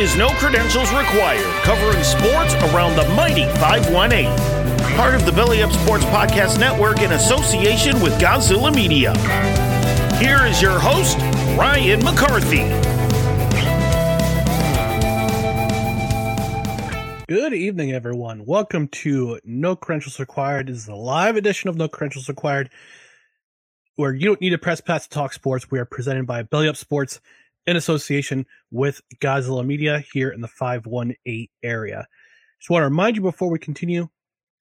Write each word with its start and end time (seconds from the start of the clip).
Is 0.00 0.16
No 0.16 0.30
Credentials 0.30 0.90
Required, 0.94 1.44
covering 1.62 2.02
sports 2.02 2.54
around 2.72 2.96
the 2.96 3.06
mighty 3.14 3.44
518. 3.60 4.34
Part 4.96 5.14
of 5.14 5.26
the 5.26 5.32
Belly 5.32 5.62
Up 5.62 5.70
Sports 5.72 6.06
Podcast 6.06 6.58
Network 6.58 7.02
in 7.02 7.12
association 7.12 8.00
with 8.00 8.18
Godzilla 8.18 8.74
Media. 8.74 9.12
Here 10.16 10.46
is 10.46 10.62
your 10.62 10.78
host, 10.78 11.18
Ryan 11.54 12.02
McCarthy. 12.02 12.64
Good 17.28 17.52
evening, 17.52 17.92
everyone. 17.92 18.46
Welcome 18.46 18.88
to 18.88 19.38
No 19.44 19.76
Credentials 19.76 20.18
Required. 20.18 20.68
This 20.68 20.78
is 20.78 20.88
a 20.88 20.94
live 20.94 21.36
edition 21.36 21.68
of 21.68 21.76
No 21.76 21.88
Credentials 21.88 22.30
Required, 22.30 22.70
where 23.96 24.14
you 24.14 24.24
don't 24.24 24.40
need 24.40 24.54
a 24.54 24.58
press 24.58 24.80
pass 24.80 25.02
to 25.02 25.10
talk 25.10 25.34
sports. 25.34 25.70
We 25.70 25.78
are 25.78 25.84
presented 25.84 26.26
by 26.26 26.42
Belly 26.42 26.68
Up 26.68 26.76
Sports 26.76 27.20
in 27.66 27.76
association 27.76 28.46
with 28.70 29.00
Godzilla 29.20 29.64
Media 29.64 30.02
here 30.12 30.30
in 30.30 30.40
the 30.40 30.48
518 30.48 31.48
area. 31.62 32.06
Just 32.58 32.70
want 32.70 32.82
to 32.82 32.86
remind 32.86 33.16
you 33.16 33.22
before 33.22 33.50
we 33.50 33.58
continue, 33.58 34.08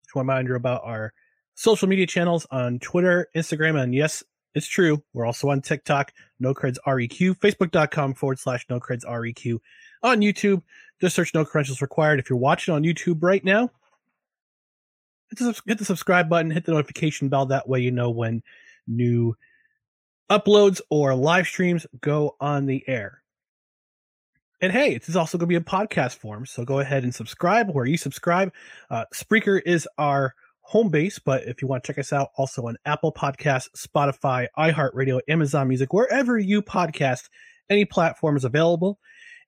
just 0.03 0.15
want 0.15 0.25
to 0.25 0.31
remind 0.31 0.47
you 0.47 0.55
about 0.55 0.81
our 0.83 1.13
social 1.55 1.87
media 1.87 2.05
channels 2.05 2.45
on 2.51 2.79
Twitter, 2.79 3.27
Instagram, 3.35 3.81
and 3.81 3.93
yes, 3.93 4.23
it's 4.55 4.67
true. 4.67 5.03
We're 5.13 5.25
also 5.25 5.49
on 5.49 5.61
TikTok, 5.61 6.13
No 6.39 6.53
Creds 6.53 6.77
REQ, 6.85 7.37
Facebook.com 7.37 8.15
forward 8.15 8.39
slash 8.39 8.65
No 8.69 8.79
Creds 8.79 9.05
REQ. 9.05 9.59
On 10.03 10.21
YouTube, 10.21 10.63
just 10.99 11.15
search 11.15 11.33
No 11.33 11.45
Credentials 11.45 11.81
Required. 11.81 12.19
If 12.19 12.29
you're 12.29 12.39
watching 12.39 12.73
on 12.73 12.83
YouTube 12.83 13.21
right 13.21 13.43
now, 13.43 13.69
hit 15.29 15.39
the, 15.39 15.61
hit 15.65 15.77
the 15.77 15.85
subscribe 15.85 16.29
button, 16.29 16.51
hit 16.51 16.65
the 16.65 16.71
notification 16.71 17.29
bell. 17.29 17.45
That 17.45 17.69
way 17.69 17.79
you 17.79 17.91
know 17.91 18.09
when 18.09 18.41
new 18.87 19.35
uploads 20.29 20.81
or 20.89 21.15
live 21.15 21.47
streams 21.47 21.85
go 22.01 22.35
on 22.39 22.65
the 22.65 22.83
air. 22.87 23.21
And 24.59 24.71
hey, 24.71 24.95
it 24.95 25.07
is 25.07 25.15
also 25.15 25.37
going 25.37 25.47
to 25.47 25.47
be 25.47 25.55
a 25.55 25.61
podcast 25.61 26.15
form, 26.15 26.45
so 26.45 26.65
go 26.65 26.79
ahead 26.79 27.03
and 27.03 27.13
subscribe 27.13 27.69
where 27.69 27.85
you 27.85 27.97
subscribe. 27.97 28.51
Uh, 28.89 29.05
Spreaker 29.13 29.61
is 29.63 29.87
our 29.99 30.33
home 30.61 30.89
base, 30.89 31.19
but 31.19 31.43
if 31.43 31.61
you 31.61 31.67
want 31.67 31.83
to 31.83 31.87
check 31.87 31.99
us 31.99 32.11
out, 32.11 32.29
also 32.35 32.67
on 32.67 32.75
Apple 32.85 33.13
Podcasts, 33.13 33.69
Spotify, 33.77 34.47
iHeartRadio, 34.57 35.19
Amazon 35.27 35.67
Music, 35.67 35.93
wherever 35.93 36.37
you 36.39 36.61
podcast, 36.61 37.29
any 37.69 37.85
platform 37.85 38.35
is 38.35 38.45
available. 38.45 38.99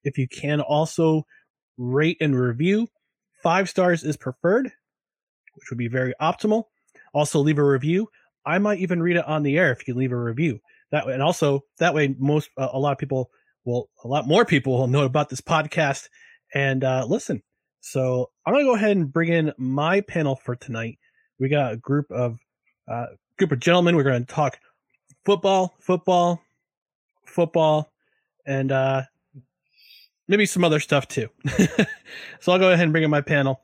If 0.04 0.18
you 0.18 0.28
can 0.28 0.62
also 0.62 1.26
rate 1.78 2.18
and 2.22 2.40
review, 2.40 2.88
five 3.42 3.68
stars 3.68 4.04
is 4.04 4.16
preferred, 4.16 4.72
which 5.56 5.70
would 5.70 5.78
be 5.78 5.88
very 5.88 6.14
optimal. 6.22 6.66
Also, 7.14 7.40
leave 7.40 7.58
a 7.58 7.64
review. 7.64 8.08
I 8.46 8.58
might 8.60 8.80
even 8.80 9.02
read 9.02 9.18
it 9.18 9.26
on 9.26 9.44
the 9.44 9.58
air 9.58 9.72
if 9.72 9.88
you 9.88 9.94
leave 9.94 10.12
a 10.12 10.18
review. 10.18 10.60
That 10.92 11.06
way, 11.06 11.14
and 11.14 11.22
also 11.22 11.66
that 11.78 11.94
way, 11.94 12.16
most 12.18 12.50
uh, 12.58 12.70
a 12.72 12.80
lot 12.80 12.92
of 12.92 12.98
people 12.98 13.30
will, 13.66 13.90
a 14.04 14.08
lot 14.08 14.28
more 14.28 14.46
people 14.46 14.78
will 14.78 14.88
know 14.88 15.04
about 15.04 15.30
this 15.30 15.42
podcast 15.42 16.10
and 16.54 16.84
uh, 16.84 17.06
listen. 17.08 17.44
So 17.82 18.32
I'm 18.46 18.54
gonna 18.54 18.66
go 18.66 18.76
ahead 18.76 18.92
and 18.92 19.12
bring 19.12 19.30
in 19.30 19.54
my 19.58 20.02
panel 20.02 20.36
for 20.36 20.56
tonight. 20.56 20.98
We 21.40 21.50
got 21.50 21.74
a 21.74 21.78
group 21.78 22.12
of 22.12 22.38
uh, 22.88 23.08
group 23.38 23.52
of 23.52 23.60
gentlemen. 23.60 23.96
We're 23.96 24.04
to 24.04 24.26
talk 24.26 24.60
football, 25.26 25.76
football, 25.80 26.42
football, 27.26 27.92
and 28.46 28.72
uh, 28.72 29.04
maybe 30.28 30.46
some 30.46 30.64
other 30.64 30.80
stuff 30.80 31.08
too. 31.08 31.30
so 32.40 32.52
I'll 32.52 32.60
go 32.60 32.72
ahead 32.72 32.84
and 32.84 32.92
bring 32.92 33.04
in 33.04 33.10
my 33.10 33.22
panel. 33.22 33.62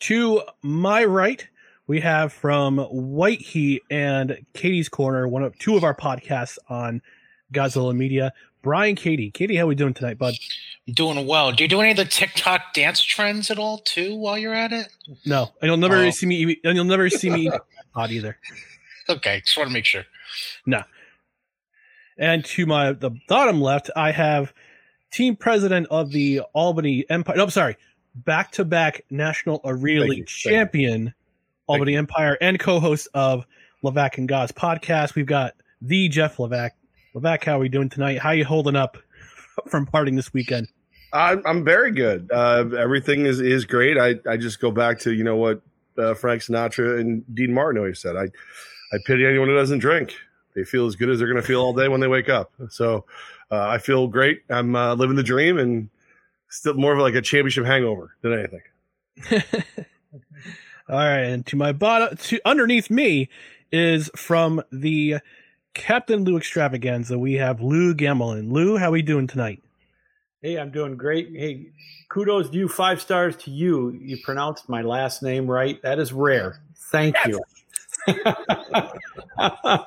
To 0.00 0.42
my 0.62 1.04
right, 1.04 1.46
we 1.90 1.98
have 1.98 2.32
from 2.32 2.78
White 2.78 3.40
Heat 3.40 3.82
and 3.90 4.46
Katie's 4.54 4.88
Corner, 4.88 5.26
one 5.26 5.42
of 5.42 5.58
two 5.58 5.76
of 5.76 5.82
our 5.82 5.92
podcasts 5.92 6.56
on 6.68 7.02
Godzilla 7.52 7.92
Media. 7.96 8.32
Brian, 8.62 8.94
Katie, 8.94 9.32
Katie, 9.32 9.56
how 9.56 9.64
are 9.64 9.66
we 9.66 9.74
doing 9.74 9.92
tonight, 9.92 10.16
bud? 10.16 10.34
Doing 10.86 11.26
well. 11.26 11.50
Do 11.50 11.64
you 11.64 11.68
do 11.68 11.80
any 11.80 11.90
of 11.90 11.96
the 11.96 12.04
TikTok 12.04 12.74
dance 12.74 13.02
trends 13.02 13.50
at 13.50 13.58
all 13.58 13.78
too 13.78 14.14
while 14.14 14.38
you're 14.38 14.54
at 14.54 14.72
it? 14.72 14.86
No, 15.26 15.48
and 15.60 15.68
you'll 15.68 15.78
never 15.78 15.96
Oh. 15.96 16.10
see 16.10 16.26
me. 16.26 16.56
And 16.62 16.76
you'll 16.76 16.84
never 16.84 17.10
see 17.10 17.28
me 17.28 17.50
odd 17.96 18.12
either. 18.12 18.38
Okay, 19.08 19.40
just 19.44 19.56
want 19.58 19.68
to 19.70 19.74
make 19.74 19.84
sure. 19.84 20.04
No. 20.66 20.84
And 22.16 22.44
to 22.44 22.66
my 22.66 22.92
the 22.92 23.10
bottom 23.26 23.60
left, 23.60 23.90
I 23.96 24.12
have 24.12 24.52
team 25.10 25.34
president 25.34 25.88
of 25.90 26.12
the 26.12 26.42
Albany 26.52 27.04
Empire. 27.10 27.36
No, 27.36 27.42
I'm 27.42 27.50
sorry, 27.50 27.76
back 28.14 28.52
to 28.52 28.64
back 28.64 29.02
National 29.10 29.60
Arena 29.64 30.02
League 30.02 30.10
you. 30.12 30.16
You. 30.18 30.24
champion, 30.26 31.14
Albany 31.70 31.96
Empire, 31.96 32.36
and 32.40 32.58
co-host 32.58 33.06
of 33.14 33.46
Levac 33.84 34.18
and 34.18 34.28
Goz 34.28 34.50
podcast. 34.50 35.14
We've 35.14 35.24
got 35.24 35.54
the 35.80 36.08
Jeff 36.08 36.38
Levac. 36.38 36.70
Levac, 37.14 37.44
how 37.44 37.56
are 37.56 37.60
we 37.60 37.68
doing 37.68 37.88
tonight? 37.88 38.18
How 38.18 38.30
are 38.30 38.34
you 38.34 38.44
holding 38.44 38.74
up 38.74 38.98
from 39.68 39.86
partying 39.86 40.16
this 40.16 40.32
weekend? 40.32 40.68
I'm 41.12 41.42
I'm 41.46 41.64
very 41.64 41.92
good. 41.92 42.28
Uh, 42.32 42.70
everything 42.76 43.24
is 43.24 43.40
is 43.40 43.64
great. 43.64 43.98
I 43.98 44.16
I 44.28 44.36
just 44.36 44.60
go 44.60 44.72
back 44.72 44.98
to 45.00 45.12
you 45.12 45.22
know 45.22 45.36
what 45.36 45.60
uh, 45.96 46.14
Frank 46.14 46.42
Sinatra 46.42 47.00
and 47.00 47.24
Dean 47.34 47.54
Martin 47.54 47.78
always 47.78 48.00
said. 48.00 48.16
I 48.16 48.24
I 48.92 48.98
pity 49.06 49.24
anyone 49.24 49.48
who 49.48 49.54
doesn't 49.54 49.78
drink. 49.78 50.14
They 50.56 50.64
feel 50.64 50.86
as 50.86 50.96
good 50.96 51.08
as 51.08 51.18
they're 51.18 51.28
going 51.28 51.40
to 51.40 51.46
feel 51.46 51.60
all 51.60 51.72
day 51.72 51.86
when 51.86 52.00
they 52.00 52.08
wake 52.08 52.28
up. 52.28 52.52
So 52.70 53.04
uh, 53.52 53.68
I 53.68 53.78
feel 53.78 54.08
great. 54.08 54.42
I'm 54.50 54.74
uh, 54.74 54.94
living 54.94 55.14
the 55.14 55.22
dream 55.22 55.58
and 55.58 55.88
still 56.48 56.74
more 56.74 56.94
of 56.94 56.98
like 56.98 57.14
a 57.14 57.22
championship 57.22 57.64
hangover 57.64 58.16
than 58.22 58.32
anything. 58.32 59.42
All 60.90 60.96
right, 60.96 61.20
and 61.20 61.46
to 61.46 61.54
my 61.54 61.70
bottom, 61.70 62.16
to 62.16 62.40
underneath 62.44 62.90
me 62.90 63.28
is 63.70 64.10
from 64.16 64.60
the 64.72 65.18
Captain 65.72 66.24
Lou 66.24 66.36
Extravaganza, 66.36 67.16
we 67.16 67.34
have 67.34 67.60
Lou 67.60 67.94
Gamelin. 67.94 68.50
Lou, 68.50 68.76
how 68.76 68.88
are 68.88 68.90
we 68.90 69.02
doing 69.02 69.28
tonight? 69.28 69.62
Hey, 70.42 70.56
I'm 70.58 70.72
doing 70.72 70.96
great. 70.96 71.28
Hey, 71.32 71.68
kudos 72.08 72.50
to 72.50 72.56
you. 72.56 72.66
Five 72.66 73.00
stars 73.00 73.36
to 73.36 73.52
you. 73.52 73.90
You 74.02 74.18
pronounced 74.24 74.68
my 74.68 74.82
last 74.82 75.22
name 75.22 75.48
right. 75.48 75.80
That 75.82 76.00
is 76.00 76.12
rare. 76.12 76.60
Thank 76.90 77.14
you. 77.24 77.40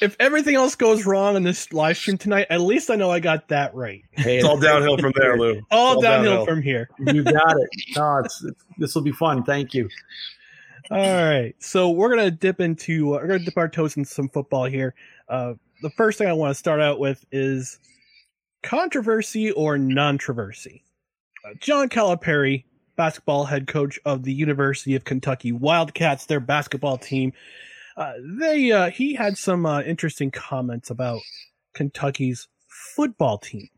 if 0.00 0.16
everything 0.20 0.54
else 0.54 0.74
goes 0.74 1.06
wrong 1.06 1.36
in 1.36 1.42
this 1.42 1.72
live 1.72 1.96
stream 1.96 2.18
tonight, 2.18 2.46
at 2.50 2.60
least 2.60 2.90
I 2.90 2.96
know 2.96 3.10
I 3.10 3.20
got 3.20 3.48
that 3.48 3.74
right. 3.74 4.02
Hey, 4.12 4.36
It's 4.38 4.44
all 4.44 4.58
downhill 4.58 4.98
from 4.98 5.12
there, 5.16 5.36
Lou. 5.38 5.60
All, 5.70 5.96
all 5.96 6.00
downhill, 6.02 6.30
downhill. 6.38 6.46
from 6.46 6.62
here. 6.62 6.88
You 6.98 7.22
got 7.22 7.56
it. 7.58 7.68
No, 7.96 8.18
it's, 8.24 8.42
it's 8.44 8.64
this 8.78 8.94
will 8.94 9.02
be 9.02 9.12
fun. 9.12 9.42
Thank 9.44 9.74
you. 9.74 9.88
All 10.90 10.96
right, 10.98 11.54
so 11.60 11.90
we're 11.90 12.08
gonna 12.08 12.30
dip 12.30 12.60
into 12.60 13.14
uh, 13.14 13.18
we're 13.18 13.28
gonna 13.28 13.44
dip 13.44 13.56
our 13.56 13.68
toes 13.68 13.96
in 13.96 14.04
some 14.04 14.28
football 14.28 14.64
here. 14.64 14.94
Uh, 15.28 15.54
the 15.82 15.90
first 15.90 16.18
thing 16.18 16.26
I 16.26 16.32
want 16.32 16.50
to 16.50 16.54
start 16.58 16.80
out 16.80 16.98
with 16.98 17.24
is 17.30 17.78
controversy 18.62 19.52
or 19.52 19.78
non-controversy. 19.78 20.82
Uh, 21.44 21.54
John 21.60 21.88
Calipari, 21.88 22.64
basketball 22.96 23.44
head 23.44 23.66
coach 23.66 23.98
of 24.04 24.24
the 24.24 24.32
University 24.32 24.94
of 24.96 25.04
Kentucky 25.04 25.52
Wildcats, 25.52 26.26
their 26.26 26.40
basketball 26.40 26.98
team, 26.98 27.32
uh, 27.96 28.12
they 28.38 28.70
uh, 28.72 28.90
he 28.90 29.14
had 29.14 29.36
some 29.36 29.66
uh, 29.66 29.82
interesting 29.82 30.30
comments 30.30 30.90
about 30.90 31.20
Kentucky's 31.74 32.48
football 32.96 33.38
team. 33.38 33.68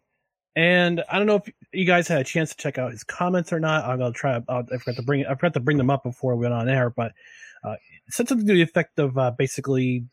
And 0.55 1.03
I 1.11 1.17
don't 1.17 1.27
know 1.27 1.37
if 1.37 1.51
you 1.73 1.87
guys 1.87 2.09
had 2.09 2.21
a 2.21 2.25
chance 2.25 2.51
to 2.51 2.57
check 2.57 2.77
out 2.77 2.93
his 2.93 3.05
comments 3.05 3.53
or 3.53 3.61
not. 3.61 3.85
I'm 3.85 3.99
gonna 3.99 4.13
try. 4.13 4.41
I'll, 4.49 4.65
I 4.73 4.77
forgot 4.77 4.97
to 4.97 5.03
bring. 5.03 5.25
I 5.25 5.35
forgot 5.35 5.55
to 5.55 5.61
bring 5.61 5.79
them 5.79 5.89
up 5.91 6.03
before 6.03 6.37
we 6.37 6.43
went 6.43 6.55
on 6.55 6.69
air, 6.69 6.91
but 6.91 7.13
uh, 7.65 7.77
said 8.11 8.29
something 8.29 8.47
to 8.47 8.53
the 8.53 8.63
effect 8.63 8.99
of 8.99 9.17
uh, 9.17 9.31
basically 9.31 10.05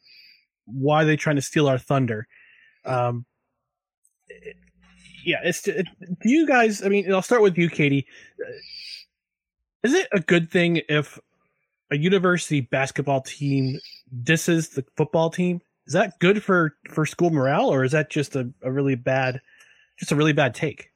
why 0.65 1.03
are 1.03 1.05
they 1.05 1.17
trying 1.17 1.35
to 1.35 1.41
steal 1.41 1.67
our 1.67 1.77
thunder. 1.77 2.27
Um, 2.85 3.25
it- 4.27 4.55
yeah, 5.25 5.39
it's. 5.43 5.67
It, 5.67 5.85
do 5.99 6.29
you 6.29 6.47
guys? 6.47 6.81
I 6.81 6.87
mean, 6.87 7.13
I'll 7.13 7.21
start 7.21 7.41
with 7.41 7.57
you, 7.57 7.69
Katie. 7.69 8.07
Uh, 8.41 8.51
Is 9.83 9.93
it 9.93 10.07
a 10.13 10.21
good 10.21 10.49
thing 10.49 10.81
if 10.87 11.19
a 11.91 11.97
university 11.97 12.61
basketball 12.61 13.21
team 13.21 13.79
disses 14.23 14.69
the 14.69 14.85
football 14.95 15.29
team? 15.29 15.61
Is 15.87 15.93
that 15.93 16.19
good 16.19 16.43
for 16.43 16.75
for 16.89 17.05
school 17.05 17.31
morale, 17.31 17.69
or 17.69 17.83
is 17.83 17.91
that 17.93 18.09
just 18.09 18.35
a, 18.35 18.51
a 18.61 18.71
really 18.71 18.95
bad, 18.95 19.41
just 19.97 20.11
a 20.11 20.15
really 20.15 20.33
bad 20.33 20.53
take? 20.53 20.89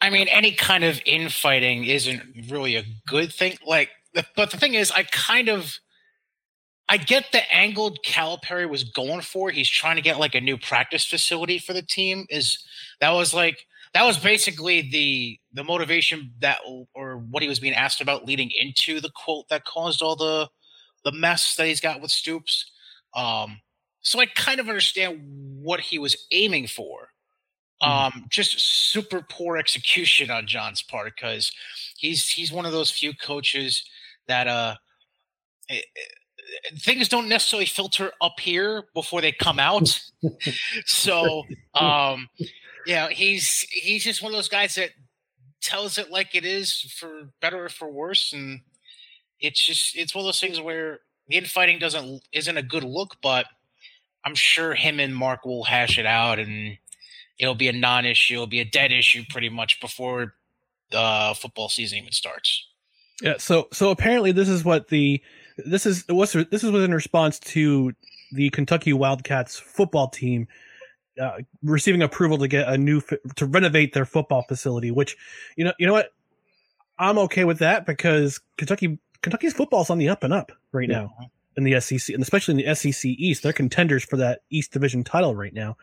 I 0.00 0.10
mean, 0.10 0.28
any 0.28 0.52
kind 0.52 0.82
of 0.82 1.00
infighting 1.06 1.84
isn't 1.84 2.22
really 2.48 2.76
a 2.76 2.84
good 3.06 3.32
thing. 3.32 3.56
Like, 3.64 3.90
but 4.34 4.50
the 4.50 4.56
thing 4.56 4.74
is, 4.74 4.90
I 4.90 5.04
kind 5.04 5.48
of, 5.48 5.78
I 6.88 6.96
get 6.96 7.26
the 7.30 7.40
angle 7.54 7.96
Calipari 8.04 8.68
was 8.68 8.82
going 8.82 9.20
for. 9.20 9.50
He's 9.50 9.68
trying 9.68 9.96
to 9.96 10.02
get 10.02 10.18
like 10.18 10.34
a 10.34 10.40
new 10.40 10.58
practice 10.58 11.04
facility 11.04 11.58
for 11.58 11.72
the 11.72 11.82
team. 11.82 12.26
Is 12.30 12.58
that 13.00 13.10
was 13.10 13.32
like 13.32 13.64
that 13.94 14.04
was 14.04 14.18
basically 14.18 14.82
the 14.90 15.38
the 15.52 15.64
motivation 15.64 16.32
that 16.40 16.60
or 16.94 17.18
what 17.18 17.42
he 17.42 17.48
was 17.48 17.60
being 17.60 17.74
asked 17.74 18.00
about 18.00 18.24
leading 18.24 18.50
into 18.58 19.00
the 19.00 19.10
quote 19.14 19.48
that 19.48 19.64
caused 19.64 20.02
all 20.02 20.16
the 20.16 20.48
the 21.04 21.12
mess 21.12 21.56
that 21.56 21.66
he's 21.66 21.80
got 21.80 22.00
with 22.00 22.10
Stoops. 22.10 22.70
Um, 23.14 23.60
so 24.00 24.20
I 24.20 24.26
kind 24.26 24.60
of 24.60 24.68
understand 24.68 25.20
what 25.62 25.80
he 25.80 25.98
was 25.98 26.16
aiming 26.30 26.68
for. 26.68 27.08
Um 27.80 28.26
just 28.30 28.60
super 28.60 29.26
poor 29.28 29.56
execution 29.56 30.30
on 30.30 30.46
John's 30.46 30.82
part 30.82 31.12
because 31.16 31.50
he's 31.96 32.28
he's 32.28 32.52
one 32.52 32.64
of 32.64 32.72
those 32.72 32.90
few 32.90 33.12
coaches 33.12 33.84
that 34.28 34.46
uh 34.46 34.76
eh, 35.68 35.78
eh, 35.78 36.76
things 36.78 37.08
don't 37.08 37.28
necessarily 37.28 37.66
filter 37.66 38.12
up 38.20 38.38
here 38.38 38.84
before 38.94 39.20
they 39.20 39.32
come 39.32 39.58
out. 39.58 40.00
So 40.86 41.42
um 41.74 42.28
yeah 42.86 43.08
he's 43.08 43.66
he's 43.70 44.04
just 44.04 44.22
one 44.22 44.32
of 44.32 44.36
those 44.36 44.48
guys 44.48 44.74
that 44.74 44.90
tells 45.60 45.98
it 45.98 46.10
like 46.10 46.34
it 46.34 46.44
is 46.44 46.94
for 46.98 47.28
better 47.40 47.64
or 47.64 47.68
for 47.68 47.90
worse 47.90 48.32
and 48.32 48.60
it's 49.40 49.64
just 49.64 49.96
it's 49.96 50.14
one 50.14 50.22
of 50.22 50.26
those 50.26 50.40
things 50.40 50.60
where 50.60 51.00
the 51.28 51.36
infighting 51.36 51.78
doesn't 51.78 52.22
isn't 52.32 52.56
a 52.56 52.62
good 52.62 52.84
look 52.84 53.16
but 53.22 53.46
i'm 54.24 54.34
sure 54.34 54.74
him 54.74 54.98
and 54.98 55.14
mark 55.14 55.44
will 55.44 55.64
hash 55.64 55.98
it 55.98 56.06
out 56.06 56.38
and 56.38 56.76
it'll 57.42 57.54
be 57.54 57.68
a 57.68 57.72
non-issue. 57.72 58.34
It'll 58.34 58.46
be 58.46 58.60
a 58.60 58.64
dead 58.64 58.92
issue 58.92 59.24
pretty 59.28 59.48
much 59.48 59.80
before 59.80 60.34
the 60.90 61.34
football 61.36 61.68
season 61.68 61.98
even 61.98 62.12
starts. 62.12 62.68
Yeah. 63.20 63.34
So 63.38 63.68
so 63.72 63.90
apparently 63.90 64.32
this 64.32 64.48
is 64.48 64.64
what 64.64 64.88
the 64.88 65.20
this 65.58 65.86
is 65.86 66.04
what's 66.08 66.32
this 66.32 66.64
is 66.64 66.70
in 66.70 66.94
response 66.94 67.38
to 67.40 67.92
the 68.32 68.50
Kentucky 68.50 68.92
Wildcats 68.92 69.58
football 69.58 70.08
team 70.08 70.48
uh, 71.20 71.38
receiving 71.62 72.02
approval 72.02 72.38
to 72.38 72.48
get 72.48 72.68
a 72.68 72.78
new 72.78 73.00
to 73.36 73.46
renovate 73.46 73.92
their 73.94 74.04
football 74.04 74.42
facility. 74.42 74.90
Which 74.90 75.16
you 75.56 75.64
know 75.64 75.72
you 75.78 75.86
know 75.86 75.92
what 75.92 76.12
I'm 76.98 77.18
okay 77.18 77.44
with 77.44 77.58
that 77.58 77.86
because 77.86 78.40
Kentucky 78.56 78.98
Kentucky's 79.22 79.52
football's 79.52 79.90
on 79.90 79.98
the 79.98 80.08
up 80.08 80.24
and 80.24 80.32
up 80.32 80.52
right 80.72 80.88
Yeah. 80.88 81.02
now 81.02 81.16
in 81.56 81.64
the 81.64 81.78
SEC 81.80 82.14
and 82.14 82.22
especially 82.22 82.52
in 82.60 82.66
the 82.66 82.74
SEC 82.74 83.04
East. 83.04 83.42
They're 83.42 83.52
contenders 83.52 84.04
for 84.04 84.16
that 84.16 84.40
East 84.50 84.72
Division 84.72 85.04
title 85.04 85.34
right 85.36 85.52
now. 85.54 85.76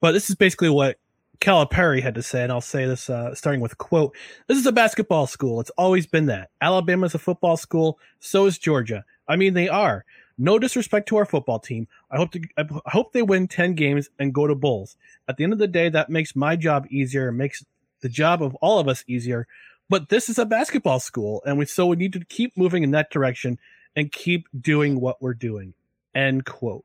But 0.00 0.12
this 0.12 0.28
is 0.30 0.36
basically 0.36 0.70
what 0.70 0.98
Calipari 1.40 2.02
had 2.02 2.14
to 2.16 2.22
say, 2.22 2.42
and 2.42 2.50
I'll 2.52 2.60
say 2.60 2.86
this 2.86 3.08
uh, 3.08 3.34
starting 3.34 3.60
with 3.60 3.72
a 3.72 3.76
quote. 3.76 4.14
This 4.48 4.58
is 4.58 4.66
a 4.66 4.72
basketball 4.72 5.26
school. 5.26 5.60
It's 5.60 5.70
always 5.70 6.06
been 6.06 6.26
that. 6.26 6.50
Alabama's 6.60 7.14
a 7.14 7.18
football 7.18 7.56
school. 7.56 7.98
So 8.20 8.46
is 8.46 8.58
Georgia. 8.58 9.04
I 9.28 9.36
mean, 9.36 9.54
they 9.54 9.68
are. 9.68 10.04
No 10.38 10.58
disrespect 10.58 11.08
to 11.08 11.16
our 11.16 11.24
football 11.24 11.58
team. 11.58 11.88
I 12.10 12.16
hope 12.16 12.30
to, 12.32 12.40
I 12.56 12.64
hope 12.86 13.12
they 13.12 13.22
win 13.22 13.48
10 13.48 13.74
games 13.74 14.08
and 14.18 14.32
go 14.32 14.46
to 14.46 14.54
bowls. 14.54 14.96
At 15.28 15.36
the 15.36 15.44
end 15.44 15.52
of 15.52 15.58
the 15.58 15.66
day, 15.66 15.88
that 15.88 16.10
makes 16.10 16.36
my 16.36 16.54
job 16.54 16.86
easier, 16.90 17.32
makes 17.32 17.64
the 18.00 18.08
job 18.08 18.42
of 18.42 18.54
all 18.56 18.78
of 18.78 18.86
us 18.86 19.04
easier. 19.08 19.48
But 19.88 20.10
this 20.10 20.28
is 20.28 20.38
a 20.38 20.46
basketball 20.46 21.00
school, 21.00 21.42
and 21.44 21.58
we 21.58 21.64
so 21.64 21.86
we 21.86 21.96
need 21.96 22.12
to 22.12 22.24
keep 22.24 22.56
moving 22.56 22.82
in 22.82 22.92
that 22.92 23.10
direction 23.10 23.58
and 23.96 24.12
keep 24.12 24.46
doing 24.58 25.00
what 25.00 25.20
we're 25.20 25.34
doing. 25.34 25.74
End 26.14 26.44
quote. 26.44 26.84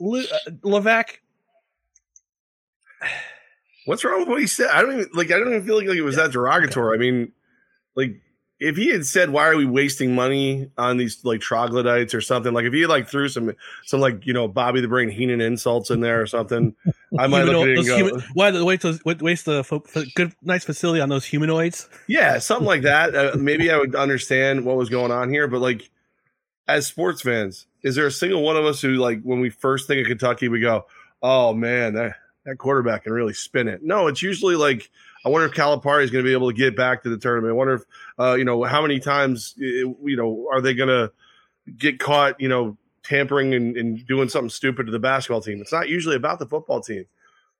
Le- 0.00 0.20
uh, 0.20 0.50
Levac, 0.62 1.18
What's 3.86 4.04
wrong 4.04 4.20
with 4.20 4.28
what 4.28 4.40
he 4.40 4.46
said? 4.46 4.68
I 4.70 4.82
don't 4.82 4.92
even 4.92 5.08
like. 5.12 5.30
I 5.30 5.38
don't 5.38 5.48
even 5.48 5.64
feel 5.64 5.76
like, 5.76 5.88
like 5.88 5.98
it 5.98 6.02
was 6.02 6.16
that 6.16 6.32
derogatory. 6.32 6.96
I 6.96 7.00
mean, 7.00 7.32
like 7.96 8.20
if 8.62 8.76
he 8.76 8.90
had 8.90 9.04
said, 9.04 9.30
"Why 9.30 9.48
are 9.48 9.56
we 9.56 9.66
wasting 9.66 10.14
money 10.14 10.70
on 10.78 10.96
these 10.96 11.24
like 11.24 11.40
troglodytes 11.40 12.14
or 12.14 12.20
something?" 12.20 12.52
Like 12.52 12.64
if 12.64 12.72
he 12.72 12.86
like 12.86 13.08
threw 13.08 13.28
some 13.28 13.52
some 13.84 14.00
like 14.00 14.24
you 14.24 14.32
know 14.32 14.46
Bobby 14.46 14.80
the 14.80 14.88
Brain 14.88 15.10
Heenan 15.10 15.40
insults 15.40 15.90
in 15.90 16.00
there 16.00 16.22
or 16.22 16.26
something, 16.26 16.74
I 17.18 17.26
might 17.26 17.42
look 17.42 17.56
at 17.56 17.68
it 17.68 17.78
and 17.78 17.86
go, 17.86 17.96
human- 17.96 18.20
why 18.34 18.50
the 18.52 18.64
waste 18.64 18.82
those 18.82 19.04
waste 19.04 19.46
the 19.46 19.64
fo- 19.64 19.84
good 20.14 20.32
nice 20.42 20.64
facility 20.64 21.00
on 21.00 21.08
those 21.08 21.24
humanoids? 21.24 21.88
Yeah, 22.06 22.38
something 22.38 22.66
like 22.66 22.82
that. 22.82 23.14
Uh, 23.14 23.36
maybe 23.36 23.70
I 23.70 23.78
would 23.78 23.94
understand 23.96 24.64
what 24.64 24.76
was 24.76 24.88
going 24.88 25.10
on 25.10 25.28
here, 25.28 25.48
but 25.48 25.60
like 25.60 25.90
as 26.68 26.86
sports 26.86 27.20
fans, 27.22 27.66
is 27.82 27.96
there 27.96 28.06
a 28.06 28.12
single 28.12 28.42
one 28.42 28.56
of 28.56 28.64
us 28.64 28.80
who 28.80 28.90
like 28.94 29.22
when 29.22 29.40
we 29.40 29.50
first 29.50 29.88
think 29.88 30.00
of 30.02 30.06
Kentucky, 30.06 30.48
we 30.48 30.60
go, 30.60 30.86
"Oh 31.20 31.52
man, 31.52 31.94
that 31.94 32.14
that 32.46 32.58
quarterback 32.58 33.04
can 33.04 33.12
really 33.12 33.34
spin 33.34 33.66
it." 33.66 33.82
No, 33.82 34.06
it's 34.06 34.22
usually 34.22 34.54
like, 34.56 34.88
I 35.24 35.28
wonder 35.28 35.46
if 35.46 35.52
Calipari 35.52 36.02
is 36.02 36.10
going 36.10 36.24
to 36.24 36.28
be 36.28 36.32
able 36.32 36.50
to 36.50 36.56
get 36.56 36.76
back 36.76 37.02
to 37.04 37.08
the 37.08 37.16
tournament. 37.16 37.52
I 37.52 37.54
wonder 37.54 37.74
if, 37.74 37.82
uh, 38.18 38.34
you 38.34 38.44
know, 38.44 38.64
how 38.64 38.82
many 38.82 38.98
times, 38.98 39.54
you 39.56 40.16
know, 40.16 40.48
are 40.52 40.60
they 40.60 40.74
going 40.74 40.88
to 40.88 41.12
get 41.76 42.00
caught, 42.00 42.40
you 42.40 42.48
know, 42.48 42.76
tampering 43.04 43.54
and, 43.54 43.76
and 43.76 44.06
doing 44.06 44.28
something 44.28 44.50
stupid 44.50 44.86
to 44.86 44.92
the 44.92 44.98
basketball 44.98 45.40
team? 45.40 45.60
It's 45.60 45.72
not 45.72 45.88
usually 45.88 46.16
about 46.16 46.38
the 46.38 46.46
football 46.46 46.80
team, 46.80 47.04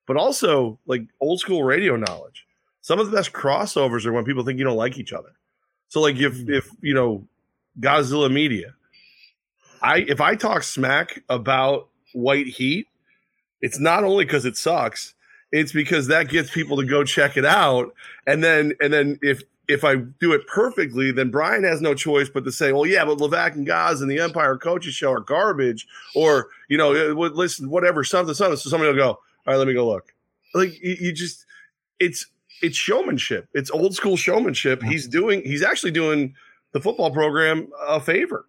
but 0.07 0.16
also 0.16 0.78
like 0.87 1.02
old 1.21 1.38
school 1.38 1.62
radio 1.62 1.97
knowledge. 1.97 2.47
Some 2.81 2.99
of 2.99 3.11
the 3.11 3.16
best 3.16 3.33
crossovers 3.33 4.07
are 4.07 4.12
when 4.12 4.25
people 4.25 4.45
think 4.45 4.59
you 4.59 4.64
don't 4.64 4.76
like 4.76 4.99
each 4.99 5.12
other. 5.12 5.31
So 5.88 6.00
like 6.00 6.16
if 6.16 6.49
if 6.49 6.69
you 6.81 6.95
know 6.95 7.28
Godzilla 7.78 8.33
Media, 8.33 8.75
I 9.83 9.99
if 9.99 10.21
I 10.21 10.35
talk 10.35 10.64
smack 10.64 11.23
about 11.28 11.88
White 12.12 12.47
Heat, 12.47 12.88
it's 13.61 13.78
not 13.78 14.02
only 14.02 14.25
because 14.25 14.45
it 14.45 14.57
sucks, 14.57 15.14
it's 15.52 15.73
because 15.73 16.09
that 16.09 16.28
gets 16.28 16.50
people 16.50 16.78
to 16.78 16.85
go 16.85 17.04
check 17.04 17.37
it 17.37 17.44
out. 17.44 17.94
And 18.26 18.42
then 18.42 18.73
and 18.80 18.92
then 18.92 19.18
if 19.23 19.42
if 19.68 19.85
I 19.85 19.97
do 19.97 20.32
it 20.32 20.47
perfectly, 20.49 21.12
then 21.12 21.30
Brian 21.30 21.62
has 21.64 21.80
no 21.80 21.94
choice 21.94 22.28
but 22.28 22.44
to 22.44 22.52
say, 22.52 22.73
"Well, 22.73 22.87
yeah, 22.87 23.04
but 23.04 23.18
Levac 23.18 23.54
and 23.54 23.64
Gaz 23.64 24.00
and 24.00 24.11
the 24.11 24.18
Empire 24.18 24.56
Coaches 24.56 24.94
Show 24.94 25.12
are 25.12 25.21
garbage," 25.21 25.87
or 26.16 26.49
you 26.68 26.76
know, 26.76 26.90
listen, 26.90 27.71
whatever, 27.71 28.02
something, 28.02 28.35
something. 28.35 28.56
So 28.56 28.71
somebody 28.71 28.90
will 28.90 28.99
go, 28.99 29.11
"All 29.11 29.21
right, 29.47 29.56
let 29.56 29.68
me 29.68 29.75
go 29.75 29.88
look." 29.88 30.14
Like 30.54 30.82
you, 30.82 30.97
you 31.00 31.12
just, 31.12 31.47
it's 32.00 32.26
it's 32.61 32.76
showmanship. 32.76 33.49
It's 33.54 33.71
old 33.71 33.94
school 33.94 34.16
showmanship. 34.16 34.82
He's 34.82 35.06
doing. 35.06 35.42
He's 35.44 35.62
actually 35.62 35.92
doing 35.92 36.35
the 36.73 36.80
football 36.80 37.11
program 37.11 37.68
a 37.87 38.00
favor. 38.00 38.47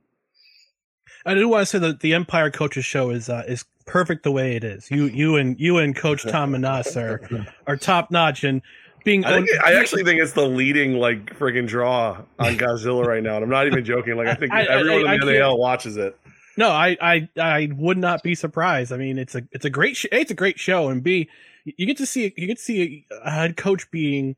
I 1.26 1.36
do 1.36 1.48
want 1.48 1.62
to 1.62 1.66
say 1.66 1.80
that 1.80 2.02
the 2.02 2.14
Empire 2.14 2.52
Coaches 2.52 2.86
Show 2.86 3.10
is 3.12 3.30
uh, 3.30 3.44
is 3.48 3.66
perfect 3.86 4.24
the 4.24 4.32
way 4.32 4.56
it 4.56 4.64
is. 4.64 4.90
You 4.92 5.06
you 5.06 5.36
and 5.36 5.60
you 5.60 5.78
and 5.78 5.96
Coach 5.96 6.24
Tom 6.24 6.56
and 6.56 6.66
us 6.66 6.96
are 6.98 7.22
are 7.68 7.78
top 7.78 8.12
notch 8.12 8.44
and 8.44 8.62
being. 9.04 9.26
I, 9.26 9.36
think, 9.38 9.50
I 9.64 9.74
actually 9.74 10.04
think 10.04 10.22
it's 10.22 10.34
the 10.34 10.48
leading 10.48 10.94
like 10.94 11.38
freaking 11.38 11.68
draw 11.68 12.22
on 12.40 12.56
Godzilla 12.56 13.06
right 13.06 13.24
now, 13.24 13.36
and 13.36 13.44
I'm 13.44 13.50
not 13.50 13.68
even 13.68 13.84
joking. 13.86 14.16
Like 14.16 14.28
I 14.28 14.36
think 14.36 14.54
I- 14.54 14.66
everyone 14.66 15.08
I 15.08 15.16
in 15.16 15.22
the 15.22 15.34
NAL 15.34 15.58
watches 15.58 15.98
it. 15.98 16.18
No, 16.56 16.70
I, 16.70 16.96
I 17.02 17.30
I 17.40 17.70
would 17.76 17.98
not 17.98 18.22
be 18.22 18.36
surprised. 18.36 18.94
I 18.94 18.98
mean, 18.98 19.18
it's 19.18 19.34
a 19.34 19.42
it's 19.52 19.66
a 19.66 19.70
great 19.72 19.98
sh- 19.98 20.06
a, 20.12 20.20
it's 20.20 20.32
a 20.32 20.36
great 20.36 20.60
show, 20.60 20.90
and 20.90 21.02
B 21.02 21.30
you 21.66 21.86
get 21.86 21.98
to 21.98 22.06
see 22.06 22.32
you 22.38 22.48
get 22.48 22.58
to 22.58 22.64
see 22.64 23.06
a 23.24 23.32
head 23.32 23.58
coach 23.58 23.90
being 23.90 24.36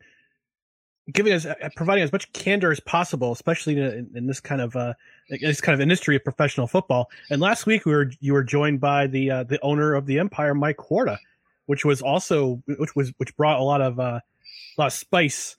giving 1.11 1.33
us 1.33 1.45
providing 1.75 2.03
as 2.03 2.11
much 2.11 2.31
candor 2.33 2.71
as 2.71 2.79
possible, 2.79 3.31
especially 3.31 3.77
in, 3.77 4.09
in 4.15 4.27
this 4.27 4.39
kind 4.39 4.61
of 4.61 4.75
uh 4.75 4.93
this 5.29 5.61
kind 5.61 5.73
of 5.73 5.81
industry 5.81 6.15
of 6.15 6.23
professional 6.23 6.67
football. 6.67 7.09
And 7.29 7.41
last 7.41 7.65
week 7.65 7.85
we 7.85 7.93
were 7.93 8.11
you 8.19 8.33
were 8.33 8.43
joined 8.43 8.79
by 8.79 9.07
the 9.07 9.31
uh, 9.31 9.43
the 9.43 9.59
owner 9.61 9.93
of 9.93 10.05
the 10.05 10.19
Empire, 10.19 10.53
Mike 10.53 10.77
Horta, 10.79 11.19
which 11.65 11.85
was 11.85 12.01
also 12.01 12.61
which 12.77 12.95
was 12.95 13.13
which 13.17 13.35
brought 13.37 13.59
a 13.59 13.63
lot 13.63 13.81
of 13.81 13.99
uh, 13.99 14.19
a 14.77 14.81
lot 14.81 14.87
of 14.87 14.93
spice. 14.93 15.57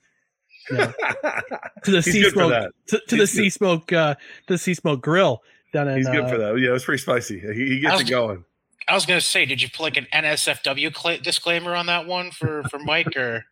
You 0.70 0.78
know, 0.78 0.92
to 1.84 1.90
the 1.90 2.00
He's 2.00 2.12
sea 2.12 2.30
smoke 2.30 2.72
to, 2.88 3.00
to 3.08 3.16
the 3.16 3.26
sea 3.26 3.50
smoke 3.50 3.92
uh, 3.92 4.14
to 4.46 4.54
the 4.54 4.58
sea 4.58 4.74
smoke 4.74 5.00
grill 5.02 5.42
down 5.72 5.88
in 5.88 5.98
He's 5.98 6.08
good 6.08 6.24
uh, 6.24 6.28
for 6.28 6.38
that. 6.38 6.58
Yeah, 6.58 6.70
it 6.70 6.72
was 6.72 6.84
pretty 6.84 7.02
spicy. 7.02 7.38
He, 7.38 7.68
he 7.68 7.80
gets 7.80 7.92
was- 7.94 8.02
it 8.02 8.08
going. 8.10 8.44
I 8.88 8.94
was 8.94 9.04
gonna 9.04 9.20
say, 9.20 9.46
did 9.46 9.60
you 9.60 9.68
put 9.68 9.82
like 9.82 9.96
an 9.96 10.06
NSFW 10.12 10.94
cla 10.94 11.18
disclaimer 11.18 11.74
on 11.74 11.86
that 11.86 12.06
one 12.06 12.30
for 12.30 12.62
for 12.64 12.78
Mike 12.78 13.16
or? 13.16 13.44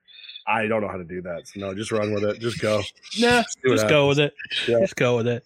I 0.47 0.67
don't 0.67 0.83
know 0.83 0.89
how 0.89 0.99
to 0.99 1.05
do 1.05 1.23
that. 1.23 1.49
So 1.49 1.61
no, 1.61 1.75
just 1.75 1.91
run 1.91 2.13
with 2.13 2.23
it. 2.23 2.39
Just 2.39 2.61
go. 2.61 2.83
Nah, 3.19 3.43
See 3.43 3.69
what 3.69 3.77
just 3.77 3.89
go 3.89 4.09
with 4.09 4.19
it. 4.21 4.35
Yeah. 4.69 4.81
Just 4.81 4.95
go 4.95 5.17
with 5.17 5.27
it. 5.27 5.45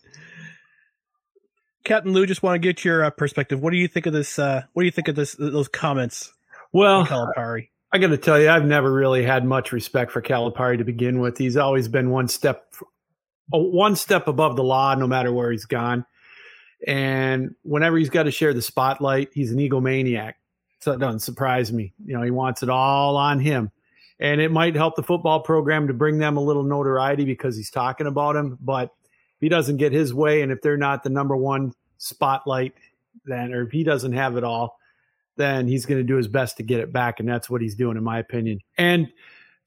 Captain 1.89 2.13
Lou, 2.13 2.27
just 2.27 2.43
want 2.43 2.55
to 2.55 2.59
get 2.59 2.85
your 2.85 3.03
uh, 3.03 3.11
perspective. 3.11 3.63
What 3.63 3.71
do 3.71 3.79
you 3.79 3.89
think 3.89 4.05
of 4.05 4.13
this? 4.13 4.39
Uh, 4.39 4.63
what 4.75 4.83
do 4.83 4.85
you 4.85 4.93
think 4.93 5.09
of 5.09 5.17
this? 5.17 5.35
Those 5.39 5.69
comments, 5.69 6.33
Well, 6.71 7.07
Calipari. 7.07 7.71
I 7.91 7.97
got 7.97 8.09
to 8.09 8.19
tell 8.19 8.39
you, 8.39 8.51
I've 8.51 8.67
never 8.67 8.93
really 8.93 9.25
had 9.25 9.47
much 9.47 9.73
respect 9.73 10.13
for 10.13 10.21
Calipari 10.21 10.77
to 10.77 10.85
begin 10.85 11.19
with. 11.19 11.39
He's 11.39 11.57
always 11.57 11.89
been 11.89 12.11
one 12.11 12.29
step, 12.29 12.75
one 13.49 13.97
step 13.97 14.29
above 14.29 14.57
the 14.57 14.63
law, 14.63 14.95
no 14.95 15.07
matter 15.07 15.33
where 15.33 15.51
he's 15.51 15.65
gone. 15.65 16.05
And 16.87 17.55
whenever 17.63 17.97
he's 17.97 18.11
got 18.11 18.25
to 18.25 18.31
share 18.31 18.53
the 18.53 18.61
spotlight, 18.61 19.31
he's 19.33 19.51
an 19.51 19.59
egomaniac. 19.59 20.35
So 20.81 20.93
it 20.93 21.01
doesn't 21.01 21.21
surprise 21.21 21.73
me. 21.73 21.95
You 22.05 22.19
know, 22.19 22.23
he 22.23 22.31
wants 22.31 22.63
it 22.63 22.69
all 22.69 23.17
on 23.17 23.41
him. 23.41 23.71
And 24.21 24.43
it 24.43 24.53
might 24.53 24.77
help 24.77 24.95
the 24.95 25.03
football 25.03 25.41
program 25.41 25.87
to 25.87 25.95
bring 25.95 26.19
them 26.19 26.37
a 26.37 26.43
little 26.43 26.65
notoriety 26.65 27.25
because 27.25 27.57
he's 27.57 27.71
talking 27.71 28.07
about 28.07 28.37
him. 28.37 28.59
But 28.61 28.93
if 29.39 29.41
he 29.41 29.49
doesn't 29.49 29.79
get 29.79 29.93
his 29.93 30.13
way, 30.13 30.43
and 30.43 30.53
if 30.53 30.61
they're 30.61 30.77
not 30.77 31.03
the 31.03 31.11
number 31.11 31.37
one 31.37 31.73
spotlight, 31.99 32.75
then, 33.25 33.53
or 33.53 33.63
if 33.63 33.71
he 33.71 33.85
doesn't 33.85 34.13
have 34.13 34.37
it 34.37 34.45
all, 34.45 34.79
then 35.37 35.69
he's 35.69 35.87
going 35.87 36.01
to 36.01 36.05
do 36.05 36.17
his 36.17 36.27
best 36.27 36.57
to 36.57 36.63
get 36.63 36.81
it 36.81 36.93
back. 36.93 37.21
And 37.21 37.29
that's 37.29 37.49
what 37.49 37.61
he's 37.61 37.75
doing, 37.75 37.97
in 37.97 38.03
my 38.03 38.19
opinion. 38.19 38.61
And 38.77 39.09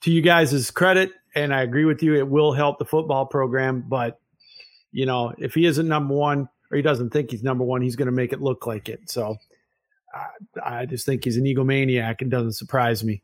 to 0.02 0.12
you 0.12 0.22
guys' 0.22 0.72
credit, 0.72 1.12
and 1.36 1.54
I 1.54 1.62
agree 1.62 1.86
with 1.86 2.04
you, 2.04 2.16
it 2.16 2.28
will 2.28 2.52
help 2.52 2.80
the 2.80 2.86
football 2.86 3.26
program. 3.26 3.86
But, 3.88 4.20
you 4.92 5.06
know, 5.06 5.34
if 5.38 5.54
he 5.54 5.66
isn't 5.66 5.88
number 5.88 6.14
one 6.14 6.50
or 6.70 6.76
he 6.78 6.82
doesn't 6.82 7.12
think 7.12 7.32
he's 7.32 7.44
number 7.44 7.64
one, 7.64 7.82
he's 7.82 7.96
going 7.96 8.08
to 8.08 8.12
make 8.12 8.34
it 8.34 8.42
look 8.42 8.68
like 8.68 8.90
it. 8.90 9.10
So 9.10 9.38
I, 10.14 10.82
I 10.82 10.86
just 10.86 11.06
think 11.06 11.24
he's 11.24 11.38
an 11.38 11.46
egomaniac 11.46 12.22
and 12.22 12.30
doesn't 12.30 12.54
surprise 12.54 13.04
me. 13.04 13.22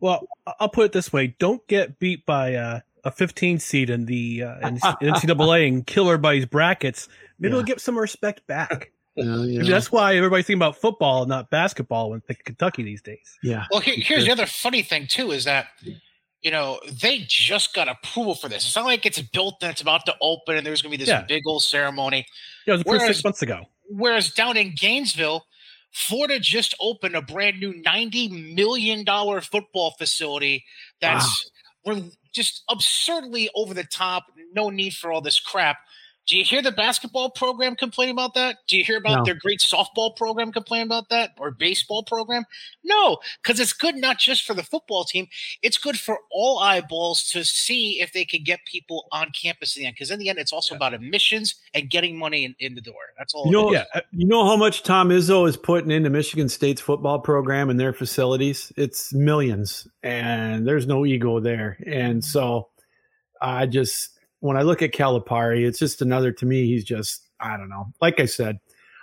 Well, 0.00 0.26
I'll 0.60 0.68
put 0.68 0.86
it 0.86 0.92
this 0.92 1.12
way: 1.12 1.34
don't 1.38 1.66
get 1.66 1.98
beat 1.98 2.26
by 2.26 2.54
uh, 2.54 2.80
a 3.04 3.10
15 3.10 3.58
seed 3.58 3.90
in 3.90 4.06
the 4.06 4.42
uh, 4.44 4.68
NCAA 4.70 5.68
and 5.68 5.86
kill 5.86 6.06
everybody's 6.08 6.46
brackets. 6.46 7.08
Maybe 7.38 7.50
Yeah. 7.50 7.56
we'll 7.56 7.64
get 7.66 7.80
some 7.80 7.98
respect 7.98 8.46
back. 8.46 8.92
Uh, 9.18 9.22
you 9.22 9.58
Maybe 9.58 9.58
know, 9.58 9.64
that's 9.70 9.90
why 9.90 10.14
everybody's 10.16 10.46
thinking 10.46 10.58
about 10.60 10.76
football, 10.76 11.26
not 11.26 11.50
basketball, 11.50 12.10
when 12.10 12.20
thinking 12.20 12.44
Kentucky 12.44 12.82
these 12.84 13.02
days. 13.02 13.36
yeah. 13.42 13.66
Well, 13.70 13.80
here, 13.80 13.96
here's 13.98 14.24
the 14.24 14.30
other 14.30 14.46
funny 14.46 14.82
thing 14.82 15.06
too 15.08 15.32
is 15.32 15.44
that 15.44 15.66
you 16.40 16.52
know 16.52 16.78
they 17.02 17.24
just 17.26 17.74
got 17.74 17.88
approval 17.88 18.36
for 18.36 18.48
this. 18.48 18.64
It's 18.64 18.76
not 18.76 18.84
like 18.84 19.04
it's 19.04 19.20
built 19.20 19.56
and 19.60 19.72
it's 19.72 19.80
about 19.82 20.06
to 20.06 20.14
open 20.20 20.56
and 20.56 20.64
there's 20.64 20.82
going 20.82 20.92
to 20.92 20.98
be 20.98 21.02
this 21.02 21.08
Yeah. 21.08 21.22
big 21.22 21.42
old 21.46 21.64
ceremony. 21.64 22.26
Yeah, 22.64 22.74
it 22.74 22.76
was 22.76 22.80
approved 22.82 23.00
Whereas- 23.02 23.16
six 23.16 23.24
months 23.24 23.42
ago. 23.42 23.64
Whereas 23.90 24.30
down 24.32 24.56
in 24.56 24.74
Gainesville, 24.78 25.46
Florida 25.90 26.38
just 26.38 26.74
opened 26.78 27.16
a 27.16 27.22
brand 27.22 27.58
new 27.58 27.74
ninety 27.84 28.28
million 28.28 29.02
dollar 29.02 29.40
football 29.40 29.92
facility. 29.98 30.64
That's 31.00 31.50
we're 31.84 32.02
just 32.38 32.62
absurdly 32.70 33.50
over 33.56 33.74
the 33.74 33.82
top. 33.82 34.26
No 34.54 34.70
need 34.70 34.94
for 34.94 35.10
all 35.10 35.20
this 35.20 35.40
crap. 35.40 35.78
Do 36.28 36.36
you 36.36 36.44
hear 36.44 36.60
the 36.60 36.72
basketball 36.72 37.30
program 37.30 37.74
complain 37.74 38.10
about 38.10 38.34
that? 38.34 38.58
Do 38.68 38.76
you 38.76 38.84
hear 38.84 38.98
about 38.98 39.20
No. 39.20 39.24
their 39.24 39.34
great 39.34 39.60
softball 39.60 40.14
program 40.14 40.52
complain 40.52 40.82
about 40.82 41.08
that 41.08 41.30
or 41.38 41.50
baseball 41.50 42.02
program? 42.02 42.44
No, 42.84 43.18
because 43.42 43.58
it's 43.58 43.72
good 43.72 43.96
not 43.96 44.18
just 44.18 44.44
for 44.44 44.52
the 44.52 44.62
football 44.62 45.04
team, 45.04 45.28
it's 45.62 45.78
good 45.78 45.98
for 45.98 46.18
all 46.30 46.58
eyeballs 46.58 47.30
to 47.30 47.46
see 47.46 48.00
if 48.02 48.12
they 48.12 48.26
can 48.26 48.42
get 48.44 48.60
people 48.66 49.08
on 49.10 49.30
campus 49.30 49.74
in 49.74 49.80
the 49.82 49.86
end. 49.86 49.94
Because 49.94 50.10
in 50.10 50.18
the 50.18 50.28
end, 50.28 50.38
it's 50.38 50.52
also 50.52 50.74
about 50.74 50.92
admissions 50.92 51.54
and 51.72 51.88
getting 51.88 52.18
money 52.18 52.44
in, 52.44 52.54
in 52.60 52.74
the 52.74 52.82
door. 52.82 53.14
That's 53.16 53.32
all. 53.32 53.46
You 53.46 53.52
know, 53.52 53.72
it 53.72 53.76
is. 53.76 53.86
Uh, 53.94 54.00
you 54.12 54.26
know 54.26 54.44
how 54.44 54.56
much 54.56 54.82
Tom 54.82 55.08
Izzo 55.08 55.48
is 55.48 55.56
putting 55.56 55.90
into 55.90 56.10
Michigan 56.10 56.50
State's 56.50 56.82
football 56.82 57.20
program 57.20 57.70
and 57.70 57.80
their 57.80 57.94
facilities? 57.94 58.70
It's 58.76 59.14
millions, 59.14 59.88
and 60.02 60.68
there's 60.68 60.86
no 60.86 61.06
ego 61.06 61.40
there. 61.40 61.78
And 61.86 62.22
so, 62.22 62.68
I 63.40 63.64
just 63.64 64.17
when 64.40 64.56
I 64.56 64.62
look 64.62 64.82
at 64.82 64.92
Calipari, 64.92 65.66
it's 65.66 65.78
just 65.78 66.02
another 66.02 66.32
to 66.32 66.46
me. 66.46 66.66
He's 66.66 66.84
just 66.84 67.28
I 67.40 67.56
don't 67.56 67.68
know. 67.68 67.92
Like 68.00 68.20
I 68.20 68.26
said, 68.26 68.58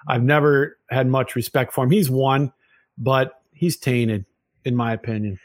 I've 0.08 0.24
never 0.24 0.78
had 0.90 1.08
much 1.08 1.36
respect 1.36 1.74
for 1.74 1.84
him. 1.84 1.92
He's 1.92 2.10
won, 2.10 2.52
but 2.98 3.42
he's 3.54 3.78
tainted, 3.78 4.26
in 4.64 4.76
my 4.76 4.94
opinion. 4.94 5.40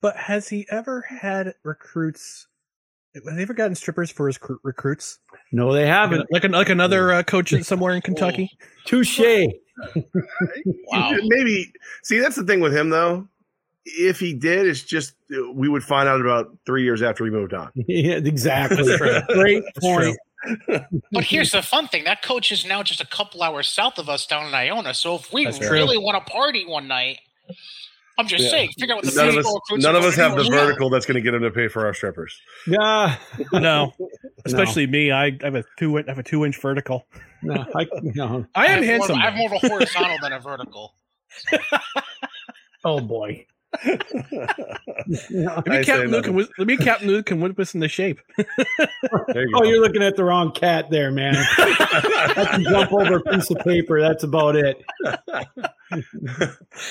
But 0.00 0.16
has 0.16 0.48
he 0.48 0.66
ever 0.70 1.00
had 1.02 1.54
recruits? 1.64 2.46
Have 3.14 3.24
they 3.36 3.42
ever 3.42 3.54
gotten 3.54 3.74
strippers 3.74 4.10
for 4.12 4.28
his 4.28 4.38
cr- 4.38 4.54
recruits? 4.62 5.18
No, 5.50 5.72
they 5.72 5.86
haven't. 5.86 6.30
like, 6.30 6.44
an, 6.44 6.52
like 6.52 6.68
another 6.68 7.12
uh, 7.12 7.22
coach 7.22 7.52
somewhere 7.62 7.94
in 7.94 8.02
Kentucky. 8.02 8.50
Touche. 8.84 9.20
Wow. 10.90 11.14
Maybe. 11.22 11.72
See, 12.02 12.18
that's 12.18 12.34
the 12.34 12.42
thing 12.42 12.58
with 12.58 12.76
him, 12.76 12.90
though. 12.90 13.28
If 13.96 14.20
he 14.20 14.34
did, 14.34 14.66
it's 14.66 14.82
just 14.82 15.14
uh, 15.32 15.50
we 15.52 15.68
would 15.68 15.82
find 15.82 16.08
out 16.08 16.20
about 16.20 16.56
three 16.66 16.82
years 16.84 17.02
after 17.02 17.24
we 17.24 17.30
moved 17.30 17.54
on. 17.54 17.70
yeah, 17.74 18.14
exactly. 18.16 18.82
That's 18.84 18.98
true. 18.98 19.20
Great 19.34 19.64
That's 19.74 19.78
point. 19.86 20.16
But 21.12 21.24
here's 21.24 21.50
the 21.50 21.62
fun 21.62 21.88
thing: 21.88 22.04
that 22.04 22.22
coach 22.22 22.52
is 22.52 22.64
now 22.64 22.82
just 22.84 23.00
a 23.00 23.06
couple 23.06 23.42
hours 23.42 23.68
south 23.68 23.98
of 23.98 24.08
us 24.08 24.24
down 24.26 24.46
in 24.46 24.54
Iona. 24.54 24.94
So 24.94 25.16
if 25.16 25.32
we 25.32 25.44
That's 25.44 25.58
true. 25.58 25.70
really 25.70 25.98
want 25.98 26.24
to 26.24 26.30
party 26.32 26.64
one 26.64 26.86
night, 26.86 27.18
I'm 28.18 28.28
just 28.28 28.44
Yeah. 28.44 28.50
saying, 28.50 28.70
figure 28.78 28.94
out 28.94 29.02
what 29.04 29.12
the 29.12 29.20
None 29.20 29.36
of 29.36 29.44
us, 29.44 29.54
none 29.72 29.96
of 29.96 30.04
us 30.04 30.14
have 30.14 30.36
the 30.36 30.44
do 30.44 30.52
as 30.54 30.60
vertical 30.60 30.90
that's 30.90 31.06
going 31.06 31.16
to 31.16 31.20
get 31.20 31.34
him 31.34 31.42
to 31.42 31.50
pay 31.50 31.66
for 31.66 31.86
our 31.86 31.92
strippers. 31.92 32.40
Yeah. 32.68 33.16
No, 33.52 33.92
especially 34.44 34.86
me. 34.86 35.10
I, 35.10 35.26
I 35.26 35.38
have 35.42 35.54
a 35.56 35.64
two 35.76 35.98
I 35.98 36.04
have 36.06 36.18
a 36.18 36.22
two 36.22 36.44
inch 36.44 36.60
vertical. 36.60 37.06
No, 37.42 37.64
I, 37.74 37.86
no. 38.02 38.46
I 38.54 38.62
I 38.62 38.66
am 38.66 38.70
have, 38.70 38.80
more, 38.82 38.84
handsome. 38.90 39.16
of- 39.16 39.22
I 39.22 39.30
have 39.30 39.34
more 39.34 39.46
of 39.56 39.62
a 39.64 39.68
horizontal 39.68 40.16
than 40.22 40.32
a 40.32 40.38
vertical. 40.40 40.94
Oh 42.84 43.00
boy. 43.00 43.44
Maybe 43.84 45.46
I 45.46 45.82
say 45.82 45.84
Captain 45.84 46.10
Luke 46.10 46.10
nothing. 46.10 46.22
can 46.22 46.34
whis- 46.34 46.48
maybe 46.58 46.76
Captain 46.78 47.08
Luke 47.08 47.26
can 47.26 47.40
whip 47.40 47.58
us 47.58 47.74
into 47.74 47.88
shape. 47.88 48.18
There 49.28 49.42
you 49.46 49.52
Oh, 49.54 49.60
go. 49.60 49.64
you're 49.64 49.80
looking 49.80 50.02
at 50.02 50.16
the 50.16 50.24
wrong 50.24 50.52
cat 50.52 50.86
there, 50.90 51.10
man. 51.10 51.34
I 51.58 52.48
can 52.50 52.64
jump 52.64 52.92
over 52.92 53.16
a 53.16 53.20
piece 53.22 53.50
of 53.50 53.58
paper. 53.58 54.00
That's 54.00 54.24
about 54.24 54.56
it. 54.56 54.82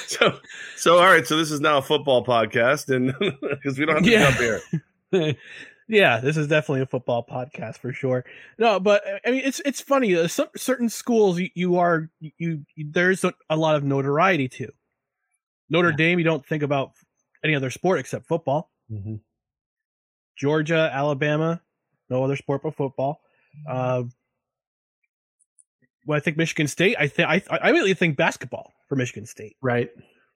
so, 0.08 0.38
so 0.76 0.98
all 0.98 1.06
right. 1.06 1.26
So 1.26 1.36
this 1.38 1.52
is 1.52 1.60
now 1.62 1.78
a 1.80 1.82
football 1.82 2.24
podcast, 2.26 2.94
and 2.96 3.14
because 3.42 3.78
we 3.78 3.86
don't 3.86 3.96
have 3.96 4.04
to 4.04 4.10
Yeah. 4.12 4.32
jump 4.32 4.38
here. 5.12 5.36
yeah, 5.88 6.20
this 6.20 6.38
is 6.38 6.48
definitely 6.48 6.82
a 6.82 6.86
football 6.86 7.26
podcast 7.30 7.78
for 7.80 7.92
sure. 7.94 8.24
No, 8.58 8.80
but 8.80 9.04
I 9.26 9.32
mean, 9.32 9.42
it's 9.44 9.60
it's 9.66 9.82
funny. 9.82 10.16
Uh, 10.16 10.28
some 10.28 10.48
certain 10.56 10.90
schools 10.90 11.40
you, 11.40 11.50
you 11.56 11.78
are 11.78 12.10
you, 12.20 12.32
you 12.76 12.86
there's 12.92 13.24
a, 13.24 13.34
a 13.50 13.56
lot 13.58 13.76
of 13.76 13.84
notoriety 13.84 14.48
to. 14.50 14.72
Notre 15.70 15.92
Dame, 15.92 16.20
you 16.20 16.26
don't 16.26 16.46
think 16.46 16.64
about 16.64 16.92
any 17.44 17.56
other 17.56 17.70
sport 17.70 18.00
except 18.00 18.28
football. 18.28 18.72
Mm-hmm. 18.92 19.16
Georgia, 20.38 20.90
Alabama, 20.94 21.62
no 22.10 22.24
other 22.24 22.36
sport 22.36 22.62
but 22.64 22.76
football. 22.76 23.22
Mm-hmm. 23.68 23.78
Uh, 23.78 24.10
well, 26.06 26.18
I 26.18 26.20
think 26.22 26.38
Michigan 26.38 26.68
State. 26.68 26.96
I 26.98 27.08
think 27.08 27.28
I 27.28 27.42
I 27.50 27.70
immediately 27.70 27.94
think 27.94 28.16
basketball 28.16 28.74
for 28.88 28.96
Michigan 28.96 29.26
State. 29.26 29.58
Right. 29.62 29.90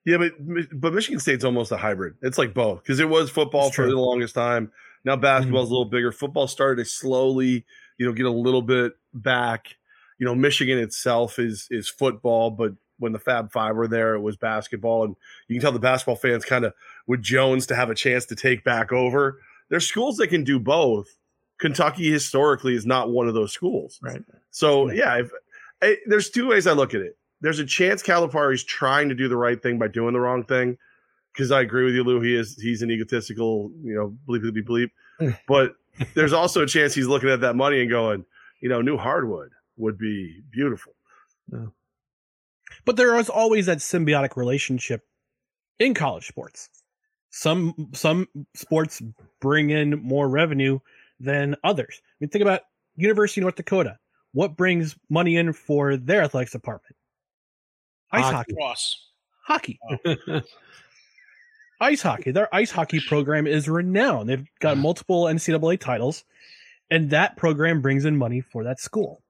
Yeah, 0.05 0.17
but 0.17 0.33
but 0.73 0.93
Michigan 0.93 1.19
State's 1.19 1.45
almost 1.45 1.71
a 1.71 1.77
hybrid. 1.77 2.15
It's 2.21 2.37
like 2.37 2.53
both 2.53 2.83
because 2.83 2.99
it 2.99 3.07
was 3.07 3.29
football 3.29 3.65
That's 3.65 3.75
for 3.75 3.83
true. 3.83 3.91
the 3.91 3.99
longest 3.99 4.35
time. 4.35 4.71
Now 5.05 5.15
basketball's 5.15 5.67
mm-hmm. 5.67 5.73
a 5.73 5.77
little 5.77 5.89
bigger. 5.89 6.11
Football 6.11 6.47
started 6.47 6.83
to 6.83 6.89
slowly, 6.89 7.65
you 7.97 8.05
know, 8.05 8.11
get 8.11 8.25
a 8.25 8.31
little 8.31 8.61
bit 8.61 8.93
back. 9.13 9.75
You 10.19 10.25
know, 10.25 10.35
Michigan 10.35 10.77
itself 10.77 11.39
is 11.39 11.67
is 11.71 11.87
football, 11.87 12.51
but 12.51 12.73
when 13.01 13.11
the 13.11 13.19
Fab 13.19 13.51
Five 13.51 13.75
were 13.75 13.87
there, 13.87 14.13
it 14.13 14.21
was 14.21 14.37
basketball, 14.37 15.03
and 15.03 15.15
you 15.47 15.55
can 15.55 15.61
tell 15.61 15.71
the 15.71 15.79
basketball 15.79 16.15
fans 16.15 16.45
kind 16.45 16.63
of 16.63 16.73
with 17.07 17.21
Jones 17.21 17.65
to 17.67 17.75
have 17.75 17.89
a 17.89 17.95
chance 17.95 18.25
to 18.27 18.35
take 18.35 18.63
back 18.63 18.91
over. 18.93 19.41
There's 19.69 19.87
schools 19.87 20.17
that 20.17 20.27
can 20.27 20.43
do 20.43 20.59
both. 20.59 21.07
Kentucky 21.59 22.11
historically 22.11 22.75
is 22.75 22.85
not 22.85 23.09
one 23.09 23.27
of 23.27 23.33
those 23.33 23.51
schools. 23.51 23.99
Right. 24.01 24.23
So 24.51 24.91
yeah, 24.91 25.19
if, 25.19 25.31
I, 25.81 25.97
there's 26.05 26.29
two 26.29 26.47
ways 26.47 26.67
I 26.67 26.73
look 26.73 26.93
at 26.93 27.01
it. 27.01 27.17
There's 27.41 27.59
a 27.59 27.65
chance 27.65 28.03
Calipari's 28.03 28.63
trying 28.63 29.09
to 29.09 29.15
do 29.15 29.27
the 29.27 29.37
right 29.37 29.61
thing 29.61 29.79
by 29.79 29.87
doing 29.87 30.13
the 30.13 30.19
wrong 30.19 30.43
thing. 30.43 30.77
Because 31.33 31.51
I 31.51 31.61
agree 31.61 31.85
with 31.85 31.95
you, 31.95 32.03
Lou. 32.03 32.19
He 32.19 32.35
is 32.35 32.59
he's 32.61 32.81
an 32.81 32.91
egotistical, 32.91 33.71
you 33.81 33.95
know, 33.95 34.15
bleep 34.27 34.43
bleep 34.43 34.67
bleep. 34.67 34.91
bleep. 35.19 35.37
but 35.47 35.75
there's 36.13 36.33
also 36.33 36.61
a 36.61 36.67
chance 36.67 36.93
he's 36.93 37.07
looking 37.07 37.29
at 37.29 37.41
that 37.41 37.55
money 37.55 37.81
and 37.81 37.89
going, 37.89 38.25
you 38.59 38.69
know, 38.69 38.81
new 38.81 38.97
hardwood 38.97 39.51
would 39.77 39.97
be 39.97 40.41
beautiful. 40.51 40.93
No. 41.49 41.71
But 42.85 42.95
there 42.95 43.17
is 43.17 43.29
always 43.29 43.67
that 43.67 43.79
symbiotic 43.79 44.35
relationship 44.35 45.03
in 45.79 45.93
college 45.93 46.27
sports. 46.27 46.69
Some 47.29 47.89
some 47.93 48.27
sports 48.55 49.01
bring 49.39 49.69
in 49.69 50.01
more 50.03 50.27
revenue 50.27 50.79
than 51.19 51.55
others. 51.63 52.01
I 52.03 52.13
mean, 52.19 52.29
think 52.29 52.41
about 52.41 52.61
University 52.95 53.41
of 53.41 53.43
North 53.43 53.55
Dakota. 53.55 53.97
What 54.33 54.57
brings 54.57 54.95
money 55.09 55.37
in 55.37 55.53
for 55.53 55.97
their 55.97 56.23
athletics 56.23 56.51
department? 56.51 56.95
Ice 58.11 58.25
hockey. 58.25 58.53
Ross. 58.57 59.09
Hockey. 59.45 59.79
Oh. 60.05 60.41
ice 61.81 62.01
hockey. 62.01 62.31
Their 62.31 62.53
ice 62.53 62.71
hockey 62.71 62.99
program 62.99 63.47
is 63.47 63.69
renowned. 63.69 64.29
They've 64.29 64.47
got 64.59 64.77
multiple 64.77 65.25
NCAA 65.25 65.79
titles, 65.79 66.23
and 66.89 67.09
that 67.11 67.37
program 67.37 67.81
brings 67.81 68.05
in 68.05 68.17
money 68.17 68.41
for 68.41 68.63
that 68.65 68.79
school. 68.79 69.21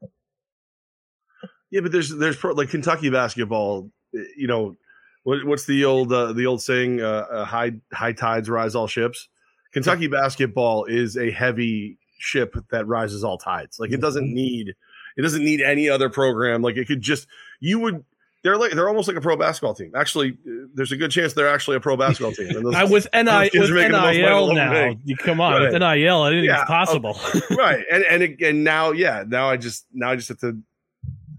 Yeah, 1.71 1.81
but 1.81 1.91
there's 1.91 2.09
there's 2.09 2.35
pro, 2.37 2.53
like 2.53 2.69
Kentucky 2.69 3.09
basketball. 3.09 3.89
You 4.13 4.47
know, 4.47 4.75
what, 5.23 5.45
what's 5.45 5.65
the 5.65 5.85
old 5.85 6.11
uh, 6.11 6.33
the 6.33 6.45
old 6.45 6.61
saying? 6.61 7.01
Uh, 7.01 7.25
uh, 7.31 7.45
high 7.45 7.71
high 7.93 8.13
tides 8.13 8.49
rise 8.49 8.75
all 8.75 8.87
ships. 8.87 9.27
Kentucky 9.71 10.07
basketball 10.07 10.83
is 10.85 11.15
a 11.17 11.31
heavy 11.31 11.97
ship 12.19 12.55
that 12.71 12.85
rises 12.87 13.23
all 13.23 13.37
tides. 13.37 13.79
Like 13.79 13.91
it 13.91 14.01
doesn't 14.01 14.31
need 14.33 14.75
it 15.17 15.21
doesn't 15.21 15.43
need 15.43 15.61
any 15.61 15.89
other 15.89 16.09
program. 16.09 16.61
Like 16.61 16.75
it 16.77 16.87
could 16.87 17.01
just 17.01 17.27
you 17.59 17.79
would. 17.79 18.03
They're 18.43 18.57
like 18.57 18.71
they're 18.71 18.87
almost 18.89 19.07
like 19.07 19.15
a 19.17 19.21
pro 19.21 19.37
basketball 19.37 19.75
team. 19.75 19.91
Actually, 19.95 20.31
uh, 20.31 20.65
there's 20.73 20.91
a 20.91 20.97
good 20.97 21.11
chance 21.11 21.33
they're 21.33 21.47
actually 21.47 21.77
a 21.77 21.79
pro 21.79 21.95
basketball 21.95 22.31
team. 22.33 22.49
And 22.49 22.65
those- 22.65 22.73
I 22.75 22.83
with 22.85 23.07
NI 23.13 23.51
with 23.53 23.69
are 23.69 23.73
making 23.75 23.91
the 23.91 23.97
most 23.99 24.03
money 24.03 24.17
NIL 24.17 24.53
now. 24.55 24.95
You 25.05 25.15
come 25.15 25.39
on 25.39 25.61
with 25.61 25.79
Right. 25.79 25.97
NIL. 25.99 26.21
I 26.23 26.29
didn't 26.31 26.45
think 26.45 26.51
Yeah, 26.51 26.61
it's 26.63 26.67
possible. 26.67 27.19
right 27.55 27.85
and 27.91 28.03
and 28.03 28.23
again 28.23 28.63
now 28.63 28.91
yeah 28.93 29.23
now 29.27 29.47
i 29.49 29.57
just 29.57 29.85
now 29.93 30.09
i 30.09 30.15
just 30.15 30.29
have 30.29 30.39
to 30.39 30.57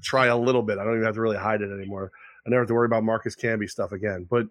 try 0.02 0.26
a 0.26 0.36
little 0.36 0.62
bit. 0.62 0.78
I 0.78 0.84
don't 0.84 0.94
even 0.94 1.04
have 1.04 1.14
to 1.14 1.20
really 1.20 1.36
hide 1.36 1.62
it 1.62 1.72
anymore. 1.72 2.12
I 2.46 2.50
never 2.50 2.62
have 2.62 2.68
to 2.68 2.74
worry 2.74 2.86
about 2.86 3.04
marcus 3.04 3.36
camby 3.36 3.68
stuff 3.68 3.92
again. 3.92 4.26
But 4.28 4.46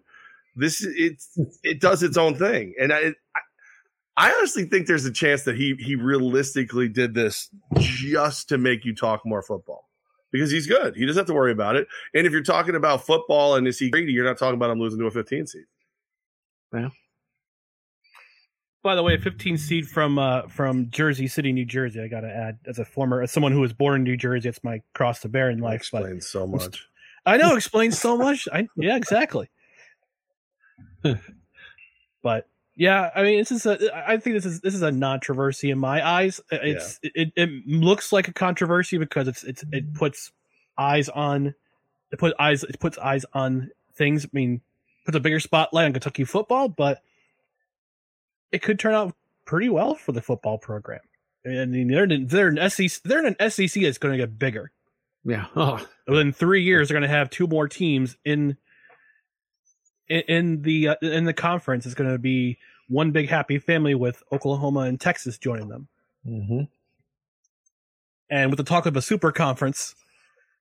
this 0.56 0.84
it 0.84 1.22
it 1.62 1.80
does 1.80 2.02
its 2.02 2.16
own 2.16 2.36
thing. 2.36 2.74
And 2.80 2.92
i 2.92 3.14
i, 4.16 4.32
honestly 4.32 4.64
think 4.64 4.86
there's 4.86 5.04
a 5.04 5.12
chance 5.12 5.44
that 5.44 5.56
he 5.56 5.74
he 5.78 5.96
realistically 5.96 6.88
did 6.88 7.14
this 7.14 7.48
just 7.78 8.48
to 8.48 8.58
make 8.58 8.84
you 8.84 8.94
talk 8.94 9.22
more 9.24 9.42
football 9.42 9.88
because 10.30 10.50
he's 10.50 10.66
good. 10.66 10.96
He 10.96 11.06
doesn't 11.06 11.20
have 11.20 11.26
to 11.26 11.34
worry 11.34 11.52
about 11.52 11.76
it. 11.76 11.86
And 12.14 12.26
if 12.26 12.32
you're 12.32 12.42
talking 12.42 12.74
about 12.74 13.06
football 13.06 13.56
and 13.56 13.66
is 13.66 13.78
he 13.78 13.90
greedy 13.90 14.12
you're 14.12 14.24
not 14.24 14.38
talking 14.38 14.56
about 14.56 14.70
him 14.70 14.80
losing 14.80 14.98
to 15.00 15.06
a 15.06 15.10
15 15.10 15.46
seed 15.46 15.64
By 18.82 18.96
the 18.96 19.02
way, 19.02 19.14
a 19.14 19.18
15 19.18 19.58
seed 19.58 19.88
from 19.88 20.18
uh, 20.18 20.48
from 20.48 20.90
Jersey 20.90 21.28
City, 21.28 21.52
New 21.52 21.64
Jersey. 21.64 22.00
I 22.00 22.08
got 22.08 22.22
to 22.22 22.34
add, 22.34 22.58
as 22.66 22.78
a 22.78 22.84
former, 22.84 23.22
as 23.22 23.30
someone 23.30 23.52
who 23.52 23.60
was 23.60 23.72
born 23.72 23.96
in 23.96 24.02
New 24.02 24.16
Jersey, 24.16 24.48
it's 24.48 24.64
my 24.64 24.82
cross 24.94 25.20
to 25.20 25.28
bear 25.28 25.50
in 25.50 25.58
life. 25.58 25.76
Explains 25.76 26.26
so 26.26 26.46
much 26.46 26.84
I 27.24 27.36
know, 27.36 27.54
explains 27.54 28.00
so 28.00 28.16
much. 28.16 28.48
I 28.52 28.68
yeah, 28.76 28.96
exactly. 28.96 29.48
but 32.22 32.48
yeah, 32.74 33.10
I 33.14 33.22
mean, 33.22 33.38
this 33.38 33.52
is 33.52 33.66
a. 33.66 34.08
I 34.08 34.16
think 34.16 34.34
this 34.34 34.46
is 34.46 34.60
this 34.60 34.74
is 34.74 34.82
a 34.82 34.92
controversy 34.92 35.70
in 35.70 35.78
my 35.78 36.06
eyes. 36.06 36.40
It's 36.50 36.98
it, 37.02 37.32
it 37.36 37.50
looks 37.66 38.12
like 38.12 38.28
a 38.28 38.32
controversy 38.32 38.98
because 38.98 39.28
it's 39.28 39.44
it's 39.44 39.64
it 39.70 39.94
puts 39.94 40.32
eyes 40.76 41.08
on 41.08 41.54
it 42.10 42.18
put 42.18 42.34
eyes 42.38 42.64
it 42.64 42.80
puts 42.80 42.98
eyes 42.98 43.24
on 43.32 43.70
things. 43.94 44.24
I 44.24 44.28
mean, 44.32 44.60
puts 45.04 45.16
a 45.16 45.20
bigger 45.20 45.38
spotlight 45.38 45.86
on 45.86 45.92
Kentucky 45.92 46.24
football, 46.24 46.68
but 46.68 47.02
it 48.52 48.62
could 48.62 48.78
turn 48.78 48.94
out 48.94 49.14
pretty 49.44 49.68
well 49.68 49.94
for 49.94 50.12
the 50.12 50.22
football 50.22 50.58
program. 50.58 51.00
I 51.44 51.64
mean, 51.64 51.88
they're 51.88 52.04
in, 52.04 52.26
they're 52.28 52.48
an 52.48 52.70
SEC 52.70 53.02
they're 53.02 53.24
in 53.24 53.34
an 53.38 53.50
SEC 53.50 53.82
that's 53.82 53.98
going 53.98 54.12
to 54.12 54.18
get 54.18 54.38
bigger. 54.38 54.70
Yeah. 55.24 55.46
Oh, 55.56 55.84
Within 56.06 56.32
three 56.32 56.62
years, 56.62 56.88
they're 56.88 56.98
going 56.98 57.08
to 57.08 57.16
have 57.16 57.30
two 57.30 57.46
more 57.46 57.68
teams 57.68 58.16
in 58.24 58.56
in, 60.08 60.20
in 60.22 60.62
the 60.62 60.88
uh, 60.88 60.94
in 61.00 61.24
the 61.24 61.32
conference. 61.32 61.86
It's 61.86 61.94
going 61.94 62.10
to 62.10 62.18
be 62.18 62.58
one 62.88 63.12
big 63.12 63.28
happy 63.28 63.58
family 63.58 63.94
with 63.94 64.22
Oklahoma 64.32 64.80
and 64.80 65.00
Texas 65.00 65.38
joining 65.38 65.68
them, 65.68 65.88
mm-hmm. 66.26 66.62
and 68.30 68.50
with 68.50 68.56
the 68.56 68.64
talk 68.64 68.86
of 68.86 68.96
a 68.96 69.02
super 69.02 69.30
conference, 69.30 69.94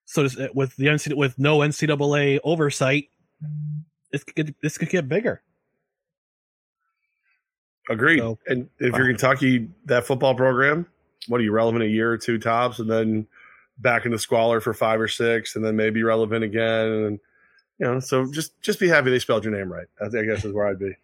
so 0.06 0.28
with 0.54 0.76
the 0.76 0.86
NCAA, 0.86 1.18
with 1.18 1.40
no 1.40 1.60
NCAA 1.60 2.40
oversight, 2.44 3.10
this 4.12 4.24
could 4.24 4.54
this 4.62 4.78
could 4.78 4.90
get 4.90 5.10
bigger. 5.10 5.42
Agreed. 7.90 8.20
So- 8.20 8.38
and 8.48 8.70
if 8.80 8.96
you're 8.96 9.08
Kentucky, 9.08 9.70
that 9.86 10.06
football 10.06 10.36
program, 10.36 10.86
what 11.28 11.42
are 11.42 11.44
you 11.44 11.52
relevant 11.52 11.84
a 11.84 11.88
year 11.88 12.12
or 12.12 12.18
two 12.18 12.38
tops, 12.38 12.80
and 12.80 12.90
then 12.90 13.28
back 13.78 14.06
in 14.06 14.12
the 14.12 14.20
squalor 14.20 14.60
for 14.62 14.74
five 14.74 15.00
or 15.02 15.08
six, 15.08 15.56
and 15.56 15.66
then 15.66 15.76
maybe 15.76 16.04
relevant 16.04 16.44
again, 16.44 16.88
and 16.88 17.20
you 17.80 17.88
know, 17.88 18.00
so 18.00 18.32
just 18.32 18.60
just 18.62 18.80
be 18.80 18.88
happy 18.88 19.10
they 19.10 19.20
spelled 19.20 19.44
your 19.44 19.56
name 19.58 19.72
right. 19.72 19.88
I, 20.00 20.06
I 20.06 20.24
guess 20.24 20.46
is 20.46 20.54
where 20.54 20.68
I'd 20.68 20.80
be. 20.80 20.96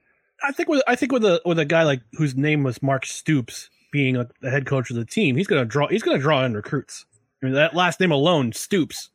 I 0.44 0.52
think 0.52 0.70
with 0.70 0.84
I 0.88 0.96
think 0.96 1.12
with 1.12 1.26
a 1.26 1.42
with 1.46 1.58
a 1.60 1.66
guy 1.66 1.84
like 1.84 2.02
whose 2.14 2.36
name 2.36 2.64
was 2.64 2.82
Mark 2.84 3.06
Stoops 3.06 3.70
being 3.92 4.16
a, 4.16 4.28
the 4.42 4.52
head 4.52 4.66
coach 4.68 4.92
of 4.92 4.96
the 4.96 5.06
team, 5.06 5.36
he's 5.36 5.48
gonna 5.48 5.66
draw 5.66 5.88
he's 5.88 6.04
gonna 6.04 6.20
draw 6.20 6.44
in 6.46 6.54
recruits. 6.54 7.06
I 7.42 7.46
mean 7.48 7.56
that 7.56 7.74
last 7.76 8.00
name 8.00 8.12
alone, 8.12 8.54
Stoops. 8.54 9.10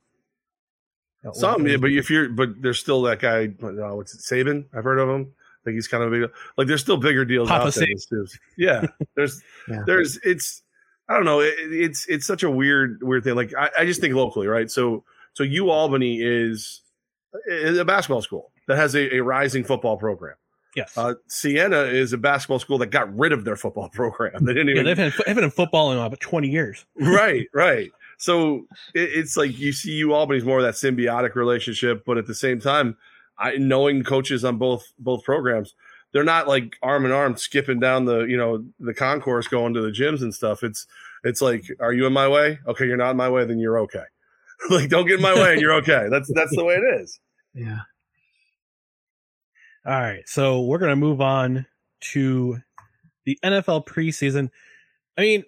Some, 1.34 1.68
yeah, 1.68 1.76
but 1.76 1.92
if 1.92 2.10
you're, 2.10 2.28
but 2.28 2.60
there's 2.60 2.80
still 2.80 3.02
that 3.02 3.20
guy. 3.20 3.44
Uh, 3.62 3.94
what's 3.94 4.12
it, 4.12 4.20
Saban? 4.20 4.64
I've 4.74 4.82
heard 4.82 4.98
of 4.98 5.08
him. 5.08 5.32
I 5.62 5.64
think 5.64 5.74
he's 5.76 5.88
kind 5.88 6.02
of 6.02 6.12
a 6.12 6.20
big. 6.20 6.30
Like, 6.56 6.66
there's 6.66 6.80
still 6.80 6.96
bigger 6.96 7.24
deals 7.24 7.48
Papa 7.48 7.68
out 7.68 7.74
there. 7.74 7.84
Saban. 7.84 7.88
than 7.88 7.98
Stoops. 7.98 8.38
Yeah, 8.56 8.86
there's, 9.14 9.42
Yeah. 9.68 9.82
there's, 9.86 10.18
it's, 10.24 10.62
I 11.08 11.14
don't 11.14 11.24
know. 11.24 11.40
It, 11.40 11.54
it's, 11.58 12.06
it's 12.06 12.26
such 12.26 12.42
a 12.42 12.50
weird, 12.50 12.98
weird 13.02 13.24
thing. 13.24 13.34
Like, 13.36 13.52
I, 13.56 13.70
I 13.78 13.84
just 13.84 14.00
think 14.00 14.14
locally, 14.14 14.46
right? 14.48 14.70
So, 14.70 15.04
so 15.34 15.44
U 15.44 15.70
Albany 15.70 16.20
is, 16.20 16.82
is 17.46 17.78
a 17.78 17.84
basketball 17.84 18.22
school 18.22 18.50
that 18.68 18.76
has 18.76 18.94
a, 18.94 19.16
a 19.16 19.20
rising 19.22 19.64
football 19.64 19.96
program. 19.96 20.34
Yes. 20.74 20.96
Uh, 20.96 21.14
Siena 21.28 21.82
is 21.82 22.12
a 22.12 22.18
basketball 22.18 22.58
school 22.58 22.78
that 22.78 22.86
got 22.86 23.14
rid 23.16 23.32
of 23.32 23.44
their 23.44 23.56
football 23.56 23.88
program. 23.92 24.44
They 24.44 24.54
didn't 24.54 24.70
even. 24.70 24.86
yeah, 24.86 24.92
even. 24.92 25.04
they've 25.04 25.12
had, 25.12 25.26
they've 25.26 25.34
been 25.34 25.44
in 25.44 25.50
football 25.50 25.92
in 25.92 25.98
about 25.98 26.18
twenty 26.20 26.48
years. 26.48 26.84
right, 26.98 27.46
right. 27.52 27.90
So 28.18 28.66
it, 28.94 29.10
it's 29.14 29.36
like 29.36 29.58
you 29.58 29.72
see 29.72 29.92
U 29.92 30.14
Albany's 30.14 30.44
more 30.44 30.58
of 30.60 30.64
that 30.64 30.74
symbiotic 30.74 31.34
relationship, 31.34 32.04
but 32.06 32.16
at 32.18 32.26
the 32.26 32.34
same 32.34 32.58
time, 32.60 32.96
I 33.42 33.56
knowing 33.56 34.04
coaches 34.04 34.44
on 34.44 34.56
both 34.56 34.92
both 34.98 35.24
programs, 35.24 35.74
they're 36.12 36.24
not 36.24 36.46
like 36.46 36.76
arm 36.82 37.04
in 37.04 37.12
arm 37.12 37.36
skipping 37.36 37.80
down 37.80 38.04
the 38.04 38.20
you 38.20 38.36
know 38.36 38.64
the 38.78 38.94
concourse 38.94 39.48
going 39.48 39.74
to 39.74 39.82
the 39.82 39.90
gyms 39.90 40.22
and 40.22 40.32
stuff. 40.32 40.62
It's 40.62 40.86
it's 41.24 41.42
like, 41.42 41.64
are 41.80 41.92
you 41.92 42.06
in 42.06 42.12
my 42.12 42.28
way? 42.28 42.58
Okay, 42.66 42.86
you're 42.86 42.96
not 42.96 43.10
in 43.10 43.16
my 43.16 43.28
way, 43.28 43.44
then 43.44 43.58
you're 43.58 43.78
okay. 43.80 44.04
like, 44.70 44.88
don't 44.88 45.06
get 45.06 45.16
in 45.16 45.22
my 45.22 45.34
way, 45.34 45.52
and 45.52 45.60
you're 45.60 45.74
okay. 45.74 46.06
That's 46.10 46.32
that's 46.32 46.54
the 46.54 46.64
way 46.64 46.74
it 46.74 47.00
is. 47.00 47.20
Yeah. 47.54 47.80
All 49.84 50.00
right, 50.00 50.22
so 50.26 50.62
we're 50.62 50.78
gonna 50.78 50.96
move 50.96 51.20
on 51.20 51.66
to 52.12 52.58
the 53.24 53.38
NFL 53.42 53.86
preseason. 53.86 54.50
I 55.18 55.22
mean, 55.22 55.44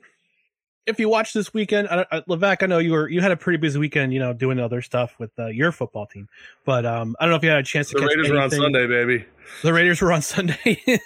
if 0.87 1.01
you 1.01 1.09
watch 1.09 1.33
this 1.33 1.55
weekend, 1.55 1.89
I, 1.89 2.07
I, 2.11 2.21
Levac, 2.23 2.63
I 2.63 2.67
know 2.67 2.79
you 2.79 2.93
were 2.93 3.09
you 3.09 3.21
had 3.21 3.33
a 3.33 3.37
pretty 3.37 3.59
busy 3.59 3.79
weekend, 3.79 4.13
you 4.13 4.21
know, 4.21 4.33
doing 4.33 4.59
other 4.59 4.83
stuff 4.83 5.15
with 5.19 5.31
uh, 5.39 5.47
your 5.47 5.73
football 5.73 6.07
team. 6.07 6.29
But 6.65 6.85
um, 6.85 7.17
I 7.19 7.25
don't 7.25 7.31
know 7.31 7.37
if 7.37 7.43
you 7.43 7.51
had 7.51 7.59
a 7.59 7.63
chance 7.63 7.89
to 7.89 7.95
The 7.95 8.01
catch 8.01 8.11
Raiders 8.11 8.31
are 8.31 8.39
on. 8.39 8.51
Sunday, 8.51 8.87
baby. 8.87 9.25
The 9.63 9.73
Raiders 9.73 10.01
were 10.01 10.13
on 10.13 10.23
Sunday. 10.23 10.83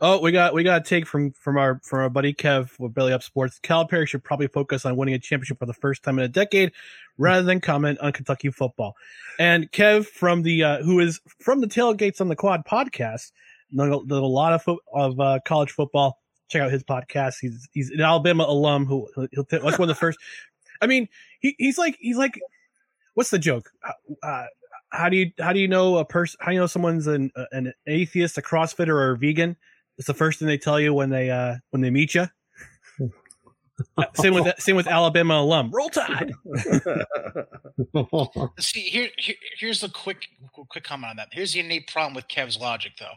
oh, 0.00 0.20
we 0.20 0.32
got 0.32 0.54
we 0.54 0.62
got 0.62 0.82
a 0.82 0.84
take 0.84 1.06
from 1.06 1.32
from 1.32 1.56
our 1.56 1.80
from 1.82 2.00
our 2.00 2.10
buddy 2.10 2.34
Kev 2.34 2.78
with 2.78 2.94
Belly 2.94 3.12
Up 3.12 3.22
Sports. 3.22 3.58
Cal 3.62 3.86
Calipari 3.86 4.06
should 4.06 4.22
probably 4.22 4.48
focus 4.48 4.84
on 4.84 4.96
winning 4.96 5.14
a 5.14 5.18
championship 5.18 5.58
for 5.58 5.66
the 5.66 5.74
first 5.74 6.02
time 6.02 6.18
in 6.18 6.24
a 6.24 6.28
decade, 6.28 6.72
rather 7.18 7.42
than 7.42 7.60
comment 7.60 7.98
on 8.00 8.12
Kentucky 8.12 8.50
football. 8.50 8.94
And 9.38 9.70
Kev 9.72 10.06
from 10.06 10.42
the 10.42 10.64
uh, 10.64 10.82
who 10.82 11.00
is 11.00 11.20
from 11.38 11.60
the 11.60 11.66
Tailgates 11.66 12.20
on 12.20 12.28
the 12.28 12.36
Quad 12.36 12.66
podcast, 12.66 13.32
know 13.72 14.04
a 14.08 14.20
lot 14.20 14.52
of 14.52 14.78
of 14.92 15.18
uh, 15.18 15.38
college 15.44 15.70
football. 15.70 16.19
Check 16.50 16.62
out 16.62 16.70
his 16.70 16.84
podcast. 16.84 17.36
He's 17.40 17.68
he's 17.72 17.90
an 17.90 18.00
Alabama 18.00 18.44
alum 18.44 18.86
who 18.86 19.08
he'll 19.32 19.44
t- 19.44 19.58
that's 19.58 19.78
one 19.78 19.82
of 19.82 19.88
the 19.88 19.94
first. 19.94 20.18
I 20.82 20.86
mean, 20.86 21.08
he, 21.40 21.54
he's 21.58 21.78
like 21.78 21.96
he's 22.00 22.16
like, 22.16 22.38
what's 23.14 23.30
the 23.30 23.38
joke? 23.38 23.70
Uh, 24.22 24.46
how 24.90 25.08
do 25.08 25.16
you 25.16 25.30
how 25.38 25.52
do 25.52 25.60
you 25.60 25.68
know 25.68 25.98
a 25.98 26.04
person? 26.04 26.38
How 26.40 26.48
do 26.48 26.54
you 26.54 26.60
know 26.60 26.66
someone's 26.66 27.06
an 27.06 27.30
an 27.52 27.72
atheist, 27.86 28.38
a 28.38 28.42
CrossFitter, 28.42 28.88
or 28.88 29.12
a 29.12 29.18
vegan? 29.18 29.56
It's 29.98 30.06
the 30.06 30.14
first 30.14 30.38
thing 30.38 30.48
they 30.48 30.58
tell 30.58 30.80
you 30.80 30.94
when 30.94 31.10
they 31.10 31.30
uh 31.30 31.56
when 31.70 31.82
they 31.82 31.90
meet 31.90 32.14
you. 32.14 32.26
same 34.14 34.34
with 34.34 34.52
same 34.60 34.76
with 34.76 34.86
Alabama 34.88 35.34
alum. 35.34 35.70
Roll 35.70 35.90
Tide. 35.90 36.32
See, 38.58 38.80
here, 38.80 39.08
here 39.18 39.34
here's 39.58 39.80
the 39.80 39.88
quick 39.88 40.26
quick 40.68 40.84
comment 40.84 41.10
on 41.10 41.16
that. 41.16 41.28
Here's 41.32 41.52
the 41.52 41.60
innate 41.60 41.88
problem 41.88 42.14
with 42.14 42.28
Kev's 42.28 42.58
logic, 42.58 42.92
though, 42.98 43.14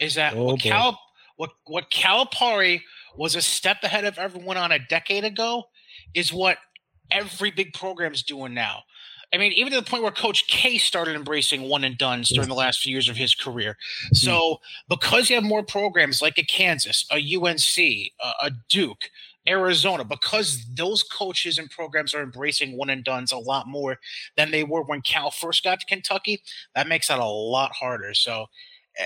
is 0.00 0.14
that 0.14 0.34
Oh, 0.34 0.44
what. 0.44 0.60
Cal 0.60 0.98
what 1.36 1.50
what 1.66 1.90
Calipari 1.90 2.82
was 3.16 3.36
a 3.36 3.42
step 3.42 3.78
ahead 3.82 4.04
of 4.04 4.18
everyone 4.18 4.56
on 4.56 4.72
a 4.72 4.78
decade 4.78 5.24
ago 5.24 5.64
is 6.14 6.32
what 6.32 6.58
every 7.10 7.50
big 7.50 7.72
program's 7.72 8.22
doing 8.22 8.54
now. 8.54 8.82
I 9.32 9.38
mean, 9.38 9.52
even 9.52 9.72
to 9.72 9.80
the 9.80 9.86
point 9.86 10.04
where 10.04 10.12
Coach 10.12 10.46
K 10.46 10.78
started 10.78 11.16
embracing 11.16 11.62
one 11.62 11.82
and 11.82 11.98
dones 11.98 12.28
during 12.28 12.48
the 12.48 12.54
last 12.54 12.80
few 12.80 12.92
years 12.92 13.08
of 13.08 13.16
his 13.16 13.34
career. 13.34 13.76
So, 14.12 14.60
because 14.88 15.28
you 15.28 15.34
have 15.34 15.44
more 15.44 15.64
programs 15.64 16.22
like 16.22 16.38
a 16.38 16.44
Kansas, 16.44 17.04
a 17.10 17.16
UNC, 17.16 18.12
a, 18.40 18.52
Duke, 18.68 19.10
Arizona, 19.48 20.04
because 20.04 20.64
those 20.76 21.02
coaches 21.02 21.58
and 21.58 21.68
programs 21.68 22.14
are 22.14 22.22
embracing 22.22 22.76
one 22.76 22.90
and 22.90 23.02
dones 23.02 23.32
a 23.32 23.38
lot 23.38 23.66
more 23.66 23.98
than 24.36 24.52
they 24.52 24.62
were 24.62 24.82
when 24.82 25.02
Cal 25.02 25.32
first 25.32 25.64
got 25.64 25.80
to 25.80 25.86
Kentucky, 25.86 26.40
that 26.76 26.86
makes 26.86 27.08
that 27.08 27.18
a 27.18 27.24
lot 27.24 27.72
harder. 27.72 28.14
So, 28.14 28.46
uh, 29.00 29.04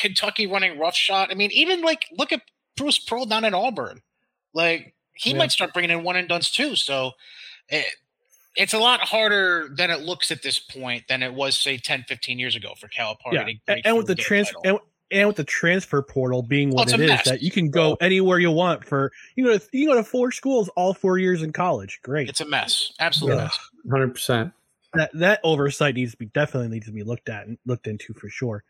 Kentucky 0.00 0.46
running 0.46 0.78
rough 0.78 0.96
shot. 0.96 1.30
I 1.30 1.34
mean, 1.34 1.50
even 1.52 1.82
like 1.82 2.06
look 2.16 2.32
at 2.32 2.42
Bruce 2.76 2.98
Pearl 2.98 3.26
down 3.26 3.44
in 3.44 3.54
Auburn. 3.54 4.00
Like 4.54 4.94
he 5.14 5.30
Yeah. 5.32 5.38
might 5.38 5.52
start 5.52 5.72
bringing 5.72 5.90
in 5.90 6.02
one 6.04 6.16
and 6.16 6.28
dones 6.28 6.50
too. 6.50 6.74
So, 6.76 7.12
it, 7.68 7.84
it's 8.56 8.74
a 8.74 8.78
lot 8.78 9.00
harder 9.00 9.70
than 9.76 9.90
it 9.90 10.00
looks 10.00 10.30
at 10.30 10.42
this 10.42 10.58
point 10.58 11.04
than 11.08 11.22
it 11.22 11.32
was 11.32 11.54
say 11.58 11.78
10 11.78 12.04
15 12.08 12.38
years 12.38 12.54
ago 12.56 12.74
for 12.78 12.86
Calipari 12.88 13.32
yeah, 13.32 13.44
to 13.44 13.54
and, 13.68 13.80
and 13.86 13.96
with 13.96 14.06
the 14.06 14.14
get 14.14 14.24
transfer 14.26 14.56
and, 14.64 14.78
and 15.10 15.26
with 15.26 15.36
the 15.36 15.44
transfer 15.44 16.02
portal 16.02 16.42
being 16.42 16.70
Oh, 16.72 16.74
what 16.76 16.82
it's 16.88 16.92
it 16.94 17.00
a 17.00 17.04
is, 17.04 17.10
mess. 17.10 17.24
that 17.28 17.42
you 17.42 17.50
can 17.50 17.70
go 17.70 17.96
anywhere 18.00 18.38
you 18.38 18.50
want 18.50 18.84
for 18.84 19.10
you 19.36 19.44
know 19.44 19.52
you 19.52 19.86
can 19.86 19.86
go 19.86 19.94
to 19.94 20.04
four 20.04 20.32
schools 20.32 20.68
all 20.76 20.92
four 20.92 21.16
years 21.18 21.42
in 21.42 21.52
college. 21.52 22.00
Great. 22.02 22.28
it's 22.28 22.40
a 22.42 22.46
mess 22.46 22.92
absolute 22.98 23.36
Yeah. 23.36 23.48
Hundred 23.90 24.12
percent. 24.14 24.52
that 24.94 25.10
that 25.14 25.40
oversight 25.44 25.94
needs 25.94 26.12
to 26.12 26.18
be 26.18 26.26
definitely 26.26 26.68
needs 26.68 26.86
to 26.86 26.92
be 26.92 27.02
looked 27.04 27.30
at 27.30 27.46
and 27.46 27.56
looked 27.64 27.86
into 27.86 28.12
for 28.12 28.28
sure. 28.28 28.64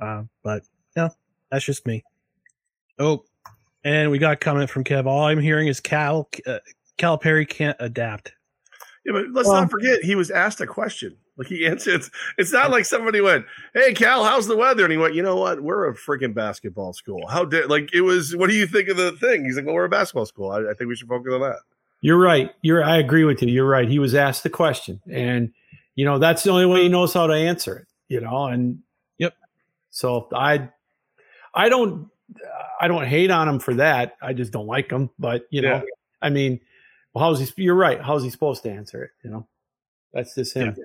Uh, 0.00 0.24
but 0.42 0.62
no, 0.96 1.10
that's 1.50 1.64
just 1.64 1.86
me. 1.86 2.04
Oh, 2.98 3.24
and 3.84 4.10
we 4.10 4.18
got 4.18 4.32
a 4.32 4.36
comment 4.36 4.70
from 4.70 4.84
Kev. 4.84 5.06
All 5.06 5.24
I'm 5.26 5.40
hearing 5.40 5.68
is 5.68 5.80
Cal 5.80 6.28
uh, 6.46 6.58
Calipari 6.98 7.48
can't 7.48 7.76
adapt. 7.80 8.32
Yeah, 9.04 9.12
but 9.12 9.26
let's 9.32 9.48
Well- 9.48 9.60
not 9.60 9.70
forget 9.70 10.02
he 10.02 10.14
was 10.14 10.30
asked 10.30 10.60
a 10.60 10.66
question. 10.66 11.16
Like 11.38 11.48
he 11.48 11.66
answered. 11.66 11.96
It's, 11.96 12.10
it's 12.38 12.52
not 12.52 12.70
like 12.70 12.86
somebody 12.86 13.20
went, 13.20 13.44
"Hey, 13.74 13.92
Cal, 13.92 14.24
how's 14.24 14.46
the 14.46 14.56
weather?" 14.56 14.84
And 14.84 14.92
he 14.92 14.96
went, 14.98 15.14
"You 15.14 15.22
know 15.22 15.36
what? 15.36 15.62
We're 15.62 15.88
a 15.90 15.94
freaking 15.94 16.34
basketball 16.34 16.94
school. 16.94 17.26
How 17.28 17.44
did 17.44 17.68
like 17.68 17.90
it 17.92 18.00
was? 18.00 18.34
What 18.34 18.48
do 18.48 18.56
you 18.56 18.66
think 18.66 18.88
of 18.88 18.96
the 18.96 19.12
thing?" 19.12 19.44
He's 19.44 19.56
like, 19.56 19.66
"Well, 19.66 19.74
we're 19.74 19.84
a 19.84 19.88
basketball 19.90 20.26
school. 20.26 20.50
I, 20.50 20.70
I 20.70 20.74
think 20.74 20.88
we 20.88 20.96
should 20.96 21.08
focus 21.08 21.32
on 21.32 21.42
that." 21.42 21.58
You're 22.00 22.18
right. 22.18 22.50
You're. 22.62 22.82
I 22.82 22.96
agree 22.96 23.24
with 23.24 23.42
you. 23.42 23.48
You're 23.48 23.68
right. 23.68 23.88
He 23.88 23.98
was 23.98 24.14
asked 24.14 24.42
the 24.44 24.50
question, 24.50 25.00
and 25.10 25.52
you 25.94 26.04
know 26.06 26.18
that's 26.18 26.42
the 26.42 26.50
only 26.50 26.66
way 26.66 26.82
he 26.84 26.88
knows 26.88 27.12
how 27.12 27.26
to 27.26 27.34
answer 27.34 27.76
it. 27.78 27.86
You 28.08 28.20
know, 28.22 28.46
and 28.46 28.70
yep. 28.70 28.78
So 29.96 30.28
I, 30.34 30.68
I 31.54 31.70
don't, 31.70 32.10
I 32.78 32.86
don't 32.86 33.06
hate 33.06 33.30
on 33.30 33.48
him 33.48 33.60
for 33.60 33.72
that. 33.74 34.16
I 34.20 34.34
just 34.34 34.52
don't 34.52 34.66
like 34.66 34.90
him. 34.90 35.08
But 35.18 35.46
you 35.50 35.62
know, 35.62 35.76
Yeah. 35.76 35.82
I 36.20 36.28
mean, 36.28 36.60
well, 37.14 37.24
how's 37.24 37.40
he? 37.40 37.62
You're 37.62 37.74
right. 37.74 37.98
How's 37.98 38.22
he 38.22 38.28
supposed 38.28 38.62
to 38.64 38.70
answer 38.70 39.04
it? 39.04 39.10
You 39.24 39.30
know, 39.30 39.46
that's 40.12 40.34
just 40.34 40.52
him. 40.54 40.76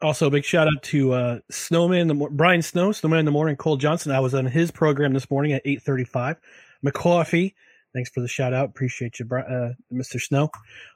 Also, 0.00 0.30
big 0.30 0.44
shout 0.44 0.68
out 0.68 0.82
to 0.84 1.12
uh, 1.12 1.38
Snowman, 1.50 2.08
the 2.08 2.14
Brian 2.14 2.62
Snow, 2.62 2.92
Snowman 2.92 3.18
in 3.18 3.24
the 3.26 3.30
morning, 3.30 3.56
Cole 3.56 3.76
Johnson. 3.76 4.10
I 4.10 4.20
was 4.20 4.34
on 4.34 4.46
his 4.46 4.70
program 4.70 5.12
this 5.12 5.30
morning 5.30 5.52
at 5.52 5.60
eight 5.66 5.82
thirty-five. 5.82 6.36
McCoffee, 6.84 7.52
thanks 7.92 8.08
for 8.08 8.20
the 8.20 8.28
shout 8.28 8.54
out. 8.54 8.70
Appreciate 8.70 9.18
you, 9.20 9.26
uh, 9.30 9.74
Mr. 9.92 10.18
Snow. 10.20 10.50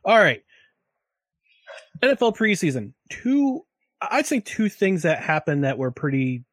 All 0.04 0.18
right, 0.18 0.42
NFL 2.00 2.36
preseason. 2.36 2.94
Two, 3.10 3.66
I'd 4.00 4.26
say 4.26 4.40
two 4.40 4.68
things 4.68 5.02
that 5.02 5.22
happened 5.22 5.64
that 5.64 5.78
were 5.78 5.90
pretty, 5.90 6.44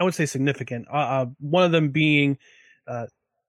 I 0.00 0.04
would 0.04 0.14
say 0.14 0.24
significant. 0.24 0.88
Uh, 0.90 0.96
uh, 0.96 1.26
one 1.38 1.62
of 1.62 1.72
them 1.72 1.90
being 1.90 2.38
uh, 2.88 3.06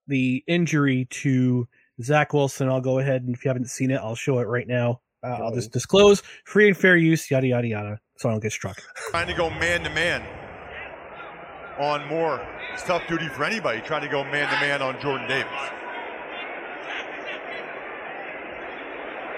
the 0.08 0.44
injury 0.48 1.08
to 1.10 1.68
Zach 2.04 2.34
Wilson. 2.34 2.68
I'll 2.68 2.82
go 2.82 3.00
ahead 3.00 3.24
and 3.24 3.34
if 3.34 3.46
you 3.46 3.50
haven't 3.50 3.70
seen 3.70 3.90
it, 3.90 3.96
I'll 3.96 4.16
show 4.16 4.40
it 4.40 4.48
right 4.48 4.68
now. 4.68 5.00
Uh, 5.24 5.28
I'll 5.28 5.54
just 5.54 5.72
disclose 5.72 6.22
free 6.46 6.68
and 6.68 6.76
fair 6.76 6.98
use, 6.98 7.32
yada 7.32 7.48
yada 7.48 7.68
yada, 7.68 8.00
so 8.18 8.28
I 8.28 8.34
don't 8.34 8.42
get 8.42 8.52
struck. 8.52 8.82
Trying 9.12 9.28
to 9.28 9.34
go 9.34 9.50
man 9.50 9.84
to 9.84 9.90
man 9.92 10.24
on 11.80 12.06
Moore. 12.08 12.46
It's 12.74 12.84
tough 12.84 13.08
duty 13.08 13.30
for 13.30 13.46
anybody 13.46 13.82
trying 13.82 14.02
to 14.02 14.10
go 14.10 14.24
man 14.24 14.52
to 14.54 14.60
man 14.60 14.82
on 14.82 15.00
Jordan 15.00 15.28
Davis. 15.28 15.52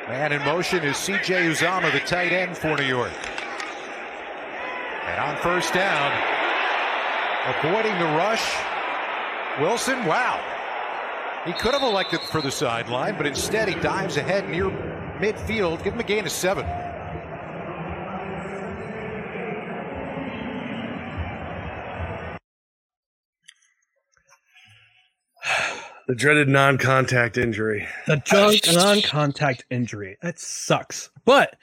Man 0.07 0.31
in 0.31 0.41
motion 0.43 0.83
is 0.83 0.95
CJ 0.95 1.51
Uzomah, 1.51 1.91
the 1.91 1.99
tight 1.99 2.31
end 2.31 2.57
for 2.57 2.75
New 2.75 2.83
York. 2.83 3.11
And 5.05 5.19
on 5.19 5.37
first 5.41 5.73
down, 5.73 6.42
avoiding 7.45 7.97
the 7.99 8.05
rush, 8.05 8.55
Wilson, 9.59 10.05
wow. 10.05 10.41
He 11.45 11.53
could 11.53 11.73
have 11.73 11.83
elected 11.83 12.21
for 12.21 12.41
the 12.41 12.51
sideline, 12.51 13.17
but 13.17 13.27
instead 13.27 13.67
he 13.67 13.75
dives 13.75 14.17
ahead 14.17 14.49
near 14.49 14.69
midfield. 15.19 15.83
Give 15.83 15.93
him 15.93 15.99
a 15.99 16.03
gain 16.03 16.25
of 16.25 16.31
seven. 16.31 16.65
The 26.05 26.15
dreaded 26.15 26.49
non-contact 26.49 27.37
injury. 27.37 27.87
The 28.07 28.17
junk 28.25 28.59
non-contact 28.73 29.63
injury. 29.69 30.17
That 30.21 30.37
sucks. 30.37 31.09
But 31.23 31.55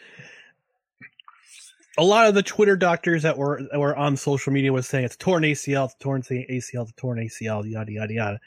a 1.98 2.04
lot 2.04 2.28
of 2.28 2.34
the 2.34 2.42
Twitter 2.42 2.76
doctors 2.76 3.22
that 3.22 3.36
were 3.36 3.62
that 3.70 3.78
were 3.78 3.96
on 3.96 4.16
social 4.16 4.52
media 4.52 4.72
was 4.72 4.86
saying 4.86 5.04
it's 5.04 5.16
torn 5.16 5.42
ACL, 5.42 5.86
it's 5.86 5.94
torn 5.98 6.22
ACL, 6.22 6.82
it's 6.82 6.92
torn 6.96 7.18
ACL, 7.18 7.70
yada 7.70 7.92
yada 7.92 8.12
yada. 8.12 8.40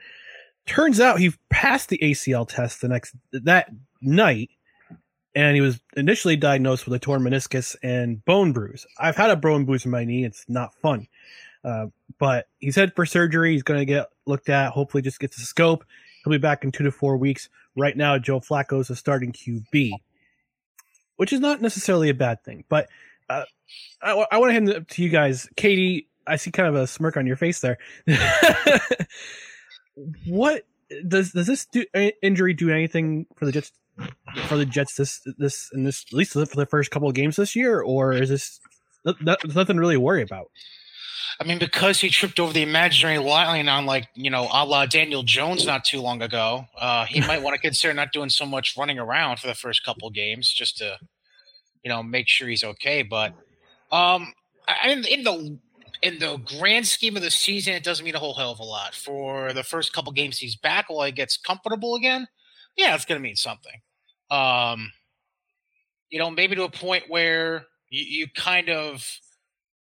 Turns 0.66 1.00
out 1.00 1.20
he 1.20 1.34
passed 1.50 1.90
the 1.90 2.00
ACL 2.00 2.48
test 2.48 2.82
the 2.82 2.88
next 2.88 3.16
that 3.32 3.70
night, 4.02 4.50
and 5.36 5.56
he 5.56 5.62
was 5.62 5.80
initially 5.98 6.38
diagnosed 6.38 6.86
with 6.86 6.94
a 6.94 7.00
torn 7.00 7.22
meniscus 7.22 7.76
and 7.84 8.24
bone 8.26 8.54
bruise. 8.54 8.86
I've 8.98 9.18
had 9.18 9.30
a 9.30 9.36
bone 9.36 9.66
bruise 9.66 9.86
in 9.86 9.92
my 9.92 10.06
knee; 10.06 10.24
it's 10.24 10.46
not 10.48 10.74
fun. 10.76 11.08
Uh, 11.64 11.88
but 12.20 12.48
he's 12.60 12.76
head 12.76 12.94
for 12.96 13.06
surgery. 13.06 13.54
He's 13.54 13.64
going 13.64 13.80
to 13.80 13.86
get 13.86 14.08
looked 14.26 14.50
at. 14.50 14.72
Hopefully, 14.72 15.02
just 15.02 15.20
gets 15.20 15.38
a 15.38 15.46
scope. 15.46 15.86
He'll 16.24 16.32
be 16.32 16.38
back 16.38 16.64
in 16.64 16.72
two 16.72 16.84
to 16.84 16.92
four 16.92 17.18
weeks. 17.18 17.50
Right 17.76 17.96
now, 17.96 18.18
Joe 18.18 18.40
Flacco 18.40 18.80
is 18.80 18.90
a 18.90 18.96
starting 18.96 19.32
QB, 19.32 19.92
which 21.18 21.34
is 21.34 21.40
not 21.40 21.62
necessarily 21.62 22.10
a 22.10 22.14
bad 22.14 22.44
thing. 22.44 22.64
But 22.70 22.88
uh, 23.30 23.44
I, 24.02 24.26
I 24.32 24.38
want 24.38 24.50
to 24.50 24.54
hand 24.54 24.70
it 24.70 24.76
up 24.76 24.88
to 24.90 25.04
you 25.04 25.10
guys. 25.10 25.50
Katie, 25.56 26.08
I 26.28 26.36
see 26.36 26.52
kind 26.52 26.70
of 26.70 26.76
a 26.76 26.88
smirk 26.88 27.18
on 27.18 27.28
your 27.28 27.36
face 27.36 27.60
there. 27.60 27.78
what 30.26 30.64
does 31.08 31.32
does 31.32 31.48
this 31.48 31.66
do, 31.66 31.86
injury 32.22 32.54
do 32.54 32.70
anything 32.70 33.26
for 33.36 33.46
the 33.46 33.52
Jets? 33.52 33.72
For 34.48 34.58
the 34.58 34.66
Jets, 34.66 34.96
this 34.96 35.22
this 35.38 35.70
and 35.72 35.86
this 35.86 36.06
at 36.12 36.18
least 36.18 36.34
for 36.34 36.46
the 36.46 36.66
first 36.66 36.90
couple 36.90 37.08
of 37.08 37.14
games 37.14 37.36
this 37.36 37.56
year, 37.56 37.82
or 37.82 38.14
is 38.14 38.30
this 38.30 38.60
nothing 39.22 39.76
to 39.76 39.80
really 39.80 39.98
worry 39.98 40.24
about? 40.24 40.50
I 41.40 41.46
mean, 41.46 41.60
because 41.60 42.00
he 42.00 42.10
tripped 42.10 42.40
over 42.40 42.54
the 42.54 42.62
imaginary 42.64 43.18
line 43.18 43.68
on 43.68 43.86
like 43.86 44.08
you 44.16 44.30
know, 44.30 44.48
a 44.52 44.66
la 44.66 44.86
Daniel 44.86 45.24
Jones 45.24 45.66
not 45.66 45.86
too 45.86 46.02
long 46.02 46.22
ago, 46.22 46.66
uh, 46.78 47.06
he 47.06 47.22
might 47.22 47.42
want 47.42 47.56
to 47.56 47.62
consider 47.62 47.94
not 47.94 48.12
doing 48.12 48.30
so 48.30 48.46
much 48.46 48.76
running 48.78 49.00
around 49.00 49.40
for 49.40 49.48
the 49.48 49.56
first 49.56 49.84
couple 49.84 50.10
games 50.10 50.52
just 50.52 50.78
to, 50.78 50.98
you 51.84 51.90
know, 51.90 52.02
make 52.04 52.28
sure 52.28 52.48
he's 52.48 52.64
okay. 52.64 53.04
But 53.04 53.34
um, 53.92 54.34
I 54.68 54.90
in, 54.90 55.06
in 55.06 55.24
the 55.24 55.60
in 56.02 56.20
the 56.20 56.38
grand 56.60 56.88
scheme 56.88 57.16
of 57.16 57.24
the 57.24 57.32
season, 57.32 57.74
it 57.74 57.84
doesn't 57.84 58.04
mean 58.04 58.16
a 58.16 58.20
whole 58.20 58.34
hell 58.34 58.52
of 58.52 58.60
a 58.60 58.64
lot. 58.64 58.94
For 58.94 59.54
the 59.54 59.64
first 59.64 59.94
couple 59.94 60.12
games 60.12 60.38
he's 60.38 60.56
back, 60.56 60.90
while 60.90 61.06
he 61.06 61.12
gets 61.12 61.38
comfortable 61.38 61.96
again, 61.96 62.28
yeah, 62.76 62.96
it's 62.96 63.06
going 63.06 63.20
to 63.20 63.24
mean 63.24 63.36
something. 63.36 63.82
Um, 64.30 64.92
you 66.10 66.20
know, 66.20 66.30
maybe 66.30 66.56
to 66.56 66.64
a 66.64 66.70
point 66.70 67.06
where 67.08 67.66
you, 67.90 68.04
you 68.04 68.28
kind 68.36 68.70
of 68.70 69.20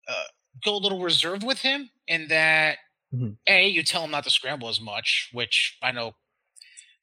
uh, 0.07 0.23
go 0.63 0.75
a 0.75 0.77
little 0.77 1.01
reserved 1.01 1.43
with 1.43 1.59
him 1.59 1.89
in 2.07 2.27
that 2.27 2.77
a 3.47 3.67
you 3.67 3.83
tell 3.83 4.03
him 4.03 4.11
not 4.11 4.23
to 4.23 4.29
scramble 4.29 4.69
as 4.69 4.79
much, 4.79 5.29
which 5.33 5.77
I 5.81 5.91
know 5.91 6.13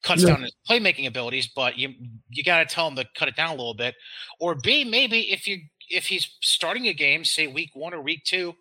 cuts 0.07 0.23
Yeah. 0.23 0.29
down 0.29 0.43
his 0.43 0.55
playmaking 0.69 1.07
abilities, 1.07 1.47
but 1.47 1.77
you 1.77 1.93
you 2.29 2.43
got 2.43 2.59
to 2.59 2.73
tell 2.73 2.87
him 2.87 2.95
to 2.95 3.05
cut 3.15 3.27
it 3.27 3.35
down 3.35 3.49
a 3.49 3.55
little 3.55 3.73
bit. 3.73 3.95
Or 4.39 4.55
B 4.55 4.83
maybe 4.83 5.31
if 5.31 5.47
you 5.47 5.59
if 5.89 6.07
he's 6.07 6.29
starting 6.41 6.87
a 6.87 6.93
game, 6.93 7.23
say 7.25 7.47
week 7.47 7.71
one 7.73 7.93
or 7.93 8.01
week 8.01 8.23
two, 8.25 8.55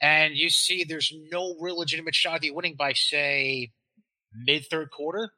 and 0.00 0.34
you 0.34 0.50
see 0.50 0.84
there's 0.84 1.12
no 1.30 1.56
real 1.60 1.78
legitimate 1.78 2.14
shot 2.14 2.38
of 2.38 2.44
you 2.44 2.54
winning 2.54 2.74
by 2.76 2.92
say 2.92 3.70
mid 4.34 4.66
third 4.66 4.90
quarter, 4.90 5.32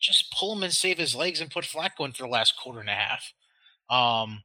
just 0.00 0.32
pull 0.32 0.54
him 0.56 0.62
and 0.62 0.72
save 0.72 0.98
his 0.98 1.14
legs 1.14 1.40
and 1.40 1.50
put 1.50 1.64
Flacco 1.64 2.04
in 2.04 2.12
for 2.12 2.24
the 2.24 2.28
last 2.28 2.54
quarter 2.62 2.80
and 2.80 2.90
a 2.90 2.94
half. 2.94 3.32
Um, 3.88 4.42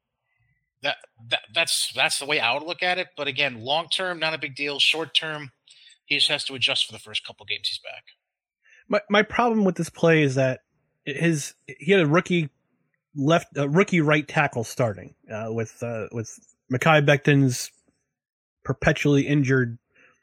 that, 0.83 0.97
that 1.29 1.41
that's 1.53 1.91
that's 1.93 2.19
the 2.19 2.25
way 2.25 2.39
I 2.39 2.53
would 2.53 2.63
look 2.63 2.81
at 2.83 2.97
it. 2.97 3.09
But 3.17 3.27
again, 3.27 3.61
long 3.61 3.87
term, 3.89 4.19
not 4.19 4.33
a 4.33 4.39
big 4.39 4.55
deal. 4.55 4.79
Short 4.79 5.13
term, 5.13 5.51
he 6.05 6.15
just 6.15 6.29
has 6.29 6.43
to 6.45 6.55
adjust 6.55 6.85
for 6.85 6.91
the 6.93 6.99
first 6.99 7.25
couple 7.25 7.45
games 7.45 7.67
he's 7.67 7.79
back. 7.79 8.03
My 8.91 8.99
my 9.09 9.23
problem 9.23 9.63
with 9.63 9.75
this 9.75 9.89
play 9.89 10.21
is 10.21 10.35
that 10.35 10.59
his 11.05 11.53
he 11.65 11.91
had 11.91 12.01
a 12.01 12.05
rookie 12.05 12.49
left 13.15 13.47
a 13.55 13.67
rookie 13.67 14.01
right 14.01 14.27
tackle 14.27 14.63
starting 14.63 15.15
uh, 15.33 15.47
with 15.49 15.81
uh, 15.81 16.07
with 16.11 16.29
Mekhi 16.71 17.03
Becton's 17.05 17.71
perpetually 18.63 19.25
injured 19.25 19.77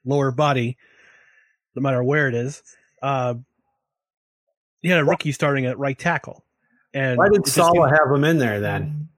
lower 0.05 0.31
body, 0.31 0.77
no 1.75 1.83
matter 1.83 2.05
where 2.05 2.29
it 2.29 2.35
is. 2.35 2.63
Uh, 3.03 3.35
he 4.83 4.89
had 4.89 5.01
a 5.01 5.05
rookie 5.05 5.33
starting 5.33 5.67
at 5.67 5.79
right 5.79 5.99
tackle, 5.99 6.45
and 6.93 7.17
Why 7.17 7.31
did 7.31 7.47
Saleh 7.47 7.91
have 7.91 8.15
him 8.15 8.23
in 8.23 8.39
there 8.39 8.61
then? 8.61 9.09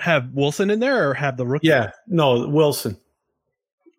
have 0.00 0.30
Wilson 0.32 0.70
in 0.70 0.80
there 0.80 1.10
or 1.10 1.14
have 1.14 1.36
the 1.36 1.46
rookie? 1.46 1.68
Yeah, 1.68 1.92
no, 2.06 2.48
Wilson. 2.48 2.98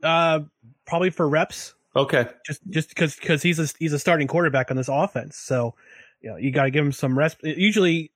Uh, 0.04 0.42
probably 0.86 1.12
for 1.12 1.28
reps. 1.30 1.74
Okay. 1.96 2.26
Just 2.46 2.62
just 2.70 2.90
because 2.90 3.16
because 3.16 3.44
he's 3.44 3.60
a 3.60 3.68
he's 3.80 3.94
a 3.94 4.00
starting 4.00 4.28
quarterback 4.28 4.72
on 4.72 4.78
this 4.78 4.88
offense, 4.90 5.36
so 5.38 5.76
you 6.22 6.30
know 6.30 6.38
you 6.38 6.52
got 6.52 6.64
to 6.64 6.72
give 6.72 6.86
him 6.86 6.92
some 6.92 7.18
rest. 7.18 7.38
Usually 7.44 8.12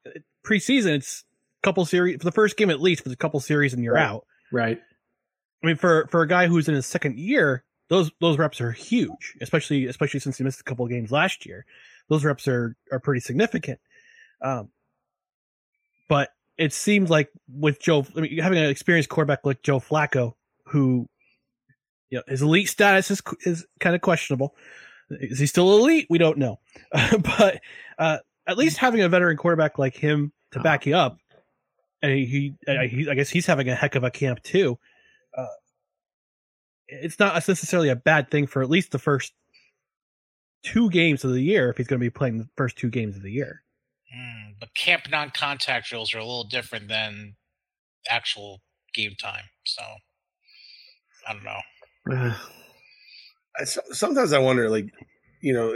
preseason, 0.46 0.96
it's 0.96 1.24
a 1.62 1.66
couple 1.66 1.86
series 1.86 2.18
for 2.18 2.24
the 2.26 2.32
first 2.32 2.56
game 2.58 2.70
at 2.70 2.80
least, 2.82 3.04
for 3.04 3.12
a 3.12 3.16
couple 3.16 3.40
series 3.40 3.74
and 3.74 3.84
you're 3.84 3.96
Right. 3.96 4.06
out. 4.06 4.26
Right. 4.52 4.82
I 5.64 5.68
mean, 5.68 5.76
for 5.76 6.08
for 6.08 6.22
a 6.22 6.28
guy 6.28 6.48
who's 6.48 6.70
in 6.70 6.76
his 6.76 6.86
second 6.86 7.18
year, 7.20 7.64
those 7.90 8.12
those 8.22 8.38
reps 8.38 8.62
are 8.62 8.72
huge, 8.72 9.36
especially 9.42 9.88
especially 9.88 10.20
since 10.22 10.38
he 10.38 10.44
missed 10.44 10.62
a 10.62 10.64
couple 10.64 10.86
of 10.86 10.92
games 10.92 11.12
last 11.12 11.46
year. 11.46 11.66
Those 12.08 12.24
reps 12.24 12.48
are 12.48 12.76
are 12.92 13.00
pretty 13.00 13.20
significant. 13.22 13.80
Um, 14.42 14.70
but 16.08 16.30
it 16.58 16.72
seems 16.72 17.10
like 17.10 17.30
with 17.52 17.82
Joe, 17.82 18.06
I 18.16 18.22
mean, 18.22 18.38
having 18.38 18.60
an 18.60 18.70
experienced 18.70 19.10
quarterback 19.10 19.46
like 19.46 19.64
Joe 19.64 19.80
Flacco, 19.80 20.36
who 20.66 21.10
you 22.10 22.18
know 22.18 22.24
his 22.28 22.42
elite 22.42 22.70
status 22.70 23.12
is 23.12 23.22
is 23.42 23.66
kind 23.80 23.96
of 23.96 24.02
questionable. 24.02 24.56
Is 25.10 25.40
he 25.40 25.46
still 25.46 25.78
elite? 25.78 26.08
We 26.10 26.18
don't 26.18 26.38
know, 26.38 26.60
but 26.92 27.62
uh, 28.00 28.18
at 28.48 28.58
least 28.58 28.78
having 28.78 29.02
a 29.02 29.10
veteran 29.10 29.38
quarterback 29.38 29.78
like 29.78 29.96
him 29.96 30.32
to 30.52 30.60
back 30.60 30.86
you 30.86 30.96
up, 30.96 31.18
and 32.02 32.12
he, 32.14 32.56
he, 32.66 33.10
I 33.10 33.14
guess 33.14 33.30
he's 33.30 33.46
having 33.46 33.70
a 33.70 33.76
heck 33.76 33.96
of 33.96 34.04
a 34.04 34.12
camp 34.12 34.42
too. 34.44 34.80
Uh, 35.38 35.46
it's 36.88 37.20
not 37.20 37.36
necessarily 37.48 37.90
a 37.90 37.96
bad 37.96 38.30
thing 38.30 38.48
for 38.48 38.62
at 38.62 38.70
least 38.70 38.92
the 38.92 39.00
first 39.00 39.34
two 40.64 40.90
games 40.90 41.24
of 41.24 41.32
the 41.32 41.42
year 41.42 41.70
if 41.70 41.78
he's 41.78 41.88
going 41.88 42.00
to 42.00 42.06
be 42.06 42.10
playing 42.10 42.38
the 42.38 42.50
first 42.58 42.78
two 42.78 42.90
games 42.90 43.16
of 43.16 43.22
the 43.22 43.32
year. 43.32 43.64
Hmm, 44.14 44.52
but 44.60 44.74
camp 44.76 45.04
non-contact 45.10 45.88
drills 45.88 46.14
are 46.14 46.20
a 46.20 46.26
little 46.26 46.44
different 46.44 46.88
than 46.88 47.36
actual 48.10 48.62
game 48.94 49.16
time. 49.20 49.44
So 49.66 49.84
I 51.28 51.34
don't 51.34 51.44
know. 51.44 51.60
I, 52.12 53.64
sometimes 53.64 54.34
I 54.34 54.40
wonder, 54.40 54.70
like, 54.70 54.94
you 55.42 55.54
know, 55.54 55.76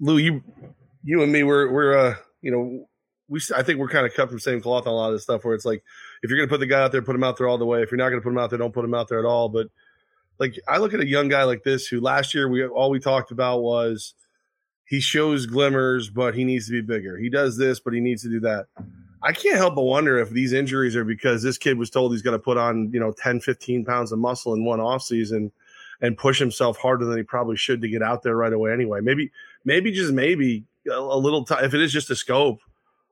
Lou, 0.00 0.18
you, 0.18 0.42
you 1.02 1.22
and 1.22 1.32
me, 1.32 1.42
we're, 1.42 1.70
we're, 1.70 1.96
uh, 1.96 2.14
you 2.40 2.50
know, 2.50 2.86
we, 3.28 3.40
I 3.54 3.62
think 3.62 3.78
we're 3.78 3.88
kind 3.88 4.06
of 4.06 4.14
cut 4.14 4.28
from 4.28 4.36
the 4.36 4.42
same 4.42 4.60
cloth 4.60 4.86
on 4.86 4.92
a 4.92 4.96
lot 4.96 5.08
of 5.08 5.14
this 5.14 5.22
stuff 5.22 5.44
where 5.44 5.54
it's 5.54 5.64
like, 5.64 5.82
if 6.22 6.30
you're 6.30 6.38
going 6.38 6.48
to 6.48 6.52
put 6.52 6.60
the 6.60 6.66
guy 6.66 6.82
out 6.82 6.92
there, 6.92 7.02
put 7.02 7.14
him 7.14 7.24
out 7.24 7.36
there 7.36 7.48
all 7.48 7.58
the 7.58 7.66
way. 7.66 7.82
If 7.82 7.90
you're 7.90 7.98
not 7.98 8.08
going 8.08 8.20
to 8.20 8.24
put 8.24 8.30
him 8.30 8.38
out 8.38 8.50
there, 8.50 8.58
don't 8.58 8.74
put 8.74 8.84
him 8.84 8.94
out 8.94 9.08
there 9.08 9.18
at 9.18 9.24
all. 9.24 9.48
But 9.48 9.68
like, 10.38 10.58
I 10.68 10.78
look 10.78 10.94
at 10.94 11.00
a 11.00 11.06
young 11.06 11.28
guy 11.28 11.44
like 11.44 11.62
this 11.62 11.86
who 11.86 12.00
last 12.00 12.34
year 12.34 12.48
we, 12.48 12.66
all 12.66 12.90
we 12.90 12.98
talked 12.98 13.30
about 13.30 13.62
was 13.62 14.14
he 14.90 14.98
shows 14.98 15.46
glimmers, 15.46 16.10
but 16.10 16.34
he 16.34 16.42
needs 16.42 16.66
to 16.66 16.72
be 16.72 16.80
bigger. 16.80 17.16
He 17.16 17.30
does 17.30 17.56
this, 17.56 17.78
but 17.78 17.92
he 17.92 18.00
needs 18.00 18.22
to 18.22 18.28
do 18.28 18.40
that. 18.40 18.66
I 19.22 19.32
can't 19.32 19.56
help 19.56 19.76
but 19.76 19.82
wonder 19.82 20.18
if 20.18 20.30
these 20.30 20.52
injuries 20.52 20.96
are 20.96 21.04
because 21.04 21.44
this 21.44 21.58
kid 21.58 21.78
was 21.78 21.90
told 21.90 22.10
he's 22.10 22.22
going 22.22 22.36
to 22.36 22.42
put 22.42 22.56
on, 22.56 22.90
you 22.92 22.98
know, 22.98 23.12
10, 23.12 23.38
15 23.38 23.84
pounds 23.84 24.10
of 24.10 24.18
muscle 24.18 24.52
in 24.52 24.64
one 24.64 24.80
offseason 24.80 25.52
and 26.00 26.18
push 26.18 26.40
himself 26.40 26.76
harder 26.76 27.04
than 27.04 27.16
he 27.16 27.22
probably 27.22 27.56
should 27.56 27.80
to 27.82 27.88
get 27.88 28.02
out 28.02 28.24
there 28.24 28.34
right 28.34 28.52
away 28.52 28.72
anyway. 28.72 29.00
Maybe, 29.00 29.30
maybe 29.64 29.92
just 29.92 30.12
maybe 30.12 30.64
a, 30.90 30.94
a 30.94 31.18
little 31.18 31.44
time, 31.44 31.64
if 31.64 31.72
it 31.72 31.80
is 31.80 31.92
just 31.92 32.10
a 32.10 32.16
scope, 32.16 32.58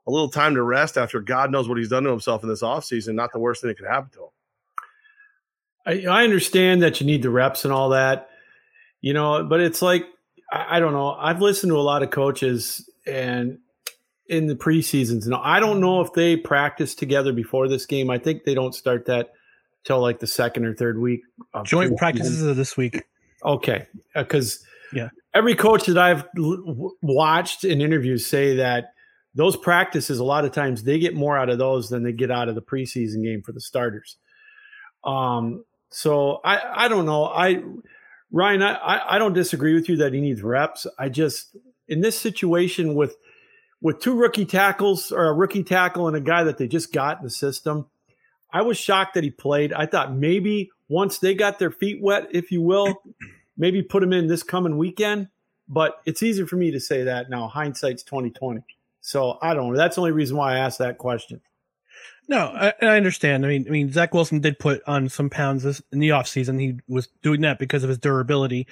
a 0.08 0.10
little 0.10 0.30
time 0.30 0.56
to 0.56 0.62
rest 0.64 0.98
after 0.98 1.20
God 1.20 1.52
knows 1.52 1.68
what 1.68 1.78
he's 1.78 1.90
done 1.90 2.02
to 2.02 2.10
himself 2.10 2.42
in 2.42 2.48
this 2.48 2.62
offseason, 2.62 3.14
not 3.14 3.32
the 3.32 3.38
worst 3.38 3.60
thing 3.60 3.68
that 3.68 3.78
could 3.78 3.86
happen 3.86 4.10
to 4.14 4.24
him. 5.92 6.10
I 6.10 6.24
understand 6.24 6.82
that 6.82 7.00
you 7.00 7.06
need 7.06 7.22
the 7.22 7.30
reps 7.30 7.64
and 7.64 7.72
all 7.72 7.90
that, 7.90 8.30
you 9.00 9.12
know, 9.12 9.44
but 9.44 9.60
it's 9.60 9.80
like 9.80 10.06
I, 10.52 10.76
I 10.76 10.80
don't 10.80 10.92
know. 10.92 11.10
I've 11.12 11.40
listened 11.40 11.70
to 11.70 11.76
a 11.78 11.82
lot 11.82 12.02
of 12.02 12.10
coaches 12.10 12.88
and 13.06 13.58
in 14.28 14.46
the 14.46 14.54
preseasons, 14.54 15.26
Now, 15.26 15.40
I 15.42 15.58
don't 15.58 15.80
know 15.80 16.02
if 16.02 16.12
they 16.12 16.36
practice 16.36 16.94
together 16.94 17.32
before 17.32 17.66
this 17.66 17.86
game. 17.86 18.10
I 18.10 18.18
think 18.18 18.44
they 18.44 18.54
don't 18.54 18.74
start 18.74 19.06
that 19.06 19.30
till 19.84 20.00
like 20.00 20.18
the 20.18 20.26
second 20.26 20.66
or 20.66 20.74
third 20.74 20.98
week. 20.98 21.22
Of 21.54 21.64
Joint 21.66 21.92
preseason. 21.92 21.96
practices 21.96 22.42
are 22.46 22.52
this 22.54 22.76
week. 22.76 23.02
Okay, 23.44 23.86
because 24.14 24.62
Yeah. 24.92 25.08
every 25.32 25.54
coach 25.54 25.86
that 25.86 25.96
I've 25.96 26.24
l- 26.36 26.92
watched 27.00 27.64
in 27.64 27.80
interviews 27.80 28.26
say 28.26 28.56
that 28.56 28.92
those 29.34 29.56
practices 29.56 30.18
a 30.18 30.24
lot 30.24 30.44
of 30.44 30.52
times 30.52 30.82
they 30.82 30.98
get 30.98 31.14
more 31.14 31.38
out 31.38 31.48
of 31.48 31.56
those 31.58 31.88
than 31.88 32.02
they 32.02 32.12
get 32.12 32.30
out 32.30 32.48
of 32.50 32.54
the 32.54 32.60
preseason 32.62 33.22
game 33.22 33.40
for 33.42 33.52
the 33.52 33.60
starters. 33.60 34.16
Um, 35.04 35.64
so 35.90 36.40
I 36.44 36.84
I 36.84 36.88
don't 36.88 37.06
know. 37.06 37.24
I 37.24 37.62
Ryan, 38.30 38.62
I 38.62 39.16
I- 39.16 39.18
don't 39.18 39.32
disagree 39.32 39.74
with 39.74 39.88
you 39.88 39.96
that 39.98 40.12
he 40.12 40.20
needs 40.20 40.42
reps. 40.42 40.86
I 40.98 41.08
just 41.08 41.56
in 41.88 42.00
this 42.00 42.18
situation 42.18 42.94
with 42.94 43.16
with 43.80 44.00
two 44.00 44.14
rookie 44.14 44.44
tackles 44.44 45.12
or 45.12 45.26
a 45.26 45.32
rookie 45.32 45.62
tackle 45.62 46.08
and 46.08 46.16
a 46.16 46.20
guy 46.20 46.44
that 46.44 46.58
they 46.58 46.66
just 46.66 46.92
got 46.92 47.18
in 47.18 47.24
the 47.24 47.30
system, 47.30 47.86
I 48.52 48.62
was 48.62 48.76
shocked 48.76 49.14
that 49.14 49.24
he 49.24 49.30
played. 49.30 49.72
I 49.72 49.86
thought 49.86 50.12
maybe 50.14 50.70
once 50.88 51.18
they 51.18 51.34
got 51.34 51.58
their 51.58 51.70
feet 51.70 52.02
wet, 52.02 52.28
if 52.32 52.50
you 52.50 52.60
will, 52.60 53.02
maybe 53.56 53.82
put 53.82 54.02
him 54.02 54.12
in 54.12 54.26
this 54.26 54.42
coming 54.42 54.76
weekend. 54.78 55.28
But 55.68 56.00
it's 56.06 56.22
easy 56.22 56.44
for 56.46 56.56
me 56.56 56.70
to 56.70 56.80
say 56.80 57.04
that 57.04 57.28
now. 57.30 57.46
Hindsight's 57.48 58.02
twenty 58.02 58.30
twenty. 58.30 58.62
So 59.00 59.38
I 59.40 59.54
don't 59.54 59.70
know. 59.70 59.76
That's 59.76 59.94
the 59.96 60.02
only 60.02 60.12
reason 60.12 60.36
why 60.36 60.54
I 60.54 60.58
asked 60.58 60.78
that 60.78 60.98
question. 60.98 61.40
No, 62.28 62.38
I, 62.54 62.74
I 62.82 62.96
understand. 62.96 63.44
I 63.46 63.48
mean, 63.48 63.64
I 63.66 63.70
mean, 63.70 63.90
Zach 63.90 64.12
Wilson 64.12 64.40
did 64.40 64.58
put 64.58 64.82
on 64.86 65.08
some 65.08 65.30
pounds 65.30 65.62
this, 65.62 65.80
in 65.92 65.98
the 65.98 66.10
offseason. 66.10 66.60
He 66.60 66.78
was 66.86 67.08
doing 67.22 67.40
that 67.40 67.58
because 67.58 67.82
of 67.82 67.88
his 67.88 67.98
durability. 67.98 68.66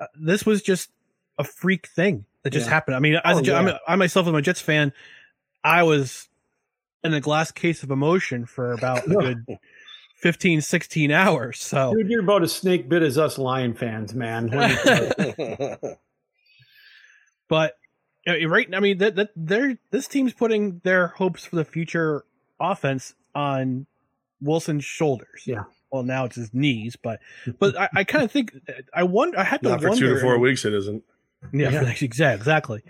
Uh, 0.00 0.06
this 0.20 0.44
was 0.44 0.60
just 0.60 0.90
a 1.38 1.44
freak 1.44 1.86
thing 1.86 2.24
that 2.42 2.50
just 2.50 2.66
Yeah. 2.66 2.70
happened. 2.74 2.96
I 2.96 2.98
mean, 2.98 3.14
as 3.24 3.36
Oh, 3.36 3.38
a, 3.38 3.42
Jet- 3.42 3.54
I'm 3.56 3.68
a, 3.68 3.78
I 3.86 3.94
myself 3.96 4.26
am 4.26 4.34
a 4.34 4.42
Jets 4.42 4.60
fan. 4.60 4.92
I 5.62 5.84
was 5.84 6.28
in 7.04 7.14
a 7.14 7.20
glass 7.20 7.52
case 7.52 7.84
of 7.84 7.92
emotion 7.92 8.44
for 8.44 8.72
about 8.72 9.06
a 9.06 9.10
good 9.14 9.44
15, 10.16 10.60
16 10.60 11.10
hours. 11.12 11.62
So, 11.62 11.94
Dude, 11.94 12.10
you're 12.10 12.22
about 12.22 12.42
as 12.42 12.52
snake 12.52 12.88
bit 12.88 13.02
as 13.02 13.18
us 13.18 13.38
Lion 13.38 13.74
fans, 13.74 14.14
man. 14.14 14.48
Let 14.48 14.70
me 14.70 14.76
tell 14.82 15.34
you. 15.38 15.96
but 17.48 17.76
uh, 18.28 18.48
right, 18.48 18.68
I 18.74 18.80
mean, 18.80 18.98
that 18.98 19.14
that 19.16 19.30
they're 19.36 19.78
this 19.92 20.08
team's 20.08 20.32
putting 20.32 20.80
their 20.82 21.08
hopes 21.08 21.44
for 21.44 21.54
the 21.54 21.64
future 21.64 22.24
offense 22.60 23.14
on 23.34 23.86
Wilson's 24.40 24.84
shoulders. 24.84 25.42
Yeah. 25.46 25.64
Well, 25.90 26.02
now 26.02 26.24
it's 26.24 26.36
his 26.36 26.52
knees, 26.52 26.96
but 26.96 27.20
but 27.58 27.78
I, 27.78 27.88
I 27.94 28.04
kind 28.04 28.24
of 28.24 28.30
think 28.30 28.52
I 28.92 29.04
wonder. 29.04 29.38
I 29.38 29.44
had 29.44 29.62
to 29.62 29.70
Not 29.70 29.80
for 29.80 29.88
wonder 29.90 30.08
two 30.08 30.14
to 30.14 30.20
four 30.20 30.38
weeks, 30.38 30.64
it 30.64 30.74
isn't. 30.74 31.02
Yeah, 31.52 31.70
Yeah. 31.70 31.80
exactly, 32.00 32.34
exactly. 32.34 32.82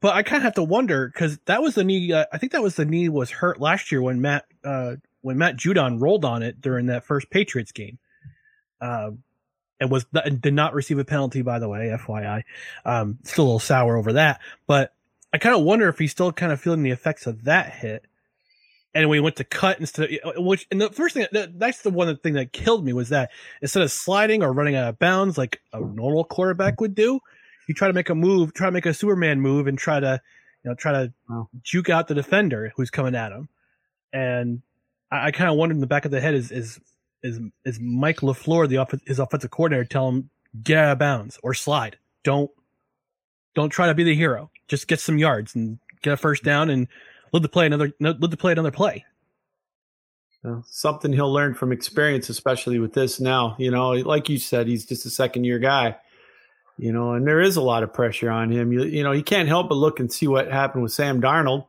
But 0.00 0.14
I 0.14 0.22
kind 0.22 0.38
of 0.38 0.42
have 0.44 0.54
to 0.54 0.62
wonder 0.62 1.08
because 1.08 1.38
that 1.46 1.62
was 1.62 1.74
the 1.74 1.84
knee. 1.84 2.12
Uh, 2.12 2.26
I 2.32 2.38
think 2.38 2.52
that 2.52 2.62
was 2.62 2.76
the 2.76 2.84
knee 2.84 3.08
was 3.08 3.30
hurt 3.30 3.60
last 3.60 3.90
year 3.92 4.02
when 4.02 4.20
Matt 4.20 4.46
uh, 4.64 4.96
when 5.22 5.38
Matt 5.38 5.56
Judon 5.56 6.00
rolled 6.00 6.24
on 6.24 6.42
it 6.42 6.60
during 6.60 6.86
that 6.86 7.04
first 7.04 7.30
Patriots 7.30 7.72
game. 7.72 7.98
Um, 8.80 9.22
and 9.80 9.90
was 9.90 10.06
and 10.14 10.40
did 10.40 10.54
not 10.54 10.74
receive 10.74 10.98
a 10.98 11.04
penalty, 11.04 11.42
by 11.42 11.58
the 11.58 11.68
way, 11.68 11.94
FYI. 11.98 12.42
Um, 12.84 13.18
still 13.24 13.44
a 13.44 13.46
little 13.46 13.58
sour 13.58 13.96
over 13.96 14.14
that, 14.14 14.40
but 14.66 14.94
I 15.32 15.38
kind 15.38 15.54
of 15.54 15.62
wonder 15.62 15.88
if 15.88 15.98
he's 15.98 16.12
still 16.12 16.32
kind 16.32 16.52
of 16.52 16.60
feeling 16.60 16.82
the 16.82 16.90
effects 16.90 17.26
of 17.26 17.44
that 17.44 17.72
hit. 17.74 18.06
And 18.96 19.10
we 19.10 19.20
went 19.20 19.36
to 19.36 19.44
cut 19.44 19.78
instead 19.78 20.10
of 20.24 20.42
which, 20.42 20.66
and 20.70 20.80
the 20.80 20.88
first 20.88 21.12
thing 21.12 21.26
that, 21.30 21.58
that's 21.58 21.82
the 21.82 21.90
one 21.90 22.16
thing 22.16 22.32
that 22.32 22.54
killed 22.54 22.82
me 22.82 22.94
was 22.94 23.10
that 23.10 23.30
instead 23.60 23.82
of 23.82 23.92
sliding 23.92 24.42
or 24.42 24.54
running 24.54 24.74
out 24.74 24.88
of 24.88 24.98
bounds 24.98 25.36
like 25.36 25.60
a 25.74 25.80
normal 25.80 26.24
quarterback 26.24 26.80
would 26.80 26.94
do, 26.94 27.20
you 27.68 27.74
try 27.74 27.88
to 27.88 27.92
make 27.92 28.08
a 28.08 28.14
move, 28.14 28.54
try 28.54 28.68
to 28.68 28.72
make 28.72 28.86
a 28.86 28.94
Superman 28.94 29.42
move, 29.42 29.66
and 29.66 29.76
try 29.76 30.00
to, 30.00 30.22
you 30.64 30.70
know, 30.70 30.74
try 30.74 30.92
to 30.92 31.12
juke 31.62 31.90
out 31.90 32.08
the 32.08 32.14
defender 32.14 32.72
who's 32.74 32.88
coming 32.88 33.14
at 33.14 33.32
him. 33.32 33.50
And 34.14 34.62
I, 35.12 35.26
I 35.26 35.30
kind 35.30 35.50
of 35.50 35.56
wondered 35.56 35.74
in 35.74 35.80
the 35.82 35.86
back 35.86 36.06
of 36.06 36.10
the 36.10 36.22
head 36.22 36.34
is 36.34 36.50
is 36.50 36.80
is 37.22 37.38
is 37.66 37.78
Mike 37.78 38.20
LaFleur, 38.20 38.66
the 38.66 38.78
off- 38.78 38.94
his 39.06 39.18
offensive 39.18 39.50
coordinator, 39.50 39.84
tell 39.84 40.08
him 40.08 40.30
get 40.62 40.78
out 40.78 40.92
of 40.92 40.98
bounds 40.98 41.38
or 41.42 41.52
slide. 41.52 41.98
Don't 42.24 42.50
don't 43.54 43.68
try 43.68 43.88
to 43.88 43.94
be 43.94 44.04
the 44.04 44.14
hero. 44.14 44.50
Just 44.68 44.88
get 44.88 45.00
some 45.00 45.18
yards 45.18 45.54
and 45.54 45.80
get 46.00 46.14
a 46.14 46.16
first 46.16 46.42
down 46.42 46.70
and 46.70 46.88
let 47.32 47.42
the 47.42 47.48
play 47.48 47.66
another 47.66 47.92
let 48.00 48.20
the 48.20 48.36
play 48.36 48.52
another 48.52 48.70
play. 48.70 49.04
So, 50.42 50.62
something 50.66 51.12
he'll 51.12 51.32
learn 51.32 51.54
from 51.54 51.72
experience, 51.72 52.28
especially 52.28 52.78
with 52.78 52.92
this 52.92 53.18
now. 53.18 53.56
You 53.58 53.70
know, 53.70 53.90
like 53.90 54.28
you 54.28 54.38
said, 54.38 54.68
he's 54.68 54.86
just 54.86 55.06
a 55.06 55.10
second 55.10 55.44
year 55.44 55.58
guy. 55.58 55.96
You 56.78 56.92
know, 56.92 57.12
and 57.12 57.26
there 57.26 57.40
is 57.40 57.56
a 57.56 57.62
lot 57.62 57.82
of 57.82 57.92
pressure 57.92 58.30
on 58.30 58.50
him. 58.50 58.70
You, 58.70 58.84
you 58.84 59.02
know, 59.02 59.12
you 59.12 59.22
can't 59.22 59.48
help 59.48 59.70
but 59.70 59.76
look 59.76 59.98
and 59.98 60.12
see 60.12 60.28
what 60.28 60.52
happened 60.52 60.82
with 60.82 60.92
Sam 60.92 61.22
Darnold. 61.22 61.66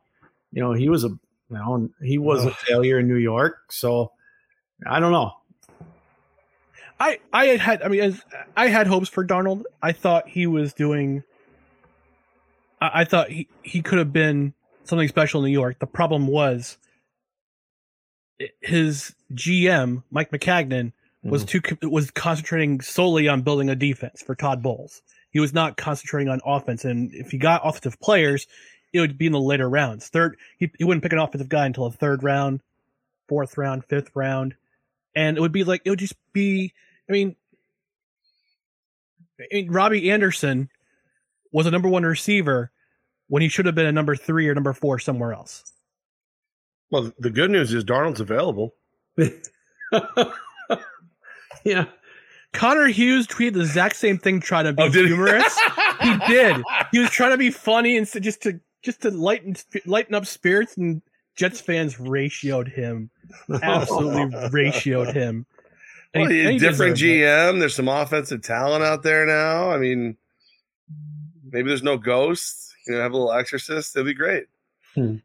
You 0.52 0.62
know, 0.62 0.72
he 0.74 0.88
was 0.88 1.04
a 1.04 1.08
you 1.08 1.18
know 1.50 1.88
he 2.02 2.18
was 2.18 2.44
a 2.44 2.50
failure 2.50 2.98
in 2.98 3.08
New 3.08 3.16
York. 3.16 3.72
So 3.72 4.12
I 4.86 5.00
don't 5.00 5.12
know. 5.12 5.32
I 7.00 7.20
I 7.32 7.46
had 7.46 7.60
had 7.60 7.82
I 7.82 7.88
mean 7.88 8.00
as- 8.00 8.22
I 8.56 8.68
had 8.68 8.86
hopes 8.86 9.08
for 9.08 9.24
Darnold. 9.24 9.64
I 9.82 9.92
thought 9.92 10.28
he 10.28 10.46
was 10.46 10.72
doing. 10.72 11.22
I, 12.80 13.00
I 13.00 13.04
thought 13.04 13.30
he 13.30 13.48
he 13.62 13.82
could 13.82 13.98
have 13.98 14.12
been 14.12 14.52
something 14.88 15.08
special 15.08 15.44
in 15.44 15.50
New 15.50 15.58
York. 15.58 15.78
The 15.78 15.86
problem 15.86 16.26
was 16.26 16.78
his 18.60 19.14
GM 19.34 20.02
Mike 20.10 20.30
Maccagnan 20.30 20.92
was 21.22 21.44
mm-hmm. 21.44 21.74
too 21.80 21.90
was 21.90 22.10
concentrating 22.10 22.80
solely 22.80 23.28
on 23.28 23.42
building 23.42 23.68
a 23.68 23.76
defense 23.76 24.22
for 24.22 24.34
Todd 24.34 24.62
Bowles. 24.62 25.02
He 25.30 25.40
was 25.40 25.52
not 25.52 25.76
concentrating 25.76 26.28
on 26.28 26.40
offense, 26.44 26.84
and 26.84 27.12
if 27.12 27.30
he 27.30 27.38
got 27.38 27.60
offensive 27.64 28.00
players, 28.00 28.46
it 28.92 29.00
would 29.00 29.18
be 29.18 29.26
in 29.26 29.32
the 29.32 29.40
later 29.40 29.68
rounds. 29.68 30.08
Third, 30.08 30.36
he, 30.58 30.70
he 30.78 30.84
wouldn't 30.84 31.02
pick 31.02 31.12
an 31.12 31.18
offensive 31.18 31.48
guy 31.48 31.66
until 31.66 31.90
the 31.90 31.96
third 31.96 32.22
round, 32.22 32.60
fourth 33.28 33.58
round, 33.58 33.84
fifth 33.84 34.10
round, 34.14 34.54
and 35.14 35.36
it 35.36 35.40
would 35.40 35.52
be 35.52 35.64
like 35.64 35.82
it 35.84 35.90
would 35.90 35.98
just 35.98 36.16
be. 36.32 36.72
I 37.08 37.12
mean, 37.12 37.36
I 39.40 39.46
mean, 39.52 39.70
Robbie 39.70 40.10
Anderson 40.10 40.70
was 41.52 41.66
a 41.66 41.70
number 41.70 41.88
one 41.88 42.04
receiver 42.04 42.70
when 43.28 43.42
he 43.42 43.48
should 43.48 43.66
have 43.66 43.74
been 43.74 43.86
a 43.86 43.92
number 43.92 44.16
three 44.16 44.48
or 44.48 44.54
number 44.54 44.72
four 44.72 44.98
somewhere 44.98 45.32
else. 45.32 45.64
Well, 46.90 47.12
the 47.18 47.30
good 47.30 47.50
news 47.50 47.72
is 47.72 47.84
Darnold's 47.84 48.20
available. 48.20 48.74
yeah. 51.64 51.86
Connor 52.52 52.86
Hughes 52.86 53.26
tweeted 53.26 53.54
the 53.54 53.60
exact 53.60 53.96
same 53.96 54.18
thing, 54.18 54.40
trying 54.40 54.64
to 54.64 54.72
be 54.72 54.82
Oh, 54.82 54.88
did 54.88 55.02
he? 55.02 55.08
humorous. 55.08 55.58
he 56.02 56.16
did. 56.26 56.62
He 56.92 56.98
was 56.98 57.10
trying 57.10 57.32
to 57.32 57.36
be 57.36 57.50
funny 57.50 57.96
and 57.96 58.08
so 58.08 58.20
just 58.20 58.42
to 58.42 58.60
just 58.82 59.02
to 59.02 59.10
lighten 59.10 59.56
lighten 59.86 60.14
up 60.14 60.24
spirits, 60.24 60.76
and 60.76 61.02
Jets 61.36 61.60
fans 61.60 61.96
ratioed 61.96 62.72
him, 62.72 63.10
absolutely 63.62 64.22
ratioed 64.50 65.12
him. 65.12 65.44
And 66.14 66.22
Well, 66.22 66.30
he- 66.30 66.40
and 66.42 66.52
he 66.52 66.58
different 66.58 66.96
deserved 66.96 67.10
it. 67.10 67.24
GM. 67.24 67.58
There's 67.58 67.74
some 67.74 67.88
offensive 67.88 68.40
talent 68.42 68.82
out 68.84 69.02
there 69.02 69.26
now. 69.26 69.70
I 69.70 69.78
mean, 69.78 70.16
maybe 71.50 71.68
there's 71.68 71.82
no 71.82 71.98
ghosts. 71.98 72.67
You 72.88 72.94
know, 72.94 73.00
have 73.02 73.12
a 73.12 73.16
little 73.16 73.32
exorcist. 73.32 73.94
It'd 73.96 74.06
be 74.06 74.14
great. 74.14 74.44
Hmm. 74.94 75.16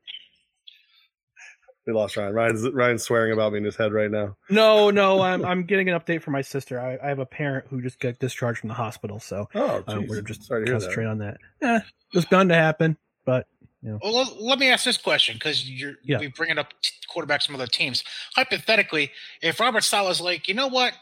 We 1.85 1.91
lost 1.91 2.15
Ryan. 2.15 2.33
Ryan's 2.33 2.69
Ryan's 2.69 3.03
swearing 3.03 3.33
about 3.33 3.51
me 3.51 3.57
in 3.57 3.65
his 3.65 3.75
head 3.75 3.91
right 3.91 4.09
now. 4.09 4.37
No, 4.49 4.89
no, 4.89 5.21
I'm 5.21 5.43
I'm 5.43 5.63
getting 5.63 5.89
an 5.89 5.99
update 5.99 6.21
from 6.21 6.31
my 6.31 6.41
sister. 6.41 6.79
I, 6.79 6.97
I 7.03 7.09
have 7.09 7.19
a 7.19 7.25
parent 7.25 7.65
who 7.69 7.81
just 7.81 7.99
got 7.99 8.19
discharged 8.19 8.59
from 8.59 8.69
the 8.69 8.73
hospital, 8.73 9.19
so 9.19 9.49
Oh, 9.53 9.83
uh, 9.87 10.01
we're 10.07 10.21
just 10.21 10.43
Sorry 10.45 10.65
to 10.65 10.71
that. 10.71 10.79
concentrating 10.79 11.11
on 11.11 11.17
that. 11.17 11.37
Eh, 11.61 11.79
it's 12.13 12.25
bound 12.27 12.49
to 12.49 12.55
happen, 12.55 12.95
but 13.25 13.47
you 13.81 13.91
know. 13.91 13.99
Well, 14.01 14.13
let, 14.15 14.41
let 14.41 14.59
me 14.59 14.69
ask 14.69 14.85
this 14.85 14.95
question 14.95 15.35
because 15.35 15.69
you're 15.69 15.95
Yeah. 16.03 16.19
we 16.19 16.27
bringing 16.27 16.57
up 16.57 16.69
t- 16.81 16.91
quarterbacks 17.13 17.45
from 17.45 17.55
other 17.55 17.67
teams. 17.67 18.01
Hypothetically, 18.33 19.11
if 19.41 19.59
Robert 19.59 19.83
Saleh's 19.83 20.21
like, 20.21 20.47
you 20.47 20.53
know 20.53 20.67
what, 20.67 20.93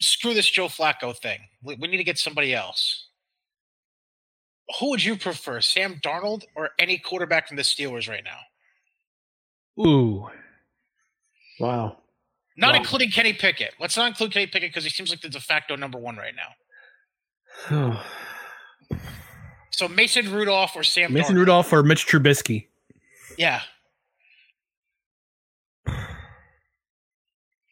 screw 0.00 0.34
this 0.34 0.50
Joe 0.50 0.66
Flacco 0.66 1.16
thing, 1.16 1.38
we, 1.62 1.76
we 1.76 1.86
need 1.86 1.98
to 1.98 2.04
get 2.04 2.18
somebody 2.18 2.52
else. 2.52 3.06
Who 4.80 4.90
would 4.90 5.04
you 5.04 5.16
prefer, 5.16 5.60
Sam 5.60 6.00
Darnold 6.02 6.44
or 6.54 6.70
any 6.78 6.98
quarterback 6.98 7.48
from 7.48 7.56
the 7.56 7.62
Steelers 7.62 8.08
right 8.08 8.24
now? 8.24 8.38
Ooh, 9.84 10.28
Wow. 11.60 11.98
Not 12.56 12.72
Wow. 12.74 12.78
including 12.80 13.10
Kenny 13.10 13.32
Pickett. 13.32 13.74
Let's 13.80 13.96
not 13.96 14.08
include 14.08 14.32
Kenny 14.32 14.46
Pickett 14.46 14.70
because 14.70 14.84
he 14.84 14.90
seems 14.90 15.10
like 15.10 15.20
the 15.20 15.28
de 15.28 15.40
facto 15.40 15.76
number 15.76 15.98
one 15.98 16.16
right 16.16 16.34
now. 17.70 18.02
So 19.74 19.88
Mason 19.88 20.30
Rudolph 20.30 20.76
or 20.76 20.82
Sam 20.84 21.14
Mason 21.14 21.34
Darnold? 21.34 21.38
Rudolph 21.38 21.72
or 21.72 21.82
Mitch 21.82 22.06
Trubisky. 22.06 22.66
Yeah. 23.38 23.62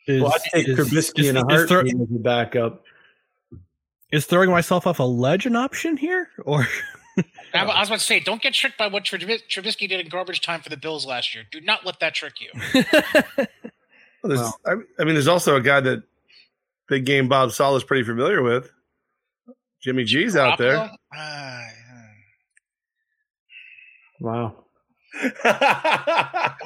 Is, 0.07 0.23
well, 0.23 0.33
I'd 0.35 0.41
take 0.53 0.69
is- 0.69 0.79
Trubisky 0.79 1.21
is- 1.21 1.29
in 1.29 1.37
a 1.37 1.41
is 1.47 1.67
throw- 1.69 1.77
heartbeat 1.77 1.95
as 1.95 2.01
a 2.15 2.19
backup. 2.19 2.83
Is 4.13 4.27
throwing 4.27 4.51
myself 4.51 4.87
off 4.87 4.99
a 4.99 5.05
ledge 5.05 5.47
an 5.47 5.55
option 5.57 5.97
here, 5.97 6.29
or 6.45 6.67
I 7.19 7.25
I 7.55 7.79
was 7.81 7.89
about 7.89 7.99
to 8.01 8.05
say, 8.05 8.19
don't 8.21 8.43
get 8.43 8.55
tricked 8.55 8.77
by 8.79 8.89
what 8.89 9.05
Trubis- 9.05 9.43
Trubisky 9.49 9.89
did 9.89 10.01
in 10.01 10.09
garbage 10.09 10.41
time 10.41 10.61
for 10.61 10.69
the 10.69 10.77
Bills 10.77 11.07
last 11.07 11.35
year. 11.35 11.45
Do 11.51 11.61
not 11.61 11.85
let 11.87 12.01
that 12.01 12.15
trick 12.15 12.35
you. 12.41 12.85
Well, 14.23 14.37
there's, 14.37 14.53
I, 14.67 14.73
I 15.01 15.05
mean, 15.05 15.15
there's 15.15 15.29
also 15.29 15.57
a 15.57 15.63
guy 15.63 15.81
that 15.81 16.03
big 16.89 17.07
game 17.07 17.27
Bob 17.27 17.53
Saleh's 17.53 17.83
pretty 17.85 18.03
familiar 18.05 18.43
with. 18.43 18.71
Jimmy 19.83 20.05
G's 20.05 20.37
out 20.37 20.59
there. 20.59 20.75
Garoppolo? 20.77 20.97
Ah, 21.15 21.67
Wow. 24.21 24.55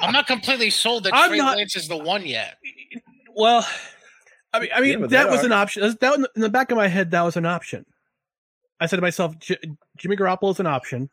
I'm 0.01 0.11
not 0.11 0.27
completely 0.27 0.69
sold 0.69 1.05
that 1.05 1.13
I'm 1.13 1.29
Trey 1.29 1.37
not- 1.37 1.55
Lance 1.55 1.77
is 1.77 1.87
the 1.87 1.95
one 1.97 2.25
yet. 2.25 2.57
well, 3.33 3.65
I 4.55 4.59
mean, 4.59 4.69
I 4.75 4.81
mean 4.81 4.99
Yeah, 5.01 5.07
that 5.07 5.29
was 5.29 5.43
are. 5.43 5.45
an 5.47 5.51
option. 5.51 5.95
That 5.99 6.27
in 6.35 6.41
the 6.41 6.49
back 6.49 6.71
of 6.71 6.77
my 6.77 6.87
head, 6.87 7.11
that 7.11 7.21
was 7.21 7.37
an 7.37 7.45
option. 7.45 7.85
I 8.79 8.87
said 8.87 8.97
to 8.97 9.01
myself, 9.01 9.37
J- 9.39 9.57
Jimmy 9.97 10.15
Garoppolo 10.17 10.51
is 10.51 10.59
an 10.59 10.67
option. 10.67 11.09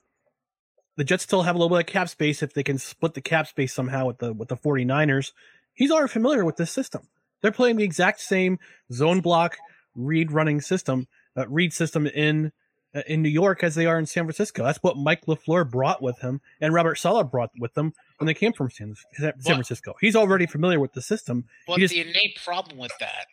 The 0.97 1.05
Jets 1.05 1.23
still 1.23 1.43
have 1.43 1.55
a 1.55 1.59
little 1.59 1.75
bit 1.77 1.87
of 1.87 1.93
cap 1.93 2.09
space 2.09 2.43
if 2.43 2.53
they 2.55 2.63
can 2.63 2.79
split 2.79 3.15
the 3.15 3.21
cap 3.21 3.47
space 3.47 3.73
somehow 3.73 4.07
with 4.07 4.19
the 4.19 4.33
with 4.33 4.49
the 4.49 4.57
49ers. 4.57 5.33
He's 5.75 5.91
already 5.91 6.09
familiar 6.13 6.45
with 6.45 6.57
this 6.57 6.71
system. 6.71 7.03
They're 7.41 7.53
playing 7.53 7.77
the 7.77 7.85
exact 7.85 8.21
same 8.21 8.59
zone 8.93 9.21
block 9.21 9.57
read 9.95 10.33
running 10.33 10.61
system, 10.61 11.09
uh, 11.37 11.49
read 11.49 11.73
system 11.73 12.07
in 12.07 12.53
uh, 12.95 13.03
in 13.07 13.23
New 13.23 13.31
York 13.31 13.65
as 13.65 13.75
they 13.75 13.87
are 13.87 13.99
in 13.99 14.07
San 14.07 14.25
Francisco. 14.25 14.65
That's 14.65 14.83
what 14.83 14.99
Mike 14.99 15.25
LaFleur 15.27 15.71
brought 15.71 16.03
with 16.03 16.19
him 16.21 16.41
and 16.61 16.75
Robert 16.75 16.97
Saleh 16.99 17.31
brought 17.31 17.51
with 17.59 17.73
them 17.75 17.95
when 18.23 18.27
they 18.29 18.35
came 18.35 18.53
from 18.53 18.71
San, 18.71 18.95
San 19.19 19.33
Francisco. 19.43 19.95
He's 20.01 20.15
already 20.17 20.47
familiar 20.47 20.79
with 20.81 20.93
the 20.93 21.03
system. 21.03 21.45
But 21.67 21.79
just- 21.81 21.93
the 21.93 22.01
innate 22.01 22.39
problem 22.45 22.79
with 22.79 22.93
that 23.01 23.27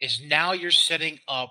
is 0.00 0.20
now 0.24 0.52
you're 0.52 0.70
setting 0.70 1.20
up 1.28 1.50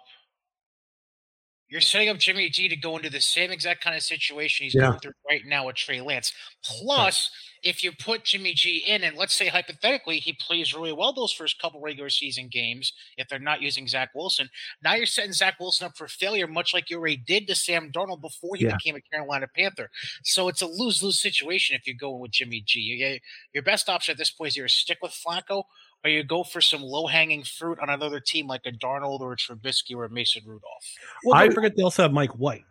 you're 1.71 1.81
setting 1.81 2.09
up 2.09 2.17
Jimmy 2.19 2.49
G 2.49 2.67
to 2.69 2.75
go 2.75 2.97
into 2.97 3.09
the 3.09 3.21
same 3.21 3.49
exact 3.51 3.83
kind 3.83 3.95
of 3.95 4.03
situation 4.03 4.65
he's 4.65 4.75
Yeah. 4.75 4.81
going 4.81 4.99
through 4.99 5.13
right 5.27 5.45
now 5.45 5.67
with 5.67 5.77
Trey 5.77 6.01
Lance. 6.01 6.33
Plus, 6.63 7.31
if 7.63 7.83
you 7.83 7.91
put 7.93 8.25
Jimmy 8.25 8.53
G 8.53 8.77
in, 8.79 9.03
and 9.03 9.15
let's 9.15 9.33
say 9.33 9.47
hypothetically 9.47 10.19
he 10.19 10.33
plays 10.33 10.73
really 10.73 10.91
well 10.91 11.13
those 11.13 11.31
first 11.31 11.59
couple 11.61 11.79
regular 11.79 12.09
season 12.09 12.49
games, 12.49 12.91
if 13.17 13.27
they're 13.29 13.39
not 13.39 13.61
using 13.61 13.87
Zach 13.87 14.09
Wilson, 14.13 14.49
now 14.83 14.95
you're 14.95 15.05
setting 15.05 15.31
Zach 15.33 15.59
Wilson 15.59 15.87
up 15.87 15.97
for 15.97 16.07
failure, 16.07 16.47
much 16.47 16.73
like 16.73 16.89
you 16.89 16.97
already 16.97 17.17
did 17.17 17.47
to 17.47 17.55
Sam 17.55 17.91
Darnold 17.91 18.21
before 18.21 18.55
he 18.55 18.65
Yeah. 18.65 18.77
became 18.77 18.95
a 18.95 19.01
Carolina 19.01 19.47
Panther. 19.47 19.89
So 20.23 20.47
it's 20.49 20.61
a 20.61 20.67
lose 20.67 21.01
lose 21.01 21.19
situation 21.21 21.75
if 21.75 21.87
you 21.87 21.93
go 21.95 22.11
with 22.15 22.31
Jimmy 22.31 22.61
G. 22.61 23.19
Your 23.53 23.63
best 23.63 23.87
option 23.89 24.11
at 24.11 24.17
this 24.17 24.31
point 24.31 24.49
is 24.49 24.57
either 24.57 24.67
stick 24.67 24.97
with 25.01 25.11
Flacco 25.13 25.63
or 26.03 26.09
you 26.09 26.23
go 26.23 26.43
for 26.43 26.61
some 26.61 26.81
low 26.81 27.07
hanging 27.07 27.43
fruit 27.43 27.79
on 27.79 27.89
another 27.89 28.19
team 28.19 28.47
like 28.47 28.61
a 28.65 28.71
Darnold 28.71 29.19
or 29.21 29.33
a 29.33 29.37
Trubisky 29.37 29.95
or 29.95 30.05
a 30.05 30.09
Mason 30.09 30.41
Rudolph. 30.45 30.83
Well, 31.23 31.39
don't 31.39 31.51
I- 31.51 31.53
forget 31.53 31.75
they 31.75 31.83
also 31.83 32.03
have 32.03 32.11
Mike 32.13 32.31
White. 32.31 32.65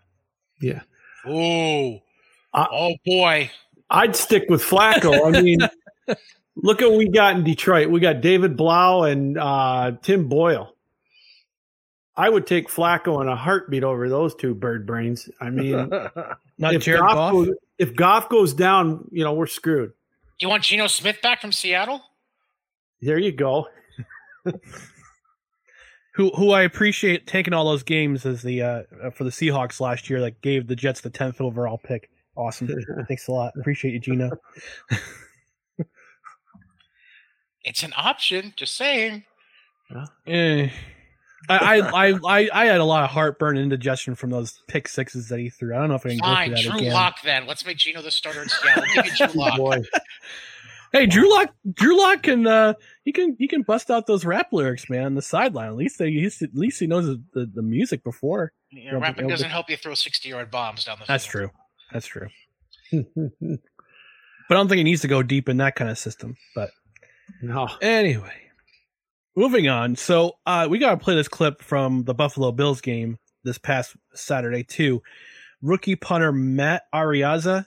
Yeah. 0.61 0.83
Oh, 1.27 2.01
I- 2.53 2.69
oh 2.73 2.95
boy. 3.05 3.51
I'd 3.89 4.15
stick 4.17 4.45
with 4.49 4.63
Flacco. 4.63 5.27
I 5.37 5.41
mean, 5.43 5.59
look 6.57 6.81
at 6.83 6.89
what 6.89 6.99
we 6.99 7.09
got 7.09 7.37
in 7.37 7.45
Detroit. 7.45 7.91
We 7.91 7.99
got 8.01 8.21
David 8.21 8.57
Blough 8.57 9.05
and 9.05 9.37
uh, 9.39 9.93
Tim 10.03 10.29
Boyle. 10.29 10.75
I 12.17 12.29
would 12.29 12.47
take 12.47 12.69
Flacco 12.69 13.21
in 13.23 13.29
a 13.29 13.37
heartbeat 13.37 13.83
over 13.83 14.09
those 14.09 14.35
two 14.35 14.55
bird 14.55 14.87
brains. 14.87 15.29
I 15.41 15.51
mean, 15.51 15.75
Not 16.59 16.75
if 16.75 16.83
Jared 16.85 17.01
Goff, 17.01 17.15
Goff. 17.15 17.33
goes, 17.33 17.51
if 17.79 17.97
Goff 17.97 18.29
goes 18.29 18.53
down, 18.53 19.09
you 19.11 19.25
know 19.25 19.33
we're 19.33 19.47
screwed. 19.47 19.91
Do 20.39 20.47
you 20.47 20.49
want 20.51 20.63
Geno 20.65 20.87
Smith 20.87 21.21
back 21.23 21.41
from 21.41 21.53
Seattle? 21.53 22.03
There 23.03 23.19
you 23.19 23.33
go. 23.33 23.67
who 26.15 26.31
who 26.31 26.51
I 26.53 26.63
appreciate 26.63 27.27
taking 27.27 27.53
all 27.53 27.65
those 27.65 27.83
games 27.83 28.27
as 28.27 28.43
the 28.43 28.63
uh, 28.63 28.83
uh, 29.03 29.11
for 29.11 29.25
the 29.25 29.31
Seahawks 29.31 29.81
last 29.81 30.11
year 30.11 30.21
that 30.21 30.41
gave 30.43 30.67
the 30.67 30.77
Jets 30.77 31.01
the 31.01 31.11
tenth 31.11 31.41
overall 31.41 31.79
pick. 31.79 32.11
Awesome, 32.37 32.69
thanks 33.09 33.29
a 33.29 33.33
lot. 33.33 33.53
Appreciate 33.59 33.93
you, 33.93 34.01
Geno. 34.01 34.31
It's 37.63 37.83
an 37.83 37.93
option. 37.97 38.55
Just 38.57 38.77
saying. 38.77 39.25
Eh. 40.27 40.69
I, 41.49 41.57
I, 41.57 41.79
I, 41.79 42.19
I, 42.27 42.49
I 42.53 42.65
had 42.67 42.81
a 42.81 42.85
lot 42.85 43.05
of 43.05 43.11
heartburn 43.11 43.57
and 43.57 43.65
indigestion 43.65 44.15
from 44.15 44.31
those 44.31 44.63
pick 44.69 44.87
sixes 44.87 45.29
that 45.29 45.39
he 45.39 45.51
threw. 45.51 45.75
I 45.75 45.81
don't 45.81 45.89
know 45.89 45.95
if 45.95 46.07
I 46.07 46.11
can 46.11 46.19
Fine, 46.19 46.51
go 46.51 46.57
through 46.57 46.63
that 46.63 46.71
Drew 46.71 46.79
again. 46.81 46.93
Lock. 46.93 47.23
Then 47.23 47.47
let's 47.47 47.65
make 47.65 47.79
Geno 47.79 48.03
the 48.03 48.11
starter 48.11 48.43
in 48.43 48.49
Seattle. 48.49 48.85
Give 48.95 49.05
me 49.05 49.11
Drew 49.17 49.41
Lock. 49.41 49.57
Boy, 49.57 49.83
Hey, 50.93 51.07
Drew 51.07 51.31
Lock, 51.33 51.55
Drew 51.73 51.97
Lock 51.97 52.25
can 52.25 52.47
uh, 52.47 52.75
he 53.05 53.13
can 53.13 53.37
he 53.39 53.47
can 53.47 53.63
bust 53.63 53.91
out 53.91 54.07
those 54.07 54.25
rap 54.25 54.49
lyrics, 54.53 54.91
man, 54.91 55.05
on 55.05 55.15
the 55.15 55.23
sideline. 55.23 55.69
At 55.69 55.77
least 55.77 55.99
they 55.99 56.11
he's, 56.11 56.43
at 56.43 56.55
least 56.55 56.81
he 56.81 56.87
knows 56.87 57.07
the, 57.07 57.23
the, 57.33 57.47
the 57.55 57.63
music 57.63 58.03
before. 58.03 58.53
You 58.71 58.93
know, 58.93 58.99
rapping 58.99 59.29
doesn't 59.29 59.51
help 59.51 59.71
you 59.71 59.77
throw 59.77 59.95
sixty-yard 59.95 60.51
bombs 60.51 60.85
down 60.85 60.99
the. 60.99 61.07
Field. 61.07 61.09
That's 61.09 61.27
field. 61.27 61.51
true. 61.51 61.61
That's 61.93 62.07
true. 62.07 63.59
But 64.51 64.57
I 64.57 64.59
don't 64.59 64.69
think 64.69 64.79
he 64.79 64.85
needs 64.85 65.03
to 65.03 65.09
go 65.09 65.23
deep 65.23 65.49
in 65.49 65.59
that 65.59 65.77
kind 65.77 65.89
of 65.89 65.97
system. 65.97 66.37
But 66.57 66.73
no. 67.41 67.69
Anyway, 67.81 68.35
moving 69.37 69.69
on. 69.69 69.95
So 69.95 70.39
uh, 70.45 70.67
we 70.69 70.79
got 70.79 70.91
to 70.91 70.97
play 70.97 71.15
this 71.15 71.29
clip 71.29 71.63
from 71.63 72.03
the 72.03 72.15
Buffalo 72.15 72.51
Bills 72.51 72.81
game 72.81 73.21
this 73.45 73.59
past 73.59 73.95
Saturday 74.13 74.65
too. 74.65 75.03
Rookie 75.63 75.95
punter 75.95 76.33
Matt 76.33 76.83
Araiza. 76.93 77.67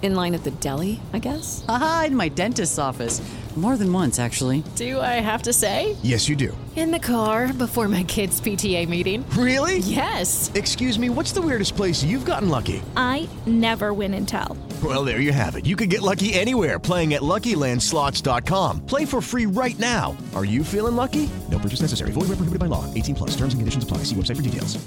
In 0.00 0.14
line 0.14 0.34
at 0.34 0.44
the 0.44 0.52
deli, 0.52 1.00
I 1.12 1.18
guess? 1.18 1.64
Aha, 1.68 2.04
in 2.06 2.16
my 2.16 2.28
dentist's 2.28 2.78
office. 2.78 3.20
More 3.56 3.76
than 3.76 3.92
once, 3.92 4.20
actually. 4.20 4.62
Do 4.76 5.00
I 5.00 5.18
have 5.18 5.42
to 5.42 5.52
say? 5.52 5.96
Yes, 6.04 6.28
you 6.28 6.36
do. 6.36 6.56
In 6.76 6.92
the 6.92 7.00
car 7.00 7.52
before 7.52 7.88
my 7.88 8.04
kids' 8.04 8.40
PTA 8.40 8.88
meeting. 8.88 9.28
Really? 9.30 9.78
Yes. 9.78 10.52
Excuse 10.54 10.96
me, 10.96 11.10
what's 11.10 11.32
the 11.32 11.42
weirdest 11.42 11.74
place 11.74 12.04
you've 12.04 12.24
gotten 12.24 12.48
lucky? 12.48 12.80
I 12.96 13.28
never 13.46 13.92
win 13.92 14.14
and 14.14 14.28
tell. 14.28 14.56
Well, 14.80 15.04
there 15.04 15.18
you 15.18 15.32
have 15.32 15.56
it. 15.56 15.66
You 15.66 15.74
can 15.74 15.88
get 15.88 16.02
lucky 16.02 16.34
anywhere 16.34 16.78
playing 16.78 17.14
at 17.14 17.22
LuckyLandSlots.com. 17.22 18.86
Play 18.86 19.04
for 19.04 19.20
free 19.20 19.46
right 19.46 19.76
now. 19.80 20.16
Are 20.36 20.44
you 20.44 20.62
feeling 20.62 20.94
lucky? 20.94 21.28
No 21.50 21.58
purchase 21.58 21.80
necessary. 21.80 22.12
Void 22.12 22.28
where 22.28 22.38
prohibited 22.38 22.60
by 22.60 22.66
law. 22.66 22.84
18 22.94 23.16
plus. 23.16 23.30
Terms 23.30 23.54
and 23.54 23.60
conditions 23.60 23.82
apply. 23.82 24.04
See 24.04 24.14
website 24.14 24.36
for 24.36 24.42
details. 24.42 24.78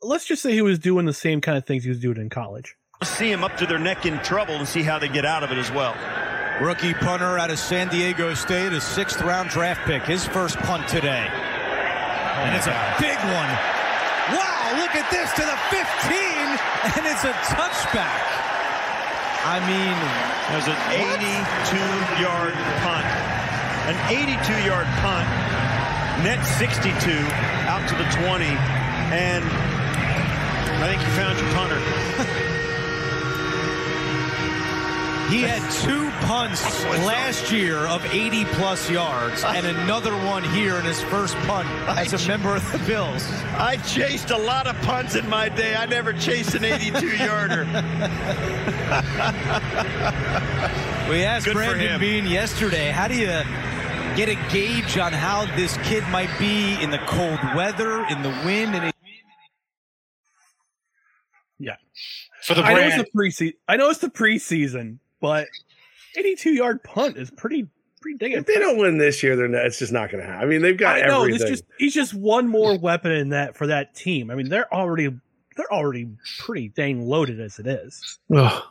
Let's 0.00 0.24
just 0.24 0.42
say 0.42 0.52
he 0.52 0.62
was 0.62 0.78
doing 0.78 1.06
the 1.06 1.12
same 1.12 1.40
kind 1.40 1.58
of 1.58 1.66
things 1.66 1.82
he 1.82 1.90
was 1.90 1.98
doing 1.98 2.18
in 2.18 2.30
college. 2.30 2.76
See 3.04 3.30
him 3.30 3.44
up 3.44 3.56
to 3.58 3.66
their 3.66 3.78
neck 3.78 4.06
in 4.06 4.18
trouble 4.26 4.56
and 4.56 4.66
see 4.66 4.82
how 4.82 4.98
they 4.98 5.06
get 5.06 5.24
out 5.24 5.44
of 5.44 5.52
it 5.52 5.58
as 5.58 5.70
well. 5.70 5.94
Rookie 6.60 6.94
punter 6.94 7.38
out 7.38 7.48
of 7.48 7.60
San 7.60 7.86
Diego 7.86 8.34
State, 8.34 8.72
a 8.72 8.80
sixth 8.80 9.20
round 9.20 9.50
draft 9.50 9.86
pick, 9.86 10.02
his 10.02 10.26
first 10.26 10.58
punt 10.66 10.88
today. 10.88 11.30
And 11.30 12.56
it's 12.56 12.66
a 12.66 12.74
big 12.98 13.14
one. 13.30 13.50
Wow, 14.34 14.82
look 14.82 14.98
at 14.98 15.06
this 15.14 15.30
to 15.38 15.46
the 15.46 15.54
15, 15.70 15.78
and 16.98 17.06
it's 17.06 17.22
a 17.22 17.30
touchback. 17.54 18.18
I 19.46 19.62
mean, 19.62 19.94
there's 20.50 20.66
an 20.66 20.74
82 20.90 21.78
yard 22.18 22.54
punt. 22.82 23.06
An 23.86 23.94
82 24.10 24.66
yard 24.66 24.90
punt, 24.98 25.28
net 26.26 26.42
62 26.58 26.90
out 27.70 27.86
to 27.90 27.94
the 27.94 28.10
20, 28.26 28.44
and 29.14 29.44
I 30.82 30.90
think 30.90 31.00
you 31.00 31.08
found 31.14 31.38
your 31.38 31.48
punter. 31.54 32.34
He 35.28 35.42
had 35.42 35.60
two 35.82 36.10
punts 36.26 36.84
last 37.04 37.52
year 37.52 37.76
of 37.86 38.02
80 38.06 38.46
plus 38.46 38.88
yards 38.88 39.44
and 39.44 39.66
another 39.66 40.12
one 40.24 40.42
here 40.42 40.76
in 40.76 40.84
his 40.86 41.02
first 41.02 41.34
punt 41.40 41.68
as 41.88 42.14
a 42.14 42.28
member 42.28 42.56
of 42.56 42.72
the 42.72 42.78
Bills. 42.78 43.22
I 43.58 43.76
chased 43.76 44.30
a 44.30 44.38
lot 44.38 44.66
of 44.66 44.74
punts 44.82 45.16
in 45.16 45.28
my 45.28 45.50
day. 45.50 45.74
I 45.74 45.84
never 45.84 46.14
chased 46.14 46.54
an 46.54 46.64
82 46.64 47.06
yarder. 47.16 47.64
we 51.10 51.24
asked 51.24 51.44
Good 51.44 51.54
Brandon. 51.54 52.00
Beane 52.00 52.26
yesterday, 52.26 52.90
how 52.90 53.06
do 53.06 53.14
you 53.14 53.26
get 54.16 54.30
a 54.30 54.34
gauge 54.50 54.96
on 54.96 55.12
how 55.12 55.44
this 55.56 55.76
kid 55.84 56.02
might 56.08 56.30
be 56.38 56.80
in 56.82 56.90
the 56.90 56.98
cold 57.06 57.38
weather, 57.54 58.04
in 58.06 58.22
the 58.22 58.30
wind, 58.46 58.74
and 58.74 58.92
Yeah. 61.58 61.76
For 62.42 62.54
the 62.54 62.62
I 62.62 62.72
know 62.72 62.80
it's 62.80 62.96
the 62.96 63.10
preseason. 63.14 63.52
I 63.68 63.76
know 63.76 63.90
it's 63.90 63.98
the 63.98 64.08
preseason, 64.08 65.00
but 65.20 65.48
82 66.16 66.50
yard 66.52 66.82
punt 66.82 67.16
is 67.16 67.30
pretty 67.30 67.68
pretty 68.00 68.18
dang 68.18 68.32
If 68.32 68.46
they 68.46 68.54
don't 68.54 68.78
win 68.78 68.98
this 68.98 69.22
year, 69.22 69.36
then 69.36 69.54
it's 69.54 69.78
just 69.78 69.92
not 69.92 70.10
going 70.10 70.22
to 70.22 70.30
happen. 70.30 70.46
I 70.46 70.50
mean, 70.50 70.62
they've 70.62 70.76
got 70.76 71.02
I 71.02 71.06
know 71.06 71.22
everything. 71.22 71.48
just 71.48 71.64
he's 71.78 71.94
just 71.94 72.14
one 72.14 72.48
more 72.48 72.78
weapon 72.78 73.12
in 73.12 73.30
that 73.30 73.56
for 73.56 73.66
that 73.66 73.94
team. 73.94 74.30
I 74.30 74.34
mean, 74.34 74.48
they're 74.48 74.72
already 74.72 75.08
they're 75.56 75.72
already 75.72 76.08
pretty 76.38 76.68
dang 76.68 77.06
loaded 77.06 77.40
as 77.40 77.58
it 77.58 77.66
is. 77.66 78.18
Ugh. 78.34 78.62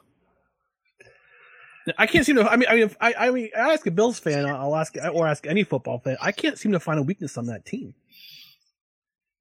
I 1.97 2.05
can't 2.05 2.25
seem 2.25 2.35
to. 2.35 2.49
I 2.49 2.57
mean, 2.57 2.67
I 2.69 2.73
mean, 2.73 2.83
if 2.83 2.97
I, 2.99 3.13
I 3.17 3.31
mean, 3.31 3.49
I 3.55 3.73
ask 3.73 3.85
a 3.87 3.91
Bills 3.91 4.19
fan, 4.19 4.45
I'll 4.45 4.75
ask 4.75 4.97
or 5.13 5.27
ask 5.27 5.47
any 5.47 5.63
football 5.63 5.99
fan. 5.99 6.17
I 6.21 6.31
can't 6.31 6.57
seem 6.57 6.73
to 6.73 6.79
find 6.79 6.99
a 6.99 7.03
weakness 7.03 7.37
on 7.37 7.45
that 7.45 7.65
team. 7.65 7.93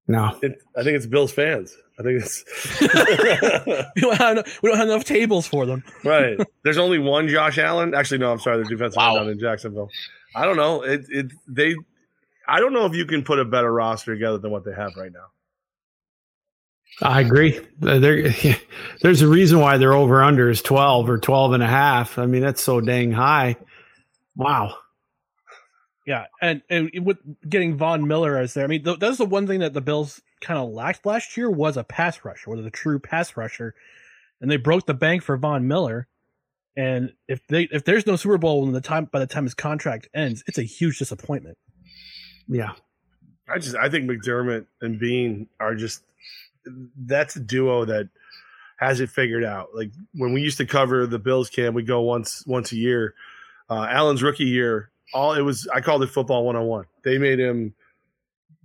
No, 0.07 0.37
It, 0.41 0.61
I 0.77 0.83
think 0.83 0.95
it's 0.95 1.05
Bills 1.05 1.31
fans. 1.31 1.75
I 1.99 2.03
think 2.03 2.21
it's 2.21 2.45
we, 2.81 4.01
don't 4.01 4.17
have, 4.17 4.31
enough- 4.33 4.61
we 4.61 4.69
don't 4.69 4.77
have 4.77 4.87
enough 4.87 5.03
tables 5.03 5.47
for 5.47 5.65
them. 5.65 5.83
right. 6.05 6.39
There's 6.63 6.77
only 6.77 6.99
one 6.99 7.27
Josh 7.27 7.57
Allen. 7.57 7.93
Actually, 7.93 8.19
no. 8.19 8.31
I'm 8.31 8.39
sorry. 8.39 8.63
The 8.63 8.69
defensive 8.69 8.97
wow. 8.97 9.15
down 9.15 9.29
in 9.29 9.39
Jacksonville. 9.39 9.89
I 10.35 10.45
don't 10.45 10.57
know. 10.57 10.83
It 10.83 11.05
it 11.09 11.31
they. 11.47 11.75
I 12.47 12.59
don't 12.59 12.71
know 12.71 12.85
if 12.85 12.95
you 12.95 13.05
can 13.05 13.23
put 13.23 13.39
a 13.39 13.45
better 13.45 13.73
roster 13.73 14.13
together 14.13 14.37
than 14.37 14.51
what 14.51 14.63
they 14.63 14.73
have 14.73 14.95
right 14.95 15.11
now. 15.11 15.25
I 17.01 17.21
agree. 17.21 17.59
There, 17.79 18.33
there's 19.01 19.21
a 19.21 19.27
reason 19.27 19.59
why 19.59 19.77
their 19.77 19.93
over 19.93 20.23
under 20.23 20.49
is 20.49 20.61
12 20.61 21.09
or 21.09 21.17
12 21.17 21.53
and 21.53 21.63
a 21.63 21.67
half. 21.67 22.17
I 22.17 22.25
mean, 22.25 22.41
that's 22.41 22.61
so 22.61 22.79
dang 22.81 23.11
high. 23.11 23.57
Wow. 24.35 24.77
Yeah, 26.07 26.27
and 26.41 26.61
and 26.69 26.89
with 27.05 27.17
getting 27.47 27.75
Von 27.75 28.07
Miller 28.07 28.37
as 28.37 28.53
there, 28.53 28.63
I 28.63 28.67
mean, 28.67 28.85
th- 28.85 28.97
that's 28.97 29.17
the 29.17 29.25
one 29.25 29.45
thing 29.45 29.59
that 29.59 29.73
the 29.73 29.81
Bills 29.81 30.21
kind 30.39 30.57
of 30.57 30.69
lacked 30.69 31.05
last 31.05 31.35
year 31.35 31.51
was 31.51 31.75
a 31.75 31.83
pass 31.83 32.23
rusher, 32.23 32.49
was 32.49 32.65
a 32.65 32.71
true 32.71 32.97
pass 32.97 33.35
rusher, 33.35 33.75
and 34.39 34.49
they 34.49 34.55
broke 34.55 34.85
the 34.85 34.93
bank 34.93 35.21
for 35.21 35.35
Von 35.35 35.67
Miller. 35.67 36.07
And 36.77 37.11
if 37.27 37.45
they 37.47 37.63
if 37.63 37.83
there's 37.83 38.07
no 38.07 38.15
Super 38.15 38.37
Bowl 38.37 38.61
when 38.61 38.71
the 38.71 38.79
time 38.79 39.09
by 39.11 39.19
the 39.19 39.27
time 39.27 39.43
his 39.43 39.53
contract 39.53 40.07
ends, 40.13 40.45
it's 40.47 40.57
a 40.57 40.63
huge 40.63 40.97
disappointment. 40.97 41.57
Yeah, 42.47 42.71
I 43.49 43.59
just 43.59 43.75
I 43.75 43.89
think 43.89 44.09
McDermott 44.09 44.65
and 44.79 44.97
Beane 44.97 45.49
are 45.59 45.75
just 45.75 46.03
that's 46.95 47.35
a 47.35 47.41
duo 47.41 47.83
that 47.83 48.07
has 48.77 49.01
it 49.01 49.09
figured 49.09 49.43
out. 49.43 49.75
Like 49.75 49.91
when 50.13 50.31
we 50.31 50.41
used 50.41 50.59
to 50.59 50.65
cover 50.65 51.05
the 51.05 51.19
Bills 51.19 51.49
camp, 51.49 51.75
we 51.75 51.83
go 51.83 51.99
once 51.99 52.45
once 52.47 52.71
a 52.71 52.77
year. 52.77 53.13
Uh, 53.69 53.85
Allen's 53.89 54.23
rookie 54.23 54.45
year, 54.45 54.89
all 55.13 55.33
it 55.33 55.41
was 55.41 55.67
I 55.73 55.81
called 55.81 56.03
it 56.03 56.09
football 56.09 56.45
one 56.45 56.55
on 56.55 56.65
one. 56.65 56.85
They 57.03 57.17
made 57.17 57.39
him 57.39 57.73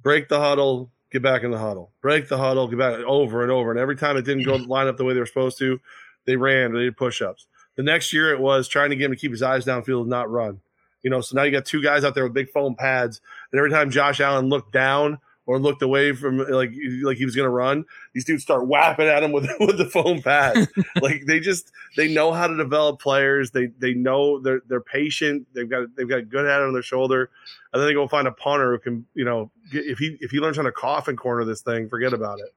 break 0.02 0.28
the 0.28 0.40
huddle, 0.40 0.90
get 1.10 1.22
back 1.22 1.42
in 1.42 1.50
the 1.50 1.58
huddle, 1.58 1.92
break 2.00 2.28
the 2.28 2.38
huddle, 2.38 2.68
get 2.68 2.78
back 2.78 2.98
over 3.00 3.42
and 3.42 3.50
over. 3.50 3.70
And 3.70 3.78
every 3.78 3.96
time 3.96 4.16
it 4.16 4.24
didn't 4.24 4.44
go 4.44 4.56
line 4.68 4.88
up 4.88 4.96
the 4.96 5.04
way 5.04 5.14
they 5.14 5.20
were 5.20 5.26
supposed 5.26 5.58
to, 5.58 5.80
they 6.26 6.36
ran, 6.36 6.72
or 6.72 6.78
they 6.78 6.84
did 6.84 6.96
push 6.96 7.22
ups. 7.22 7.46
The 7.76 7.82
next 7.82 8.12
year 8.12 8.32
it 8.32 8.40
was 8.40 8.68
trying 8.68 8.90
to 8.90 8.96
get 8.96 9.06
him 9.06 9.12
to 9.12 9.16
keep 9.16 9.30
his 9.30 9.42
eyes 9.42 9.64
downfield 9.64 10.02
and 10.02 10.10
not 10.10 10.30
run. 10.30 10.60
You 11.02 11.10
know, 11.10 11.20
so 11.20 11.34
now 11.34 11.42
you 11.42 11.50
got 11.50 11.64
two 11.64 11.82
guys 11.82 12.04
out 12.04 12.14
there 12.14 12.24
with 12.24 12.32
big 12.32 12.50
foam 12.50 12.76
pads, 12.76 13.20
and 13.50 13.58
every 13.58 13.70
time 13.70 13.90
Josh 13.90 14.20
Allen 14.20 14.48
looked 14.48 14.72
down 14.72 15.18
or 15.46 15.58
looked 15.58 15.82
away 15.82 16.12
from 16.12 16.38
like 16.38 16.72
like 17.02 17.16
he 17.16 17.24
was 17.24 17.34
going 17.34 17.46
to 17.46 17.50
run, 17.50 17.84
these 18.12 18.24
dudes 18.24 18.42
start 18.42 18.66
whapping 18.66 19.06
at 19.06 19.22
him 19.22 19.32
with 19.32 19.48
with 19.60 19.78
the 19.78 19.86
foam 19.86 20.22
pads. 20.22 20.68
like 21.02 21.24
they 21.26 21.40
just 21.40 21.72
they 21.96 22.12
know 22.12 22.32
how 22.32 22.46
to 22.46 22.56
develop 22.56 23.00
players. 23.00 23.50
They 23.50 23.66
they 23.78 23.94
know 23.94 24.38
they're 24.38 24.62
they're 24.68 24.80
patient. 24.80 25.46
They've 25.54 25.68
got 25.68 25.94
they've 25.96 26.08
got 26.08 26.18
a 26.18 26.22
good 26.22 26.46
head 26.46 26.62
on 26.62 26.72
their 26.72 26.82
shoulder, 26.82 27.30
and 27.72 27.80
then 27.80 27.88
they 27.88 27.94
go 27.94 28.08
find 28.08 28.28
a 28.28 28.32
punter 28.32 28.72
who 28.72 28.78
can 28.78 29.06
you 29.14 29.24
know 29.24 29.50
get, 29.70 29.86
if 29.86 29.98
he 29.98 30.16
if 30.20 30.30
he 30.30 30.38
learns 30.38 30.56
how 30.56 30.62
to 30.62 30.72
coffin 30.72 31.16
corner 31.16 31.44
this 31.44 31.62
thing, 31.62 31.88
forget 31.88 32.12
about 32.12 32.38
it. 32.40 32.54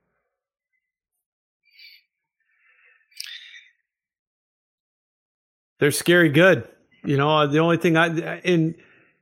they're 5.79 5.91
scary 5.91 6.29
good. 6.29 6.67
You 7.03 7.17
know, 7.17 7.47
the 7.47 7.59
only 7.59 7.77
thing 7.77 7.97
I 7.97 8.39
in 8.39 8.75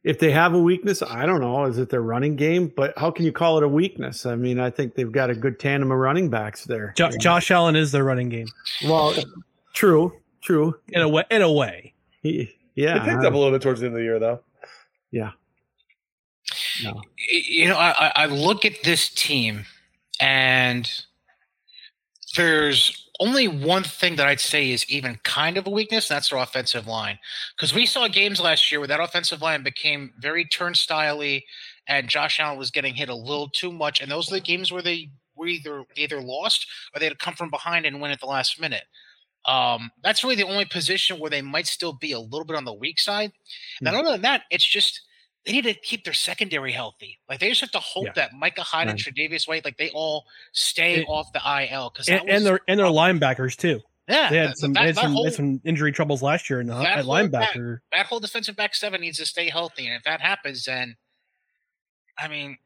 if 0.04 0.20
they 0.20 0.32
have 0.32 0.54
a 0.54 0.60
weakness, 0.60 1.02
I 1.02 1.26
don't 1.26 1.40
know, 1.42 1.64
is 1.66 1.78
it 1.78 1.90
their 1.90 2.02
running 2.02 2.36
game? 2.36 2.72
But 2.76 2.94
how 2.98 3.10
can 3.12 3.26
you 3.26 3.32
call 3.32 3.58
it 3.58 3.64
a 3.64 3.68
weakness? 3.68 4.26
I 4.26 4.36
mean, 4.36 4.60
I 4.60 4.70
think 4.70 4.96
they've 4.96 5.12
got 5.12 5.30
a 5.30 5.36
good 5.36 5.60
tandem 5.60 5.92
of 5.92 5.98
running 5.98 6.30
backs 6.30 6.66
there. 6.66 6.94
Jo- 6.98 7.10
Josh 7.20 7.52
Allen 7.52 7.76
is 7.76 7.92
their 7.92 8.04
running 8.04 8.30
game. 8.30 8.48
Well, 8.86 9.14
true, 9.74 10.14
true. 10.42 10.76
In 10.90 11.02
a 11.02 11.08
way, 11.10 11.24
in 11.32 11.42
a 11.42 11.52
way. 11.52 11.94
He, 12.22 12.52
yeah, 12.76 12.98
It 12.98 13.10
picked 13.10 13.24
up 13.26 13.34
a 13.34 13.38
little 13.38 13.52
bit 13.52 13.62
towards 13.62 13.80
the 13.80 13.86
end 13.88 13.96
of 13.96 14.00
the 14.00 14.04
year, 14.04 14.20
though. 14.20 14.42
Yeah. 15.12 15.32
No. 16.84 17.02
you 17.32 17.68
know, 17.70 17.78
I, 17.78 17.92
I- 17.92 18.12
I 18.16 18.26
look 18.26 18.66
at 18.66 18.84
this 18.84 19.08
team, 19.10 19.66
and 20.20 20.90
there's 22.36 23.03
only 23.20 23.48
one 23.48 23.84
thing 23.84 24.16
that 24.16 24.28
I'd 24.28 24.40
say 24.40 24.72
is 24.72 24.90
even 24.90 25.20
kind 25.24 25.58
of 25.58 25.68
a 25.68 25.70
weakness, 25.70 26.10
and 26.10 26.16
that's 26.16 26.30
their 26.30 26.40
offensive 26.40 26.88
line. 26.88 27.20
Because 27.56 27.74
we 27.74 27.86
saw 27.86 28.08
games 28.08 28.40
last 28.42 28.72
year 28.72 28.80
where 28.80 28.88
that 28.88 29.00
offensive 29.00 29.42
line 29.42 29.64
became 29.64 30.14
very 30.20 30.46
turnstile 30.46 31.22
and 31.88 32.08
Josh 32.08 32.40
Allen 32.40 32.58
was 32.58 32.72
getting 32.72 32.96
hit 32.96 33.10
a 33.10 33.16
little 33.16 33.50
too 33.50 33.72
much. 33.72 34.02
And 34.02 34.12
those 34.12 34.32
are 34.32 34.36
the 34.36 34.42
games 34.42 34.72
where 34.72 34.82
they 34.82 35.10
were 35.36 35.48
either 35.48 35.84
either 35.96 36.22
lost 36.22 36.68
or 36.94 37.00
they 37.00 37.06
had 37.06 37.18
to 37.20 37.26
come 37.26 37.36
from 37.36 37.50
behind 37.50 37.86
and 37.86 38.02
win 38.02 38.12
at 38.12 38.20
the 38.20 38.26
last 38.26 38.60
minute. 38.60 38.86
Um, 39.46 39.92
that's 40.04 40.24
really 40.24 40.36
the 40.36 40.48
only 40.48 40.66
position 40.66 41.20
where 41.20 41.30
they 41.30 41.42
might 41.42 41.68
still 41.68 41.94
be 41.94 42.14
a 42.14 42.20
little 42.20 42.46
bit 42.46 42.56
on 42.56 42.66
the 42.66 42.74
weak 42.74 43.00
side. 43.00 43.34
And 43.86 43.96
Hmm. 43.96 44.02
other 44.02 44.12
than 44.12 44.22
that, 44.22 44.44
it's 44.50 44.66
just 44.66 45.02
they 45.46 45.52
need 45.52 45.64
to 45.66 45.74
keep 45.74 46.04
their 46.06 46.14
secondary 46.14 46.72
healthy. 46.72 47.20
Like 47.28 47.40
they 47.40 47.50
just 47.50 47.62
have 47.62 47.72
to 47.72 47.80
hope 47.80 48.06
Yeah. 48.06 48.12
that 48.16 48.34
Micah 48.34 48.62
Hyde 48.64 48.88
and 48.88 48.98
Tre'Davious 49.00 49.48
White, 49.48 49.66
like 49.66 49.78
they 49.78 49.90
all 49.90 50.26
stay 50.54 51.00
And- 51.00 51.06
off 51.10 51.32
the 51.34 51.42
IL 51.46 51.90
because 51.90 52.08
And, 52.10 52.30
and 52.30 52.46
their 52.46 52.60
and 52.68 52.80
their 52.80 52.88
linebackers 52.88 53.56
too. 53.58 53.82
Yeah, 54.08 54.30
they 54.30 54.38
had 54.38 54.50
that- 54.50 54.58
some 54.58 54.74
that- 54.74 54.80
they 54.82 54.86
had 54.88 54.96
some, 54.98 55.14
whole- 55.14 55.26
had 55.26 55.34
some 55.34 55.62
injury 55.64 55.92
troubles 55.92 56.22
last 56.22 56.50
year 56.50 56.60
in 56.62 56.68
the, 56.68 56.76
that 56.76 57.00
at 57.00 57.06
whole 57.06 57.28
back- 57.28 57.54
linebacker. 57.54 57.80
that 57.92 58.06
whole 58.08 58.20
defensive 58.20 58.56
back 58.56 58.76
seven 58.76 59.02
needs 59.02 59.18
to 59.18 59.26
stay 59.26 59.50
healthy, 59.50 59.86
and 59.88 59.96
if 59.96 60.04
that 60.04 60.22
happens, 60.22 60.66
then 60.66 60.96
I 62.18 62.28
mean, 62.28 62.58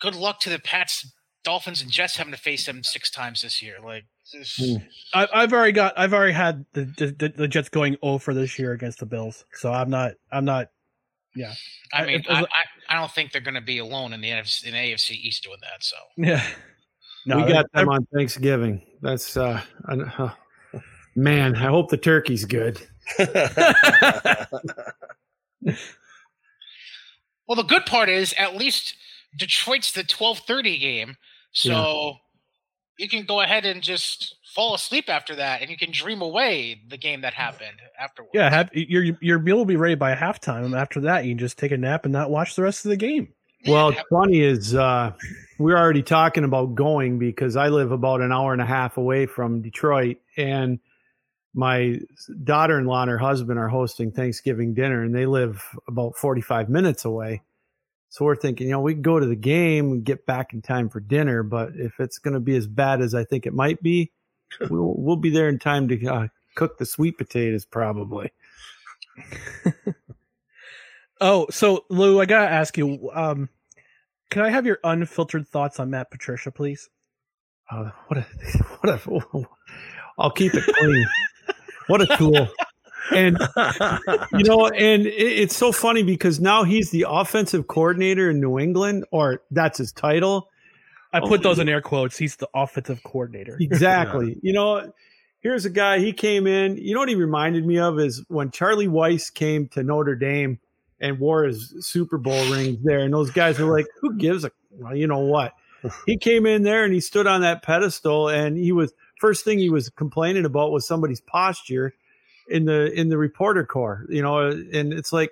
good 0.00 0.14
luck 0.14 0.40
to 0.40 0.50
the 0.50 0.58
Pats, 0.58 1.10
Dolphins, 1.44 1.80
and 1.82 1.90
Jets 1.90 2.16
having 2.16 2.32
to 2.32 2.38
face 2.38 2.66
them 2.66 2.84
six 2.84 3.10
times 3.10 3.42
this 3.42 3.62
year. 3.62 3.76
Like, 3.82 4.04
this- 4.32 4.56
Hmm. 4.56 4.76
I, 5.14 5.28
I've 5.32 5.52
already 5.52 5.72
got 5.72 5.94
I've 5.98 6.12
already 6.12 6.32
had 6.34 6.66
the, 6.74 6.84
the 6.84 7.32
the 7.36 7.48
Jets 7.48 7.68
going 7.68 7.96
over 8.02 8.32
this 8.34 8.58
year 8.58 8.72
against 8.72 8.98
the 8.98 9.06
Bills, 9.06 9.44
so 9.54 9.72
I'm 9.72 9.90
not 9.90 10.12
I'm 10.30 10.44
not. 10.44 10.68
Yeah, 11.34 11.54
I 11.92 12.04
mean, 12.04 12.22
I, 12.28 12.42
I, 12.42 12.46
I 12.90 13.00
don't 13.00 13.10
think 13.10 13.32
they're 13.32 13.40
going 13.40 13.54
to 13.54 13.60
be 13.60 13.78
alone 13.78 14.12
in 14.12 14.20
the 14.20 14.28
NFC, 14.28 14.66
in 14.66 14.74
AFC 14.74 15.12
East 15.12 15.42
doing 15.44 15.58
that. 15.62 15.82
So 15.82 15.96
yeah. 16.16 16.44
No, 17.24 17.44
we 17.44 17.52
got 17.52 17.66
them 17.72 17.88
on 17.88 18.04
Thanksgiving. 18.14 18.82
That's 19.00 19.36
uh, 19.36 19.60
I- 19.86 19.94
uh, 19.94 20.30
man. 21.14 21.54
I 21.56 21.66
hope 21.66 21.88
the 21.88 21.96
turkey's 21.96 22.44
good. 22.44 22.80
Well, 27.46 27.56
the 27.56 27.64
good 27.64 27.86
part 27.86 28.08
is 28.08 28.34
at 28.38 28.56
least 28.56 28.94
Detroit's 29.36 29.92
the 29.92 30.04
twelve 30.04 30.38
thirty 30.38 30.78
game, 30.78 31.16
so 31.52 32.16
you 32.98 33.08
can 33.08 33.24
go 33.24 33.40
ahead 33.40 33.66
and 33.66 33.82
just 33.82 34.36
fall 34.54 34.74
asleep 34.74 35.08
after 35.08 35.34
that, 35.36 35.60
and 35.62 35.70
you 35.70 35.76
can 35.76 35.90
dream 35.90 36.22
away 36.22 36.80
the 36.88 36.96
game 36.96 37.22
that 37.22 37.34
happened 37.34 37.80
afterwards. 37.98 38.32
Yeah, 38.34 38.50
have, 38.50 38.70
your 38.74 39.16
your 39.20 39.38
meal 39.38 39.56
will 39.56 39.64
be 39.64 39.76
ready 39.76 39.94
by 39.94 40.14
halftime. 40.14 40.64
and 40.64 40.74
After 40.74 41.00
that, 41.00 41.24
you 41.24 41.32
can 41.32 41.38
just 41.38 41.58
take 41.58 41.72
a 41.72 41.76
nap 41.76 42.04
and 42.04 42.12
not 42.12 42.30
watch 42.30 42.56
the 42.56 42.62
rest 42.62 42.84
of 42.84 42.90
the 42.90 42.96
game. 42.96 43.32
Well, 43.66 43.90
it's 43.90 44.02
funny 44.10 44.40
is 44.40 44.74
uh, 44.74 45.12
we're 45.58 45.78
already 45.78 46.02
talking 46.02 46.42
about 46.42 46.74
going 46.74 47.18
because 47.18 47.54
I 47.56 47.68
live 47.68 47.92
about 47.92 48.20
an 48.20 48.32
hour 48.32 48.52
and 48.52 48.60
a 48.60 48.66
half 48.66 48.96
away 48.96 49.26
from 49.26 49.62
Detroit, 49.62 50.16
and 50.36 50.80
my 51.54 52.00
daughter-in-law 52.42 53.02
and 53.02 53.10
her 53.10 53.18
husband 53.18 53.58
are 53.58 53.68
hosting 53.68 54.10
Thanksgiving 54.10 54.74
dinner, 54.74 55.02
and 55.02 55.14
they 55.14 55.26
live 55.26 55.62
about 55.86 56.16
forty-five 56.16 56.68
minutes 56.68 57.04
away. 57.04 57.42
So 58.08 58.24
we're 58.26 58.36
thinking, 58.36 58.66
you 58.66 58.72
know, 58.72 58.80
we 58.80 58.92
can 58.92 59.02
go 59.02 59.18
to 59.18 59.26
the 59.26 59.34
game 59.36 59.92
and 59.92 60.04
get 60.04 60.26
back 60.26 60.52
in 60.52 60.60
time 60.60 60.90
for 60.90 61.00
dinner, 61.00 61.42
but 61.42 61.70
if 61.76 61.98
it's 61.98 62.18
going 62.18 62.34
to 62.34 62.40
be 62.40 62.56
as 62.56 62.66
bad 62.66 63.00
as 63.00 63.14
I 63.14 63.24
think 63.24 63.46
it 63.46 63.54
might 63.54 63.82
be, 63.82 64.12
we'll, 64.60 64.94
we'll 64.96 65.16
be 65.16 65.30
there 65.30 65.48
in 65.48 65.58
time 65.58 65.88
to 65.88 66.06
uh, 66.06 66.28
cook 66.54 66.78
the 66.78 66.86
sweet 66.86 67.18
potatoes, 67.18 67.64
probably. 67.64 68.32
Oh, 71.22 71.46
so 71.50 71.84
Lou, 71.88 72.20
I 72.20 72.26
gotta 72.26 72.50
ask 72.50 72.76
you, 72.76 73.08
um, 73.14 73.48
can 74.28 74.42
I 74.42 74.50
have 74.50 74.66
your 74.66 74.80
unfiltered 74.82 75.46
thoughts 75.46 75.78
on 75.78 75.88
Matt 75.88 76.10
Patricia, 76.10 76.50
please? 76.50 76.90
Uh, 77.70 77.90
what 78.08 78.18
a 78.18 78.22
what 78.80 78.90
a 78.90 79.46
I'll 80.18 80.32
keep 80.32 80.52
it 80.52 80.64
clean. 80.64 81.06
what 81.86 82.02
a 82.02 82.16
tool. 82.16 82.48
And 83.12 83.38
you 84.32 84.44
know, 84.44 84.66
and 84.66 85.06
it, 85.06 85.12
it's 85.12 85.56
so 85.56 85.70
funny 85.70 86.02
because 86.02 86.40
now 86.40 86.64
he's 86.64 86.90
the 86.90 87.06
offensive 87.08 87.68
coordinator 87.68 88.30
in 88.30 88.40
New 88.40 88.58
England, 88.58 89.04
or 89.12 89.42
that's 89.52 89.78
his 89.78 89.92
title. 89.92 90.48
I 91.12 91.20
put 91.20 91.42
those 91.42 91.58
in 91.58 91.68
air 91.68 91.82
quotes. 91.82 92.16
He's 92.16 92.36
the 92.36 92.48
offensive 92.54 93.02
coordinator. 93.02 93.56
Exactly. 93.60 94.38
You 94.42 94.52
know, 94.52 94.92
here's 95.40 95.64
a 95.64 95.70
guy. 95.70 95.98
He 95.98 96.12
came 96.12 96.46
in. 96.46 96.76
You 96.76 96.94
know 96.94 97.00
what 97.00 97.08
he 97.08 97.14
reminded 97.14 97.66
me 97.66 97.78
of 97.78 97.98
is 97.98 98.24
when 98.28 98.50
Charlie 98.50 98.88
Weis 98.88 99.32
came 99.32 99.68
to 99.68 99.82
Notre 99.82 100.14
Dame 100.14 100.58
and 101.00 101.18
wore 101.18 101.44
his 101.44 101.74
Super 101.80 102.18
Bowl 102.18 102.50
rings 102.50 102.78
there, 102.82 103.00
and 103.00 103.12
those 103.12 103.30
guys 103.30 103.58
were 103.58 103.70
like, 103.70 103.86
"Who 104.00 104.16
gives 104.16 104.44
a 104.44 104.52
well, 104.70 104.96
you 104.96 105.06
know 105.06 105.20
what?" 105.20 105.52
He 106.06 106.16
came 106.16 106.46
in 106.46 106.62
there 106.62 106.84
and 106.84 106.94
he 106.94 107.00
stood 107.00 107.26
on 107.26 107.40
that 107.40 107.62
pedestal, 107.62 108.28
and 108.28 108.56
he 108.56 108.70
was 108.70 108.92
first 109.20 109.44
thing 109.44 109.58
he 109.58 109.70
was 109.70 109.88
complaining 109.90 110.44
about 110.44 110.70
was 110.70 110.86
somebody's 110.86 111.20
posture 111.20 111.94
in 112.48 112.64
the 112.66 112.92
in 112.92 113.08
the 113.08 113.18
reporter 113.18 113.66
corps. 113.66 114.06
You 114.08 114.22
know, 114.22 114.48
and 114.48 114.92
it's 114.92 115.12
like, 115.12 115.30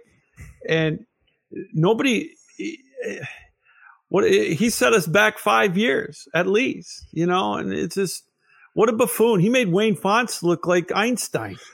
and 0.69 1.07
nobody. 1.73 2.31
What 4.11 4.29
he 4.31 4.69
set 4.71 4.93
us 4.93 5.07
back 5.07 5.39
five 5.39 5.77
years 5.79 6.29
at 6.35 6.47
least, 6.47 7.07
you 7.13 7.27
know, 7.27 7.55
and 7.55 7.73
it's 7.73 7.95
just 7.95 8.25
what 8.75 8.89
a 8.89 8.93
buffoon. 8.93 9.41
He 9.41 9.49
made 9.49 9.69
Wayne 9.73 9.97
Fontes 9.97 10.43
look 10.43 10.67
like 10.67 10.93
Einstein. 10.95 11.57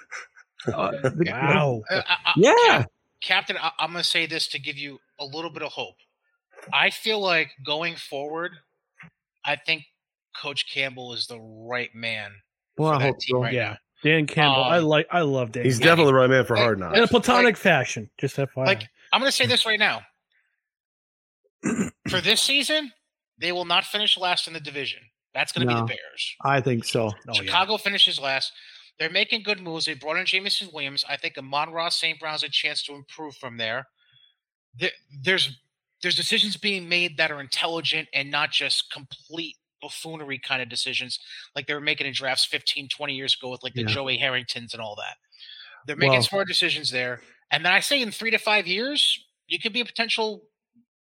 Uh, 0.66 0.90
the- 0.90 1.26
Wow. 1.30 1.82
Uh, 1.88 2.02
I- 2.08 2.16
I- 2.26 2.32
Yeah. 2.36 2.84
Captain, 3.20 3.56
I- 3.56 3.70
I'm 3.78 3.92
going 3.92 4.02
to 4.02 4.08
say 4.08 4.26
this 4.26 4.48
to 4.48 4.58
give 4.58 4.76
you 4.76 4.98
a 5.20 5.24
little 5.24 5.50
bit 5.50 5.62
of 5.62 5.70
hope. 5.70 5.94
I 6.72 6.90
feel 6.90 7.20
like 7.20 7.50
going 7.64 7.94
forward, 7.94 8.50
I 9.44 9.54
think 9.54 9.84
Coach 10.36 10.68
Campbell 10.68 11.12
is 11.12 11.28
the 11.28 11.38
right 11.38 11.94
man. 11.94 12.32
Well, 12.76 12.90
for 12.90 12.94
I 12.96 12.98
that 12.98 13.04
hope 13.04 13.18
team 13.20 13.34
so. 13.36 13.42
right 13.42 13.52
yeah, 13.54 13.68
now. 13.68 13.76
Dan 14.02 14.26
Campbell. 14.26 14.64
I 14.64 14.78
Um, 14.78 14.84
like. 14.86 15.06
I 15.12 15.20
love 15.20 15.52
Dan. 15.52 15.64
He's 15.64 15.78
Campbell. 15.78 15.86
definitely 16.06 16.12
the 16.12 16.18
right 16.18 16.30
man 16.30 16.44
for 16.46 16.56
hard 16.56 16.80
knocks. 16.80 16.98
in 16.98 17.04
a 17.04 17.08
platonic 17.08 17.56
fashion. 17.56 18.10
Just 18.18 18.36
FYI. 18.36 18.66
Like, 18.66 18.88
I'm 19.12 19.20
going 19.20 19.30
to 19.30 19.36
say 19.36 19.46
this 19.46 19.66
right 19.66 19.78
now. 19.78 20.00
For 22.08 22.20
this 22.20 22.40
season, 22.42 22.92
they 23.38 23.52
will 23.52 23.64
not 23.64 23.84
finish 23.84 24.16
last 24.16 24.46
in 24.46 24.52
the 24.54 24.60
division. 24.60 25.00
That's 25.34 25.52
going 25.52 25.66
to 25.66 25.74
be 25.74 25.78
the 25.80 25.86
Bears. 25.86 26.34
I 26.42 26.60
think 26.60 26.84
so. 26.84 27.12
Oh, 27.28 27.32
Chicago 27.34 27.76
finishes 27.76 28.18
last. 28.18 28.52
They're 28.98 29.10
making 29.10 29.42
good 29.42 29.60
moves. 29.60 29.84
They 29.84 29.94
brought 29.94 30.16
in 30.16 30.24
Jameson 30.24 30.68
Williams. 30.72 31.04
I 31.08 31.16
think 31.18 31.36
Amon-Ra 31.36 31.90
St. 31.90 32.18
Brown's 32.18 32.42
a 32.42 32.48
chance 32.48 32.82
to 32.84 32.94
improve 32.94 33.36
from 33.36 33.58
there. 33.58 33.86
there. 34.78 34.90
There's 35.22 35.58
there's 36.02 36.14
decisions 36.16 36.56
being 36.56 36.88
made 36.88 37.16
that 37.16 37.30
are 37.30 37.40
intelligent 37.40 38.08
and 38.14 38.30
not 38.30 38.50
just 38.50 38.90
complete 38.92 39.56
buffoonery 39.82 40.38
kind 40.38 40.60
of 40.62 40.68
decisions 40.68 41.18
like 41.54 41.66
they 41.66 41.74
were 41.74 41.80
making 41.80 42.06
in 42.06 42.12
drafts 42.12 42.44
15, 42.44 42.88
20 42.88 43.14
years 43.14 43.34
ago 43.38 43.50
with 43.50 43.62
like 43.62 43.72
the 43.74 43.80
Yeah. 43.82 43.88
Joey 43.88 44.16
Harringtons 44.18 44.72
and 44.74 44.80
all 44.82 44.94
that. 44.96 45.16
They're 45.86 45.96
making 45.96 46.12
Well- 46.12 46.22
smart 46.22 46.48
decisions 46.48 46.90
there. 46.90 47.22
And 47.50 47.64
then 47.64 47.72
I 47.72 47.80
say 47.80 48.00
in 48.02 48.10
three 48.10 48.30
to 48.30 48.38
five 48.38 48.66
years, 48.66 49.18
you 49.48 49.58
could 49.58 49.72
be 49.72 49.80
a 49.80 49.84
potential 49.84 50.42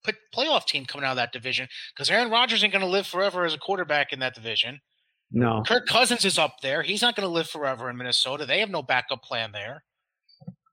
put 0.05 0.15
playoff 0.35 0.65
team 0.65 0.85
coming 0.85 1.05
out 1.05 1.11
of 1.11 1.17
that 1.17 1.33
division 1.33 1.67
because 1.93 2.09
Aaron 2.09 2.29
Rodgers 2.29 2.63
ain't 2.63 2.73
going 2.73 2.85
to 2.85 2.89
live 2.89 3.07
forever 3.07 3.45
as 3.45 3.53
a 3.53 3.57
quarterback 3.57 4.13
in 4.13 4.19
that 4.19 4.35
division. 4.35 4.79
No. 5.31 5.63
Kirk 5.67 5.87
Cousins 5.87 6.23
is 6.23 6.37
up 6.37 6.61
there. 6.61 6.81
He's 6.81 7.01
not 7.01 7.15
going 7.15 7.27
to 7.27 7.33
live 7.33 7.49
forever 7.49 7.89
in 7.89 7.97
Minnesota. 7.97 8.45
They 8.45 8.59
have 8.59 8.69
no 8.69 8.83
backup 8.83 9.23
plan 9.23 9.51
there. 9.51 9.83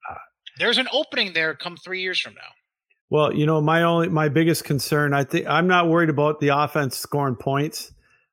Uh, 0.09 0.15
There's 0.59 0.79
an 0.79 0.89
opening 0.93 1.33
there 1.33 1.55
come 1.55 1.77
three 1.77 2.03
years 2.03 2.21
from 2.21 2.35
now. 2.35 2.51
Well, 3.11 3.35
you 3.35 3.45
know, 3.45 3.61
my 3.61 3.83
only 3.83 4.09
my 4.09 4.31
biggest 4.31 4.65
concern, 4.65 5.13
I 5.13 5.25
think 5.25 5.47
I'm 5.47 5.67
not 5.67 5.89
worried 5.89 6.09
about 6.09 6.41
the 6.41 6.49
offense 6.49 6.97
scoring 6.97 7.37
points. 7.37 7.93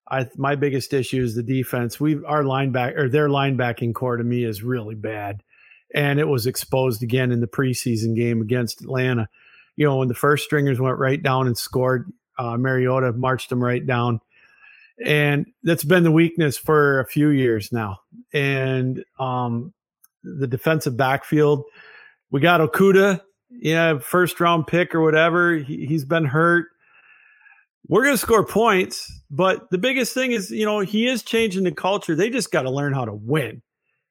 I 0.09 0.27
my 0.37 0.55
biggest 0.55 0.93
issue 0.93 1.21
is 1.21 1.35
the 1.35 1.43
defense. 1.43 1.99
We 1.99 2.23
our 2.23 2.43
linebacker 2.43 2.97
or 2.97 3.09
their 3.09 3.27
linebacking 3.27 3.93
core 3.93 4.15
to 4.15 4.23
me 4.23 4.45
is 4.45 4.63
really 4.63 4.95
bad. 4.95 5.43
And 5.93 6.19
it 6.19 6.27
was 6.27 6.47
exposed 6.47 7.03
again 7.03 7.31
in 7.31 7.41
the 7.41 7.47
preseason 7.47 8.15
game 8.15 8.41
against 8.41 8.81
Atlanta. 8.81 9.27
You 9.79 9.85
know, 9.85 9.95
when 9.95 10.09
the 10.09 10.13
first 10.13 10.43
stringers 10.43 10.77
went 10.77 10.97
right 10.97 11.23
down 11.23 11.47
and 11.47 11.57
scored, 11.57 12.11
uh, 12.37 12.57
Mariota 12.57 13.13
marched 13.13 13.49
them 13.49 13.63
right 13.63 13.85
down. 13.87 14.19
And 15.05 15.45
that's 15.63 15.85
been 15.85 16.03
the 16.03 16.11
weakness 16.11 16.57
for 16.57 16.99
a 16.99 17.05
few 17.05 17.29
years 17.29 17.71
now. 17.71 18.01
And 18.33 19.05
um, 19.17 19.73
the 20.21 20.47
defensive 20.47 20.97
backfield, 20.97 21.63
we 22.29 22.41
got 22.41 22.59
Okudah, 22.59 23.21
yeah, 23.51 23.99
first 23.99 24.41
round 24.41 24.67
pick 24.67 24.93
or 24.93 24.99
whatever. 24.99 25.55
He, 25.55 25.85
he's 25.85 26.03
been 26.03 26.25
hurt. 26.25 26.65
We're 27.87 28.03
going 28.03 28.15
to 28.15 28.17
score 28.17 28.45
points, 28.45 29.09
but 29.31 29.71
the 29.71 29.77
biggest 29.77 30.13
thing 30.13 30.33
is, 30.33 30.51
you 30.51 30.65
know, 30.65 30.81
he 30.81 31.07
is 31.07 31.23
changing 31.23 31.63
the 31.63 31.71
culture. 31.71 32.15
They 32.15 32.29
just 32.29 32.51
got 32.51 32.63
to 32.63 32.69
learn 32.69 32.91
how 32.91 33.05
to 33.05 33.13
win. 33.13 33.61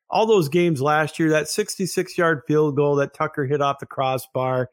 All 0.09 0.25
those 0.25 0.49
games 0.49 0.81
last 0.81 1.19
year, 1.19 1.29
that 1.29 1.51
66 1.51 2.16
yard 2.16 2.41
field 2.49 2.75
goal 2.75 2.97
that 2.97 3.12
Tucker 3.12 3.45
hit 3.45 3.61
off 3.61 3.81
the 3.81 3.87
crossbar. 3.87 4.71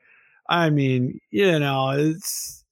I 0.47 0.69
mean, 0.69 1.19
you 1.31 1.59
know, 1.59 1.91
it's, 1.91 2.63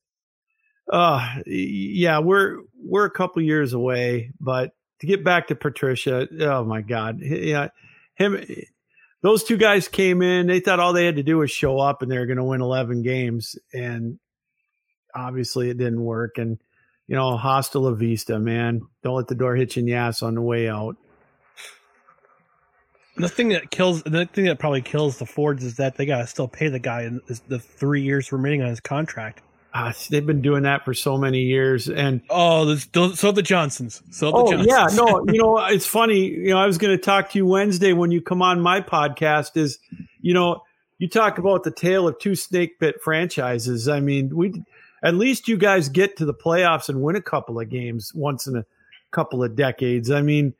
uh, 0.91 1.35
yeah, 1.45 2.19
we're, 2.19 2.59
we're 2.77 3.05
a 3.05 3.11
couple 3.11 3.41
years 3.41 3.73
away, 3.73 4.31
but 4.39 4.71
to 4.99 5.07
get 5.07 5.23
back 5.23 5.47
to 5.47 5.55
Patricia, 5.55 6.27
oh 6.41 6.63
my 6.63 6.81
God. 6.81 7.19
Yeah. 7.21 7.69
Him, 8.15 8.45
those 9.21 9.43
two 9.43 9.57
guys 9.57 9.87
came 9.87 10.21
in. 10.21 10.47
They 10.47 10.59
thought 10.59 10.79
all 10.79 10.93
they 10.93 11.05
had 11.05 11.15
to 11.15 11.23
do 11.23 11.37
was 11.37 11.51
show 11.51 11.79
up 11.79 12.01
and 12.01 12.11
they 12.11 12.19
were 12.19 12.25
going 12.25 12.37
to 12.37 12.43
win 12.43 12.61
11 12.61 13.01
games. 13.01 13.57
And 13.73 14.19
obviously 15.15 15.69
it 15.69 15.77
didn't 15.77 16.03
work. 16.03 16.37
And, 16.37 16.59
you 17.07 17.15
know, 17.15 17.37
hasta 17.37 17.79
la 17.79 17.91
vista, 17.91 18.39
man. 18.39 18.81
Don't 19.01 19.15
let 19.15 19.27
the 19.27 19.35
door 19.35 19.55
hit 19.55 19.75
you 19.75 19.81
in 19.81 19.85
the 19.87 19.95
ass 19.95 20.21
on 20.21 20.35
the 20.35 20.41
way 20.41 20.69
out. 20.69 20.95
The 23.15 23.29
thing 23.29 23.49
that 23.49 23.69
kills, 23.69 24.01
the 24.03 24.25
thing 24.25 24.45
that 24.45 24.59
probably 24.59 24.81
kills 24.81 25.19
the 25.19 25.25
Fords 25.25 25.63
is 25.63 25.75
that 25.75 25.95
they 25.97 26.05
gotta 26.05 26.27
still 26.27 26.47
pay 26.47 26.69
the 26.69 26.79
guy 26.79 27.03
in 27.03 27.21
the- 27.47 27.59
three 27.59 28.01
years 28.01 28.31
remaining 28.31 28.63
on 28.63 28.69
his 28.69 28.79
contract. 28.79 29.41
Uh, 29.73 29.91
they've 30.09 30.25
been 30.25 30.41
doing 30.41 30.63
that 30.63 30.85
for 30.85 30.93
so 30.93 31.17
many 31.17 31.41
years. 31.41 31.89
And 31.89 32.21
oh, 32.29 32.65
this, 32.65 32.87
so 33.19 33.31
the 33.31 33.41
Johnsons, 33.41 34.03
so 34.11 34.27
the 34.27 34.37
oh 34.37 34.51
Johnsons. 34.51 34.67
yeah, 34.67 34.87
no, 34.95 35.25
you 35.31 35.41
know 35.41 35.57
it's 35.65 35.85
funny. 35.85 36.27
You 36.27 36.51
know, 36.51 36.57
I 36.57 36.67
was 36.67 36.77
going 36.77 36.95
to 36.95 37.03
talk 37.03 37.31
to 37.31 37.39
you 37.39 37.45
Wednesday 37.47 37.93
when 37.93 38.11
you 38.11 38.21
come 38.21 38.41
on 38.43 38.61
my 38.61 38.81
podcast. 38.81 39.57
Is 39.57 39.79
you 40.21 40.33
know 40.33 40.61
you 40.99 41.07
talk 41.07 41.39
about 41.39 41.63
the 41.63 41.71
tale 41.71 42.07
of 42.07 42.19
two 42.19 42.35
snake 42.35 42.77
bit 42.79 43.01
franchises. 43.01 43.87
I 43.87 43.99
mean, 43.99 44.35
we 44.35 44.63
at 45.01 45.15
least 45.15 45.47
you 45.47 45.57
guys 45.57 45.89
get 45.89 46.17
to 46.17 46.25
the 46.25 46.35
playoffs 46.35 46.87
and 46.87 47.01
win 47.01 47.15
a 47.15 47.21
couple 47.21 47.59
of 47.59 47.69
games 47.69 48.11
once 48.13 48.45
in 48.45 48.55
a 48.55 48.65
couple 49.09 49.43
of 49.43 49.55
decades. 49.55 50.11
I 50.11 50.21
mean, 50.21 50.53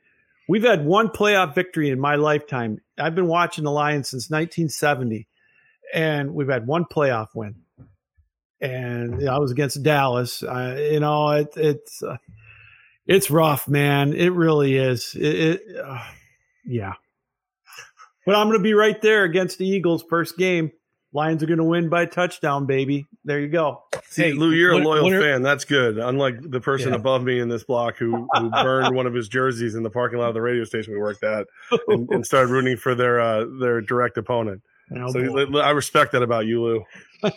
we've 0.48 0.62
had 0.62 0.84
one 0.84 1.08
playoff 1.08 1.54
victory 1.54 1.90
in 1.90 2.00
my 2.00 2.16
lifetime. 2.16 2.78
I've 2.98 3.14
been 3.14 3.28
watching 3.28 3.64
the 3.64 3.70
Lions 3.70 4.10
since 4.10 4.30
1970, 4.30 5.28
and 5.92 6.34
we've 6.34 6.48
had 6.48 6.66
one 6.66 6.84
playoff 6.84 7.28
win. 7.34 7.56
And 8.60 9.28
I 9.28 9.38
was 9.38 9.50
against 9.50 9.82
Dallas. 9.82 10.42
Uh, 10.42 10.76
you 10.92 11.00
know, 11.00 11.30
it, 11.30 11.48
it's 11.56 12.02
uh, 12.02 12.16
it's 13.06 13.30
rough, 13.30 13.68
man. 13.68 14.14
It 14.14 14.32
really 14.32 14.76
is. 14.76 15.14
It, 15.14 15.34
it 15.34 15.60
uh, 15.84 16.02
yeah. 16.64 16.94
But 18.24 18.36
I'm 18.36 18.46
going 18.46 18.58
to 18.58 18.62
be 18.62 18.72
right 18.72 19.00
there 19.02 19.24
against 19.24 19.58
the 19.58 19.68
Eagles 19.68 20.02
first 20.08 20.38
game. 20.38 20.72
Lions 21.14 21.42
are 21.44 21.46
going 21.46 21.58
to 21.58 21.64
win 21.64 21.88
by 21.88 22.06
touchdown, 22.06 22.66
baby. 22.66 23.06
There 23.24 23.38
you 23.38 23.46
go. 23.48 23.84
See, 24.08 24.32
Lou, 24.32 24.50
you're 24.50 24.72
a 24.72 24.78
loyal 24.78 25.08
fan. 25.08 25.42
That's 25.42 25.64
good. 25.64 25.96
Unlike 25.96 26.50
the 26.50 26.60
person 26.60 26.90
Yeah. 26.90 26.96
above 26.96 27.22
me 27.22 27.38
in 27.38 27.48
this 27.48 27.62
block 27.62 27.96
who, 27.96 28.26
who 28.32 28.50
burned 28.62 28.94
one 28.96 29.06
of 29.06 29.14
his 29.14 29.28
jerseys 29.28 29.76
in 29.76 29.84
the 29.84 29.90
parking 29.90 30.18
lot 30.18 30.26
of 30.28 30.34
the 30.34 30.42
radio 30.42 30.64
station 30.64 30.92
we 30.92 30.98
worked 30.98 31.22
at 31.22 31.46
and, 31.88 32.10
and 32.10 32.26
started 32.26 32.50
rooting 32.50 32.76
for 32.76 32.96
their 32.96 33.20
uh, 33.20 33.44
their 33.60 33.80
direct 33.80 34.18
opponent. 34.18 34.62
Oh, 34.94 35.12
so 35.12 35.46
boy. 35.46 35.60
I 35.60 35.70
respect 35.70 36.12
that 36.12 36.22
about 36.22 36.46
you, 36.46 36.62
Lou. 36.62 36.84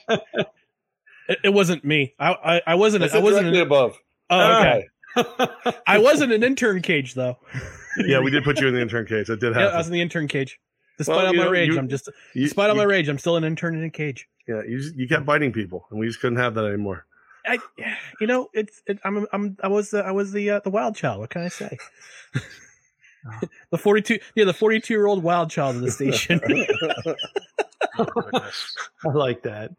It, 1.29 1.39
it 1.43 1.49
wasn't 1.49 1.83
me. 1.83 2.13
I 2.17 2.31
I, 2.31 2.61
I 2.67 2.75
wasn't. 2.75 3.01
That's 3.01 3.13
I 3.13 3.19
wasn't 3.19 3.47
directly 3.53 3.59
above. 3.59 3.97
Oh, 4.29 4.59
okay. 4.61 5.75
I 5.85 5.97
wasn't 5.97 6.31
an 6.31 6.41
intern 6.41 6.81
cage 6.81 7.15
though. 7.15 7.37
Yeah, 7.97 8.21
we 8.21 8.31
did 8.31 8.45
put 8.45 8.61
you 8.61 8.67
in 8.69 8.73
the 8.73 8.81
intern 8.81 9.05
cage. 9.05 9.29
It 9.29 9.41
did 9.41 9.53
Yeah, 9.53 9.59
happen. 9.59 9.73
I 9.75 9.77
was 9.77 9.87
in 9.87 9.93
the 9.93 9.99
intern 9.99 10.29
cage. 10.29 10.57
Despite 10.97 11.15
Well, 11.17 11.27
all 11.27 11.33
my 11.33 11.43
know, 11.45 11.51
rage, 11.51 11.69
you- 11.73 11.77
I'm 11.77 11.87
just 11.89 12.09
you- 12.33 12.43
despite 12.45 12.69
all 12.69 12.75
my 12.75 12.83
rage, 12.83 13.07
I'm 13.07 13.17
still 13.19 13.37
an 13.37 13.43
intern 13.43 13.75
in 13.77 13.83
a 13.83 13.89
cage. 13.89 14.27
Yeah, 14.47 14.61
you 14.67 14.79
just, 14.79 14.95
you 14.95 15.07
kept 15.07 15.25
biting 15.25 15.51
people, 15.51 15.85
and 15.91 15.99
we 15.99 16.07
just 16.07 16.19
couldn't 16.21 16.37
have 16.37 16.53
that 16.55 16.65
anymore. 16.65 17.05
I, 17.45 17.59
you 18.19 18.27
know, 18.27 18.49
it's 18.53 18.81
it, 18.87 18.99
I'm 19.03 19.25
I'm 19.31 19.57
I 19.61 19.67
was 19.67 19.91
the 19.91 20.03
I 20.05 20.11
was 20.11 20.31
the 20.31 20.49
uh, 20.49 20.59
the 20.63 20.69
wild 20.69 20.95
child. 20.95 21.19
What 21.19 21.29
can 21.29 21.43
I 21.43 21.47
say? 21.49 21.77
the 23.71 23.77
42 23.77 24.19
yeah 24.35 24.45
the 24.45 24.53
42 24.53 24.93
year 24.93 25.05
old 25.05 25.21
wild 25.23 25.49
child 25.49 25.75
of 25.77 25.81
the 25.81 25.91
station. 25.99 26.39
I 27.97 29.09
like 29.13 29.43
that. 29.43 29.71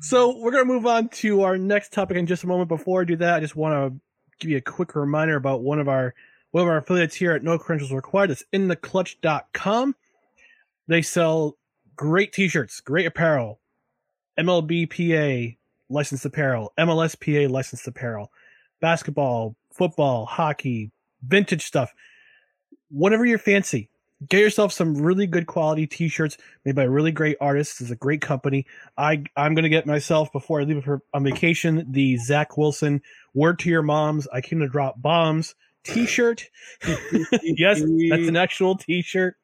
So 0.00 0.38
we're 0.38 0.50
gonna 0.52 0.64
move 0.64 0.86
on 0.86 1.08
to 1.10 1.42
our 1.42 1.56
next 1.58 1.92
topic 1.92 2.16
in 2.16 2.26
just 2.26 2.44
a 2.44 2.46
moment. 2.46 2.68
Before 2.68 3.02
I 3.02 3.04
do 3.04 3.16
that, 3.16 3.34
I 3.34 3.40
just 3.40 3.56
want 3.56 3.74
to 3.74 4.00
give 4.40 4.50
you 4.50 4.56
a 4.56 4.60
quick 4.62 4.94
reminder 4.94 5.36
about 5.36 5.62
one 5.62 5.78
of 5.78 5.88
our 5.88 6.14
one 6.52 6.62
of 6.62 6.68
our 6.68 6.76
affiliates 6.76 7.16
here 7.16 7.32
at 7.32 7.42
No 7.42 7.58
Credentials 7.58 7.92
Required. 7.92 8.30
It's 8.30 8.44
intheclutch.com. 8.52 9.96
They 10.86 11.02
sell 11.02 11.56
great 11.96 12.32
t-shirts, 12.32 12.80
great 12.80 13.06
apparel, 13.06 13.60
MLBPA 14.38 15.56
licensed 15.88 16.24
apparel, 16.24 16.72
MLSPA 16.78 17.50
licensed 17.50 17.88
apparel, 17.88 18.30
basketball, 18.80 19.56
football, 19.72 20.26
hockey, 20.26 20.90
vintage 21.26 21.64
stuff. 21.64 21.92
Whatever 22.90 23.26
you're 23.26 23.38
fancy. 23.38 23.88
Get 24.28 24.38
yourself 24.38 24.72
some 24.72 24.94
really 24.94 25.26
good 25.26 25.48
quality 25.48 25.86
t-shirts 25.86 26.36
made 26.64 26.76
by 26.76 26.84
really 26.84 27.10
great 27.10 27.36
artists. 27.40 27.80
It's 27.80 27.90
a 27.90 27.96
great 27.96 28.20
company. 28.20 28.66
I 28.96 29.24
I'm 29.36 29.56
gonna 29.56 29.68
get 29.68 29.84
myself 29.84 30.30
before 30.30 30.60
I 30.60 30.64
leave 30.64 30.84
for 30.84 31.02
on 31.12 31.24
vacation 31.24 31.86
the 31.90 32.16
Zach 32.18 32.56
Wilson 32.56 33.02
"Word 33.34 33.58
to 33.60 33.68
Your 33.68 33.82
Moms." 33.82 34.28
I 34.32 34.40
came 34.40 34.60
to 34.60 34.68
drop 34.68 35.02
bombs 35.02 35.56
T-shirt. 35.84 36.48
yes, 37.42 37.80
that's 37.80 38.28
an 38.28 38.36
actual 38.36 38.76
T-shirt. 38.76 39.36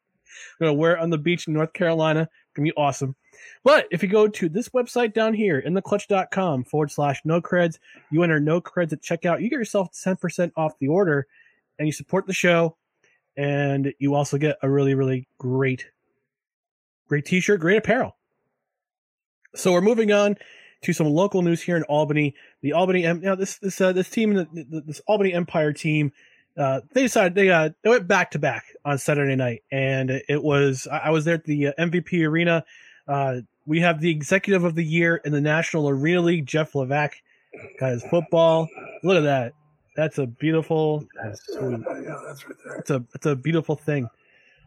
I'm 0.59 0.67
gonna 0.67 0.77
wear 0.77 0.95
it 0.95 0.99
on 0.99 1.09
the 1.09 1.17
beach 1.17 1.47
in 1.47 1.53
North 1.53 1.73
Carolina. 1.73 2.21
It's 2.21 2.53
gonna 2.55 2.65
be 2.65 2.73
awesome. 2.77 3.15
But 3.63 3.87
if 3.91 4.03
you 4.03 4.09
go 4.09 4.27
to 4.27 4.49
this 4.49 4.69
website 4.69 5.13
down 5.13 5.33
here 5.33 5.59
in 5.59 5.73
theclutch.com 5.73 6.63
forward 6.65 6.91
slash 6.91 7.21
no 7.25 7.41
creds, 7.41 7.77
you 8.11 8.23
enter 8.23 8.39
no 8.39 8.61
creds 8.61 8.93
at 8.93 9.01
checkout, 9.01 9.41
you 9.41 9.49
get 9.49 9.59
yourself 9.59 9.89
10% 9.93 10.51
off 10.55 10.77
the 10.79 10.87
order 10.87 11.27
and 11.77 11.87
you 11.87 11.91
support 11.91 12.25
the 12.25 12.33
show. 12.33 12.75
And 13.37 13.93
you 13.99 14.15
also 14.15 14.37
get 14.37 14.57
a 14.61 14.69
really, 14.69 14.95
really 14.95 15.27
great, 15.37 15.85
great 17.07 17.25
t 17.25 17.39
shirt, 17.39 17.61
great 17.61 17.77
apparel. 17.77 18.17
So 19.55 19.71
we're 19.71 19.81
moving 19.81 20.11
on 20.11 20.35
to 20.81 20.93
some 20.93 21.07
local 21.07 21.41
news 21.41 21.61
here 21.61 21.75
in 21.77 21.83
Albany. 21.83 22.35
The 22.61 22.73
Albany, 22.73 23.01
now 23.13 23.35
this 23.35 23.57
this 23.57 23.79
uh, 23.81 23.91
this 23.93 24.09
team, 24.09 24.33
the- 24.33 24.83
this 24.85 25.01
Albany 25.07 25.33
Empire 25.33 25.73
team, 25.73 26.11
uh, 26.57 26.81
they 26.93 27.03
decided 27.03 27.35
they 27.35 27.49
uh, 27.49 27.69
they 27.83 27.89
went 27.89 28.07
back 28.07 28.31
to 28.31 28.39
back 28.39 28.65
on 28.85 28.97
Saturday 28.97 29.35
night, 29.35 29.63
and 29.71 30.09
it 30.09 30.43
was 30.43 30.87
I 30.91 30.97
I 30.97 31.09
was 31.09 31.25
there 31.25 31.35
at 31.35 31.43
the 31.45 31.67
uh, 31.67 31.73
MVP 31.79 32.25
arena. 32.27 32.63
Uh, 33.07 33.41
we 33.65 33.79
have 33.81 34.01
the 34.01 34.09
executive 34.09 34.63
of 34.63 34.75
the 34.75 34.83
year 34.83 35.17
in 35.17 35.31
the 35.31 35.41
National 35.41 35.89
Arena 35.89 36.21
League, 36.21 36.45
Jeff 36.45 36.73
Levac, 36.73 37.11
got 37.79 37.91
his 37.91 38.03
football. 38.03 38.67
Look 39.03 39.17
at 39.17 39.23
that. 39.23 39.53
That's 39.95 40.17
a 40.17 40.25
beautiful. 40.25 41.05
That's 41.21 41.41
sweet. 41.45 41.79
Yeah, 42.03 42.19
that's 42.25 42.47
right 42.47 42.55
there. 42.65 42.75
It's 42.77 42.89
a 42.89 43.03
it's 43.13 43.25
a 43.25 43.35
beautiful 43.35 43.75
thing. 43.75 44.09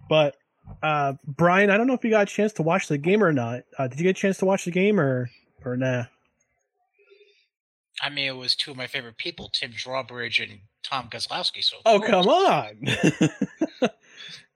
But 0.09 0.37
uh, 0.83 1.15
Brian, 1.27 1.71
I 1.71 1.77
don't 1.77 1.87
know 1.87 1.95
if 1.95 2.05
you 2.05 2.11
got 2.11 2.23
a 2.31 2.33
chance 2.33 2.53
to 2.55 2.63
watch 2.63 2.89
the 2.89 2.99
game 2.99 3.23
or 3.25 3.33
not. 3.33 3.63
Uh, 3.79 3.89
did 3.89 3.99
you 3.99 4.05
get 4.05 4.11
a 4.11 4.21
chance 4.21 4.39
to 4.39 4.45
watch 4.45 4.65
the 4.65 4.71
game 4.71 5.01
or 5.01 5.31
or 5.65 5.77
nah? 5.77 6.05
I 8.03 8.11
mean, 8.11 8.27
it 8.27 8.37
was 8.37 8.57
two 8.57 8.73
of 8.73 8.77
my 8.77 8.87
favorite 8.87 9.17
people, 9.17 9.49
Tim 9.53 9.71
Drawbridge 9.75 10.41
and 10.41 10.61
Tom 10.83 11.09
Kozlowski. 11.11 11.63
So 11.63 11.77
Oh 11.87 11.99
course. 12.01 12.11
come 12.11 12.29
on! 12.29 12.89
of 13.83 13.91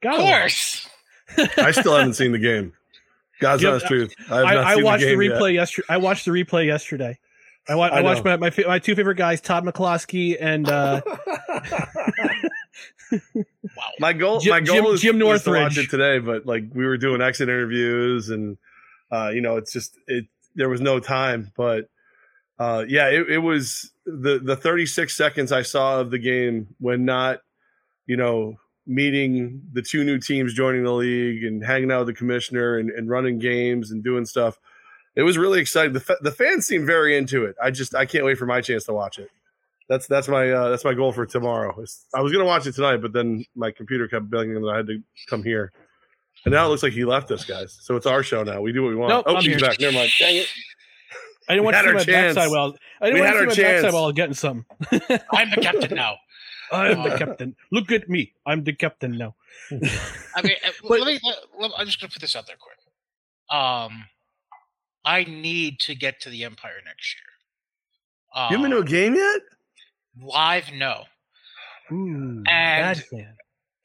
Gotta 0.02 0.18
course. 0.22 0.88
I 1.56 1.70
still 1.72 1.94
haven't 1.96 2.14
seen 2.14 2.32
the 2.32 2.38
game. 2.38 2.72
God's 3.40 3.62
Yeah, 3.62 3.70
honest 3.70 3.86
truth. 3.86 4.14
I, 4.30 4.36
have 4.36 4.44
I, 4.46 4.54
not 4.54 4.64
I 4.66 4.74
seen 4.76 4.84
watched 4.84 5.00
the, 5.04 5.10
game 5.10 5.22
yet. 5.22 5.32
replay 5.32 5.54
yesterday. 5.54 5.86
I 5.90 5.96
watched 5.98 6.24
the 6.24 6.30
replay 6.30 6.66
yesterday. 6.66 7.18
I, 7.68 7.74
wa- 7.74 7.86
I, 7.88 7.98
I 7.98 8.00
watched 8.02 8.24
my 8.24 8.36
my, 8.36 8.50
my 8.66 8.78
two 8.78 8.94
favorite 8.94 9.16
guys, 9.16 9.40
Todd 9.40 9.64
McCloskey 9.64 10.36
and 10.40 10.68
uh, 10.68 11.00
My 13.98 14.12
goal, 14.12 14.40
Jim- 14.40 14.50
my 14.50 14.60
goal 14.60 14.76
Jim- 14.76 14.86
is, 14.86 15.00
Jim 15.00 15.18
was 15.20 15.44
to 15.44 15.50
watch 15.50 15.78
it 15.78 15.88
today, 15.90 16.18
but 16.18 16.46
like 16.46 16.64
we 16.74 16.84
were 16.86 16.96
doing 16.96 17.20
exit 17.22 17.48
interviews, 17.48 18.30
and 18.30 18.56
uh, 19.12 19.28
you 19.32 19.40
know, 19.40 19.56
it's 19.56 19.72
just 19.72 19.96
it. 20.06 20.26
There 20.56 20.68
was 20.68 20.80
no 20.80 20.98
time, 20.98 21.52
but 21.56 21.88
uh, 22.58 22.84
yeah, 22.88 23.08
it, 23.08 23.30
it 23.30 23.38
was 23.38 23.92
the 24.06 24.40
the 24.42 24.56
36 24.56 25.14
seconds 25.14 25.52
I 25.52 25.62
saw 25.62 26.00
of 26.00 26.10
the 26.10 26.18
game 26.18 26.74
when 26.78 27.04
not, 27.04 27.40
you 28.06 28.16
know, 28.16 28.56
meeting 28.86 29.62
the 29.72 29.82
two 29.82 30.04
new 30.04 30.18
teams 30.18 30.54
joining 30.54 30.84
the 30.84 30.92
league 30.92 31.44
and 31.44 31.64
hanging 31.64 31.90
out 31.90 32.06
with 32.06 32.14
the 32.14 32.18
commissioner 32.18 32.78
and, 32.78 32.90
and 32.90 33.10
running 33.10 33.38
games 33.38 33.90
and 33.90 34.02
doing 34.02 34.24
stuff. 34.24 34.58
It 35.16 35.22
was 35.22 35.36
really 35.38 35.60
exciting. 35.60 35.92
The 35.92 36.16
the 36.20 36.32
fans 36.32 36.66
seem 36.66 36.86
very 36.86 37.16
into 37.16 37.44
it. 37.44 37.56
I 37.62 37.70
just 37.70 37.94
I 37.94 38.06
can't 38.06 38.24
wait 38.24 38.38
for 38.38 38.46
my 38.46 38.60
chance 38.60 38.84
to 38.84 38.92
watch 38.92 39.18
it. 39.18 39.30
That's 39.88 40.06
that's 40.06 40.28
my 40.28 40.50
uh, 40.50 40.70
that's 40.70 40.84
my 40.84 40.94
goal 40.94 41.12
for 41.12 41.26
tomorrow. 41.26 41.74
I 42.14 42.20
was 42.20 42.32
gonna 42.32 42.44
watch 42.44 42.66
it 42.66 42.74
tonight, 42.74 42.98
but 42.98 43.12
then 43.12 43.44
my 43.54 43.70
computer 43.70 44.08
kept 44.08 44.30
bellinging 44.30 44.60
that 44.62 44.68
I 44.68 44.76
had 44.78 44.86
to 44.88 45.02
come 45.28 45.42
here. 45.42 45.72
And 46.46 46.52
now 46.54 46.64
it 46.66 46.68
looks 46.68 46.82
like 46.82 46.92
he 46.94 47.04
left 47.04 47.30
us, 47.32 47.44
guys. 47.44 47.76
So 47.82 47.96
it's 47.96 48.06
our 48.06 48.22
show 48.22 48.42
now. 48.44 48.60
We 48.62 48.72
do 48.72 48.82
what 48.84 48.88
we 48.90 48.94
want. 48.94 49.10
Nope, 49.10 49.24
oh, 49.26 49.34
I'm 49.36 49.42
he's 49.42 49.58
here. 49.58 49.68
back. 49.68 49.78
Never 49.80 49.92
mind. 49.94 50.10
Dang 50.18 50.36
it. 50.36 50.48
I 51.48 51.52
didn't 51.54 51.62
We 51.62 51.64
want 51.64 51.74
to 51.74 51.76
had 51.76 51.84
see 51.84 51.88
our 51.88 51.94
my 51.94 52.04
chance. 52.04 52.34
backside 52.36 52.50
while 52.50 52.76
I 53.00 53.04
We 53.04 53.10
didn't 53.10 53.20
want 53.20 53.26
had 53.26 53.32
to 53.42 53.48
our 53.48 53.54
see 53.54 53.62
my 53.62 53.68
backside 53.68 53.82
chance. 53.82 53.92
while 53.94 54.02
I 54.02 54.06
was 54.06 54.14
getting 54.14 54.34
some. 54.34 54.66
I'm 55.32 55.50
the 55.50 55.60
captain 55.60 55.94
now. 55.96 56.16
I'm 56.72 57.02
the 57.02 57.14
Uh, 57.14 57.18
captain. 57.18 57.56
Look 57.70 57.92
at 57.92 58.08
me. 58.08 58.32
I'm 58.46 58.64
the 58.64 58.72
captain 58.72 59.18
now. 59.18 59.34
I 59.70 59.74
mean, 60.42 60.56
uh, 60.64 60.70
let 60.88 61.06
me. 61.06 61.18
Let, 61.22 61.36
let- 61.58 61.70
I'm 61.76 61.86
just 61.86 62.00
gonna 62.00 62.10
put 62.12 62.20
this 62.22 62.34
out 62.36 62.46
there 62.46 62.56
quick. 62.58 62.78
Um, 63.50 64.04
I 65.04 65.24
need 65.24 65.78
to 65.80 65.94
get 65.94 66.20
to 66.22 66.30
the 66.30 66.44
Empire 66.44 66.80
next 66.84 67.14
year. 67.16 68.42
Um, 68.42 68.50
You 68.52 68.56
haven't 68.58 68.70
been 68.70 68.78
to 68.78 68.84
a 68.84 68.88
game 68.88 69.14
yet? 69.14 69.40
live? 70.20 70.72
No. 70.74 71.04
Ooh, 71.92 71.96
And- 71.96 72.44
bad 72.44 73.04
fan. 73.04 73.36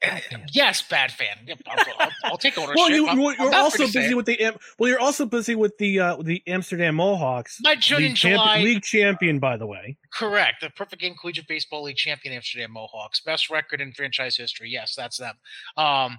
Yes, 0.52 0.82
bad 0.82 1.12
fan. 1.12 1.36
I'll, 1.66 1.84
I'll, 1.98 2.10
I'll 2.24 2.38
take 2.38 2.58
ownership. 2.58 2.76
Well, 2.76 2.90
you, 2.90 3.06
I'm- 3.06 3.18
you- 3.18 3.28
I'm 3.30 3.36
you're 3.40 3.54
also 3.54 3.86
busy 3.86 4.14
with 4.14 4.26
the 4.26 4.52
well. 4.78 4.90
You're 4.90 5.00
also 5.00 5.24
busy 5.26 5.54
with 5.54 5.76
the 5.78 6.00
uh, 6.00 6.16
the 6.16 6.42
Amsterdam 6.46 6.96
Mohawks. 6.96 7.58
My 7.62 7.76
June 7.76 7.98
league 8.02 8.14
July- 8.16 8.58
league 8.62 8.82
champion, 8.82 9.38
by 9.38 9.56
the 9.56 9.66
way. 9.66 9.96
Correct. 10.12 10.60
The 10.60 10.70
Perfect 10.70 11.00
Game 11.02 11.14
Collegiate 11.20 11.46
Baseball 11.48 11.84
League 11.84 11.96
champion 11.96 12.34
Amsterdam 12.34 12.72
Mohawks. 12.72 13.20
Best 13.20 13.48
record 13.50 13.80
in 13.80 13.92
franchise 13.92 14.36
history. 14.36 14.68
Yes, 14.70 14.94
that's 14.96 15.18
them. 15.18 15.34
Um, 15.76 16.18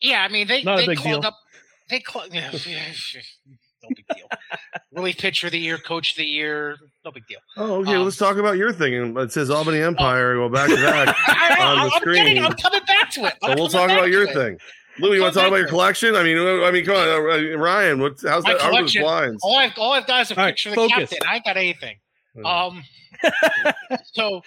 yeah, 0.00 0.22
I 0.22 0.28
mean 0.28 0.46
they 0.48 0.62
Not 0.62 0.78
they 0.86 0.94
clog 0.96 1.22
deal. 1.22 1.26
up. 1.26 1.36
They 1.88 2.00
clog. 2.00 2.30
no 3.88 3.94
big 3.94 4.06
deal. 4.16 4.28
Relief 4.92 5.18
pitcher 5.18 5.46
of 5.48 5.52
the 5.52 5.58
year, 5.58 5.78
coach 5.78 6.10
of 6.12 6.16
the 6.16 6.24
year. 6.24 6.76
No 7.04 7.10
big 7.10 7.26
deal. 7.26 7.38
Oh, 7.56 7.76
okay. 7.80 7.90
Um, 7.90 7.96
well, 7.96 8.04
let's 8.04 8.16
talk 8.16 8.36
about 8.36 8.56
your 8.56 8.72
thing. 8.72 9.16
It 9.16 9.32
says 9.32 9.50
Albany 9.50 9.80
Empire. 9.80 10.34
Go 10.36 10.48
back 10.48 10.68
to 10.68 10.76
that 10.76 11.08
I, 11.28 11.64
on 11.64 11.76
the 11.88 11.94
am 11.94 12.00
screen. 12.00 12.24
getting. 12.24 12.42
I'm 12.44 12.52
coming 12.54 12.80
back 12.86 13.10
to 13.12 13.24
it. 13.26 13.34
so 13.42 13.50
I'm 13.50 13.56
we'll 13.58 13.68
talk 13.68 13.90
about 13.90 14.08
your 14.10 14.24
it. 14.24 14.34
thing. 14.34 14.58
Lou, 14.98 15.12
you 15.12 15.20
want 15.20 15.34
to 15.34 15.40
talk 15.40 15.48
about 15.48 15.58
your 15.58 15.68
collection? 15.68 16.16
I 16.16 16.22
mean, 16.22 16.38
uh, 16.38 16.64
I 16.64 16.70
mean, 16.70 16.84
come 16.84 16.96
on, 16.96 17.06
uh, 17.08 17.56
Ryan. 17.58 18.00
What's 18.00 18.26
how's 18.26 18.44
My 18.44 18.54
that? 18.54 18.62
How 18.62 18.68
are 18.68 18.82
those 18.82 18.92
collection. 18.92 19.02
blinds? 19.02 19.40
All 19.44 19.58
I've 19.58 19.72
all 19.76 19.92
I've 19.92 20.06
got 20.06 20.22
is 20.22 20.30
a 20.30 20.34
All 20.38 20.44
right, 20.44 20.50
picture 20.52 20.70
of 20.70 20.74
the 20.76 20.88
focus. 20.88 21.10
captain. 21.10 21.28
I 21.28 21.34
ain't 21.36 21.44
got 21.44 21.56
anything. 21.56 21.96
Um. 22.44 22.82
so 24.12 24.40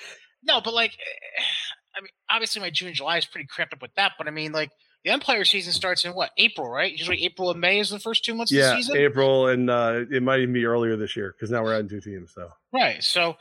no, 0.43 0.61
but 0.61 0.73
like, 0.73 0.91
I 1.95 2.01
mean, 2.01 2.09
obviously 2.31 2.61
my 2.61 2.69
June 2.69 2.93
July 2.93 3.17
is 3.17 3.25
pretty 3.25 3.47
cramped 3.47 3.73
up 3.73 3.81
with 3.81 3.93
that. 3.95 4.13
But 4.17 4.27
I 4.27 4.31
mean, 4.31 4.51
like, 4.51 4.71
the 5.05 5.11
Empire 5.11 5.45
season 5.45 5.71
starts 5.73 6.03
in 6.05 6.11
what 6.13 6.31
April, 6.37 6.69
right? 6.69 6.91
Usually 6.91 7.23
April 7.23 7.51
and 7.51 7.59
May 7.61 7.79
is 7.79 7.89
the 7.89 7.99
first 7.99 8.25
two 8.25 8.33
months 8.35 8.51
of 8.51 8.57
Yeah, 8.57 8.71
the 8.71 8.75
season. 8.77 8.97
April, 8.97 9.47
and 9.47 9.69
uh, 9.69 10.01
it 10.11 10.21
might 10.21 10.39
even 10.41 10.53
be 10.53 10.65
earlier 10.65 10.97
this 10.97 11.15
year 11.15 11.33
because 11.35 11.49
now 11.51 11.63
we're 11.63 11.73
adding 11.73 11.87
two 11.89 12.01
teams. 12.01 12.33
So 12.33 12.49
Right. 12.73 13.01
So, 13.03 13.35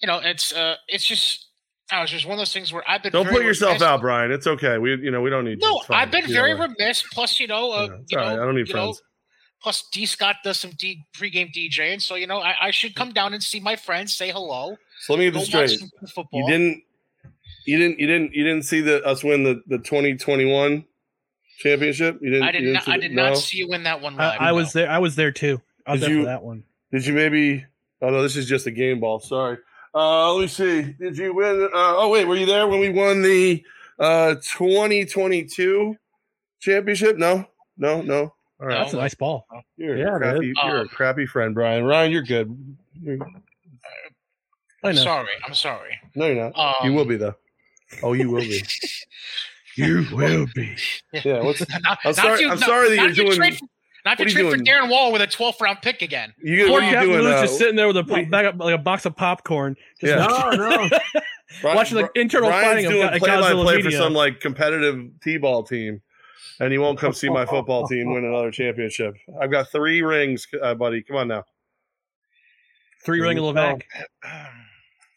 you 0.00 0.06
know, 0.06 0.20
it's 0.22 0.52
uh, 0.52 0.76
it's 0.88 1.04
just. 1.06 1.46
I 1.90 2.00
was 2.00 2.10
just 2.10 2.24
one 2.24 2.32
of 2.32 2.38
those 2.38 2.54
things 2.54 2.72
where 2.72 2.82
I've 2.88 3.02
been. 3.02 3.12
don't 3.12 3.24
very 3.24 3.36
put 3.36 3.44
yourself 3.44 3.72
remiss- 3.72 3.82
out, 3.82 4.00
Brian. 4.00 4.30
It's 4.32 4.46
okay. 4.46 4.78
We, 4.78 4.92
you 4.96 5.10
know, 5.10 5.20
we 5.20 5.28
don't 5.28 5.44
need. 5.44 5.60
No, 5.60 5.76
It's 5.76 5.86
fine. 5.86 5.98
I've 6.00 6.10
been 6.10 6.24
Either 6.24 6.32
very 6.32 6.54
way. 6.54 6.68
remiss. 6.78 7.02
Plus, 7.12 7.38
you 7.38 7.46
know, 7.46 7.70
uh, 7.72 7.88
it's 8.00 8.12
you 8.12 8.18
all 8.18 8.24
know, 8.24 8.30
right. 8.30 8.40
I 8.42 8.44
don't 8.46 8.54
need 8.54 8.68
you 8.68 8.74
know, 8.74 8.84
friends. 8.84 9.02
plus 9.62 9.84
D 9.92 10.06
Scott 10.06 10.36
does 10.42 10.58
some 10.58 10.70
D 10.78 11.04
pregame 11.14 11.52
DJing, 11.52 12.00
so 12.00 12.14
you 12.14 12.26
know, 12.26 12.38
I, 12.38 12.54
I 12.62 12.70
should 12.70 12.94
come 12.94 13.12
down 13.12 13.34
and 13.34 13.42
see 13.42 13.60
my 13.60 13.76
friends, 13.76 14.14
say 14.14 14.30
hello. 14.30 14.76
So 15.00 15.12
let 15.12 15.18
me 15.18 15.26
get 15.26 15.34
go 15.34 15.40
this 15.40 15.48
straight. 15.48 15.90
You 16.32 16.46
didn't, 16.46 16.82
you 17.66 17.76
didn't, 17.78 17.98
you 18.00 18.06
didn't, 18.06 18.32
you 18.34 18.44
didn't 18.44 18.62
see 18.64 18.80
the 18.80 19.04
us 19.04 19.22
win 19.22 19.42
the 19.42 19.60
the 19.66 19.76
twenty 19.78 20.16
twenty 20.16 20.46
one 20.50 20.86
championship? 21.58 22.18
You 22.20 22.30
didn't. 22.30 22.48
I 22.48 22.50
did 22.52 22.62
you 22.62 22.72
not. 22.72 22.84
didn't 22.84 22.92
I 22.92 22.96
see 22.96 23.00
did 23.00 23.10
the- 23.10 23.14
not 23.30 23.36
see 23.38 23.58
you 23.58 23.68
win 23.68 23.82
that 23.84 24.00
one 24.00 24.18
I, 24.20 24.30
live. 24.32 24.36
I 24.40 24.46
no. 24.50 24.54
was 24.56 24.72
there. 24.72 24.90
I 24.90 24.98
was 24.98 25.16
there 25.16 25.32
too. 25.32 25.60
I 25.86 25.92
was 25.92 26.00
Did 26.00 26.08
there 26.10 26.16
you- 26.16 26.22
for 26.22 26.26
that 26.26 26.42
one. 26.42 26.64
Did 26.92 27.06
you 27.06 27.14
maybe? 27.14 27.64
Oh 28.02 28.10
no, 28.10 28.22
this 28.22 28.36
is 28.36 28.46
just 28.46 28.66
a 28.66 28.70
game 28.70 29.00
ball. 29.00 29.20
Sorry. 29.20 29.58
Uh, 29.94 30.32
let 30.34 30.40
me 30.42 30.46
see. 30.48 30.82
Did 30.98 31.16
you 31.18 31.34
win? 31.34 31.64
Uh, 31.64 31.68
oh 31.72 32.08
wait, 32.10 32.24
were 32.26 32.36
you 32.36 32.46
there 32.46 32.66
when 32.66 32.80
we 32.80 32.88
won 32.90 33.22
the 33.22 33.62
uh 33.98 34.34
2022 34.42 35.96
championship? 36.60 37.16
No, 37.18 37.46
no, 37.76 38.00
no. 38.02 38.34
All 38.60 38.68
right, 38.68 38.74
That's 38.78 38.92
a 38.94 38.96
nice 38.96 39.14
ball. 39.14 39.46
You're 39.76 39.96
Yeah, 39.96 40.14
a 40.14 40.18
crappy, 40.18 40.52
you're 40.64 40.80
a 40.82 40.88
crappy 40.88 41.26
friend, 41.26 41.52
Brian. 41.54 41.84
Ryan, 41.84 42.12
you're 42.12 42.22
good. 42.22 42.76
You're- 43.02 43.18
I 44.84 44.88
I'm 44.88 44.94
know. 44.96 45.02
sorry. 45.02 45.30
I'm 45.46 45.54
sorry. 45.54 45.98
no, 46.14 46.26
you're 46.26 46.50
not. 46.50 46.58
Um, 46.58 46.74
you 46.90 46.92
will 46.96 47.04
be 47.04 47.16
though. 47.16 47.34
Oh, 48.02 48.12
you 48.14 48.30
will 48.30 48.40
be. 48.40 48.62
You 49.76 50.06
will 50.12 50.46
be. 50.54 50.76
Yeah. 51.24 51.42
What's, 51.42 51.60
Not- 51.82 51.98
I'm 52.04 52.12
sorry. 52.14 52.34
if 52.34 52.40
you- 52.40 52.50
I'm 52.50 52.58
not- 52.60 52.68
sorry 52.68 52.88
that 52.90 52.96
you're 52.96 53.08
you 53.08 53.14
doing. 53.14 53.36
trade 53.36 53.58
for- 53.58 53.66
Not 54.04 54.18
to 54.18 54.24
are 54.24 54.28
you 54.28 54.34
trade 54.34 54.50
for? 54.50 54.64
Darren 54.64 54.90
Wall 54.90 55.12
with 55.12 55.22
a 55.22 55.26
12th 55.26 55.60
round 55.60 55.78
pick 55.82 56.02
again. 56.02 56.32
You, 56.42 56.64
Poor 56.66 56.72
what 56.74 56.82
are 56.82 56.86
you 56.86 56.92
Captain 56.92 57.10
doing? 57.10 57.24
Lou's 57.24 57.34
uh, 57.34 57.42
just 57.42 57.58
sitting 57.58 57.76
there 57.76 57.86
with 57.86 57.96
a 57.96 58.02
what 58.02 58.18
are 58.18 58.22
you- 58.22 58.30
bag 58.30 58.46
of, 58.46 58.56
like 58.56 58.74
a 58.74 58.78
box 58.78 59.06
of 59.06 59.16
popcorn. 59.16 59.76
Just 60.00 60.14
Yeah. 60.16 60.26
No, 60.26 60.50
no. 60.88 60.98
Watching 61.62 61.98
the 61.98 62.10
internal 62.14 62.48
Brian's 62.48 62.66
fighting 62.66 62.86
of 62.86 62.92
doing 62.92 63.10
Go- 63.10 63.18
play 63.18 63.40
by 63.40 63.52
play 63.52 63.82
for 63.82 63.90
some 63.90 64.14
like 64.14 64.40
competitive 64.40 65.10
t-ball 65.22 65.64
team, 65.64 66.00
and 66.60 66.72
he 66.72 66.78
won't 66.78 66.98
come 66.98 67.12
see 67.12 67.28
my 67.28 67.44
football 67.44 67.86
team 67.86 68.12
win 68.12 68.24
another 68.24 68.50
championship. 68.50 69.14
I've 69.40 69.50
got 69.50 69.70
three 69.70 70.00
rings, 70.02 70.46
uh, 70.62 70.74
buddy. 70.74 71.02
Come 71.02 71.16
on 71.18 71.28
now. 71.28 71.44
Three 73.04 73.20
ring 73.20 73.36
There 73.36 73.52
Levac. 73.52 73.82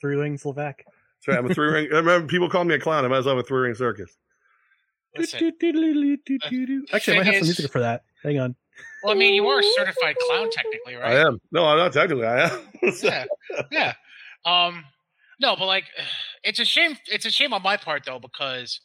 Three 0.02 0.16
rings 0.16 0.44
Levac. 0.44 0.74
That's 0.78 1.28
right. 1.28 1.38
I'm 1.38 1.50
a 1.50 1.54
three 1.54 1.72
ring. 1.72 1.88
I 1.94 1.98
remember 1.98 2.28
people 2.28 2.50
call 2.50 2.64
me 2.66 2.76
a 2.76 2.80
clown. 2.80 3.06
I 3.06 3.08
might 3.08 3.18
as 3.20 3.26
well 3.26 3.36
have 3.38 3.46
a 3.46 3.48
three 3.48 3.62
ring 3.62 3.76
circus. 3.76 4.16
Listen, 5.18 5.40
Actually, 6.94 7.16
I 7.16 7.18
might 7.18 7.26
have 7.28 7.36
some 7.36 7.48
music 7.48 7.72
for 7.72 7.80
that. 7.80 8.04
Hang 8.24 8.40
on. 8.40 8.56
well, 9.04 9.14
I 9.14 9.16
mean, 9.18 9.34
you 9.34 9.46
are 9.48 9.60
a 9.60 9.64
certified 9.64 10.16
clown 10.28 10.50
technically, 10.52 10.96
right? 10.96 11.18
I 11.18 11.28
am. 11.28 11.40
No, 11.52 11.66
I'm 11.66 11.78
not 11.78 11.94
technically. 11.94 12.26
I 12.26 12.50
am. 12.50 12.60
yeah, 13.04 13.26
yeah. 13.72 13.94
Um, 14.46 14.84
no, 15.40 15.56
but 15.56 15.66
like, 15.66 15.86
it's 16.44 16.60
a 16.60 16.66
shame. 16.66 16.98
It's 17.08 17.26
a 17.26 17.32
shame 17.32 17.54
on 17.54 17.62
my 17.62 17.78
part 17.78 18.04
though 18.06 18.20
because 18.20 18.80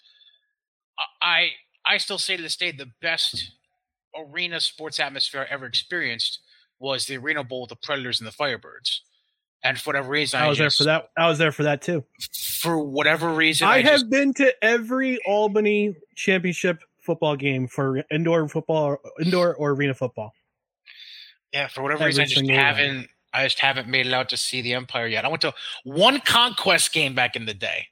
I 1.22 1.50
I 1.84 1.98
still 1.98 2.18
say 2.18 2.36
to 2.36 2.42
this 2.42 2.56
day 2.56 2.72
the 2.72 2.90
best 3.00 3.52
arena 4.16 4.60
sports 4.60 4.98
atmosphere 4.98 5.46
I 5.48 5.52
ever 5.52 5.66
experienced 5.66 6.40
was 6.78 7.06
the 7.06 7.16
Arena 7.16 7.44
Bowl 7.44 7.62
with 7.62 7.70
the 7.70 7.76
Predators 7.76 8.20
and 8.20 8.26
the 8.26 8.32
Firebirds. 8.32 9.00
And 9.62 9.78
for 9.78 9.90
whatever 9.90 10.08
reason, 10.08 10.40
I 10.40 10.48
was 10.48 10.58
there 10.58 10.66
just, 10.68 10.78
for 10.78 10.84
that. 10.84 11.10
I 11.16 11.28
was 11.28 11.38
there 11.38 11.52
for 11.52 11.64
that 11.64 11.82
too. 11.82 12.04
For 12.60 12.78
whatever 12.78 13.30
reason, 13.32 13.68
I, 13.68 13.72
I, 13.72 13.82
have 13.82 13.92
just, 13.92 14.10
been 14.10 14.32
to 14.34 14.54
every 14.64 15.18
Albany 15.26 15.96
championship 16.16 16.78
football 17.02 17.36
game 17.36 17.68
for 17.68 18.02
indoor 18.10 18.48
football, 18.48 18.96
indoor 19.20 19.54
or 19.54 19.72
arena 19.72 19.94
football. 19.94 20.32
yeah, 21.52 21.68
for 21.68 21.82
whatever 21.82 22.04
every 22.04 22.18
reason, 22.18 22.22
I 22.22 22.26
just 22.26 22.50
haven't. 22.50 23.08
I 23.32 23.44
just 23.44 23.60
haven't 23.60 23.86
made 23.86 24.06
it 24.06 24.12
out 24.12 24.28
to 24.30 24.36
see 24.36 24.60
the 24.60 24.74
Empire 24.74 25.06
yet. 25.06 25.24
I 25.24 25.28
went 25.28 25.42
to 25.42 25.54
one 25.84 26.20
conquest 26.20 26.92
game 26.92 27.14
back 27.14 27.36
in 27.36 27.44
the 27.44 27.54
day. 27.54 27.86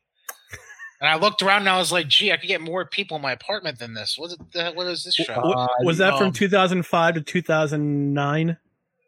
And 1.01 1.09
I 1.09 1.17
looked 1.17 1.43
around 1.43 1.61
and 1.61 1.69
I 1.69 1.79
was 1.79 1.93
like, 1.93 2.09
gee, 2.09 2.33
I 2.33 2.37
could 2.37 2.49
get 2.49 2.61
more 2.61 2.85
people 2.85 3.17
in 3.17 3.23
my 3.23 3.31
apartment 3.33 3.79
than 3.79 3.95
this. 3.95 4.19
What 4.19 4.33
is, 4.33 4.39
the, 4.53 4.73
what 4.73 4.87
is 4.89 5.05
this 5.05 5.15
show? 5.15 5.41
Wa- 5.41 5.69
was 5.85 5.99
that 5.99 6.19
from 6.19 6.29
Um, 6.29 6.33
2005 6.33 7.15
to 7.15 7.21
2009? 7.21 8.57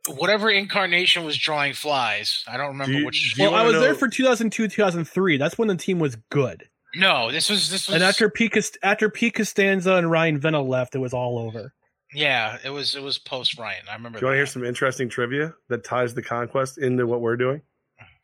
Whatever 0.08 0.50
incarnation 0.50 1.24
was 1.24 1.36
drawing 1.36 1.74
flies. 1.74 2.44
I 2.46 2.56
don't 2.56 2.68
remember 2.68 2.98
you- 2.98 3.06
which. 3.06 3.34
do 3.34 3.42
Well, 3.42 3.54
I 3.54 3.62
wanna 3.62 3.78
was 3.78 3.80
there 3.80 3.94
for 3.94 4.08
2002, 4.08 4.68
2003. 4.68 5.36
That's 5.36 5.58
when 5.58 5.68
the 5.68 5.76
team 5.76 5.98
was 5.98 6.16
good. 6.30 6.68
No, 6.94 7.30
this 7.30 7.48
was 7.48 7.70
this 7.70 7.86
was 7.86 7.94
And 7.94 8.04
after 8.04 8.28
Pete, 8.28 8.76
after 8.82 9.08
Pete 9.08 9.34
Costanza 9.34 9.94
and 9.94 10.10
Ryan 10.10 10.40
Venna 10.40 10.66
left, 10.66 10.94
it 10.94 10.98
was 10.98 11.12
all 11.12 11.38
over. 11.38 11.72
yeah, 12.12 12.58
it 12.64 12.70
was 12.70 12.94
it 12.94 13.02
was 13.02 13.18
post 13.18 13.58
Ryan. 13.58 13.84
I 13.88 13.94
remember. 13.94 14.18
Do 14.18 14.24
you 14.24 14.26
want 14.28 14.34
to 14.34 14.38
hear 14.38 14.46
some 14.46 14.64
interesting 14.64 15.08
trivia 15.08 15.54
that 15.68 15.84
ties 15.84 16.14
the 16.14 16.22
conquest 16.22 16.78
into 16.78 17.06
what 17.06 17.20
we're 17.20 17.36
doing? 17.36 17.62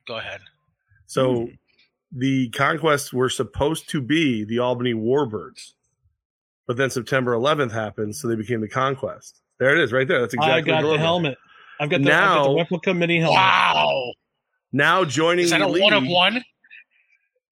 Go 0.09 0.17
ahead. 0.17 0.41
So, 1.07 1.47
hmm. 1.47 1.55
the 2.11 2.51
conquests 2.51 3.13
were 3.13 3.29
supposed 3.29 3.89
to 3.91 4.01
be 4.01 4.45
the 4.45 4.59
Albany 4.59 4.95
Warbirds, 4.95 5.73
but 6.67 6.77
then 6.77 6.91
September 6.91 7.33
11th 7.33 7.71
happened, 7.71 8.17
so 8.17 8.27
they 8.27 8.35
became 8.35 8.61
the 8.61 8.69
conquest. 8.69 9.41
There 9.59 9.77
it 9.77 9.83
is, 9.83 9.93
right 9.93 10.07
there. 10.07 10.21
That's 10.21 10.35
exactly 10.35 10.73
I 10.73 10.83
got 10.83 10.83
the 10.83 10.93
the 10.95 10.99
helmet. 10.99 11.39
I've 11.81 11.91
got 11.91 12.03
the, 12.03 12.13
I've 12.13 12.35
got 12.37 12.49
the 12.49 12.55
replica 12.57 12.95
mini 12.95 13.21
helmet. 13.21 13.37
Wow, 13.39 14.13
Now 14.73 15.05
joining 15.05 15.45
is 15.45 15.51
that 15.51 15.59
the 15.59 15.67
a 15.67 15.69
league, 15.69 15.83
one 15.83 15.93
of 15.93 16.07
one? 16.07 16.43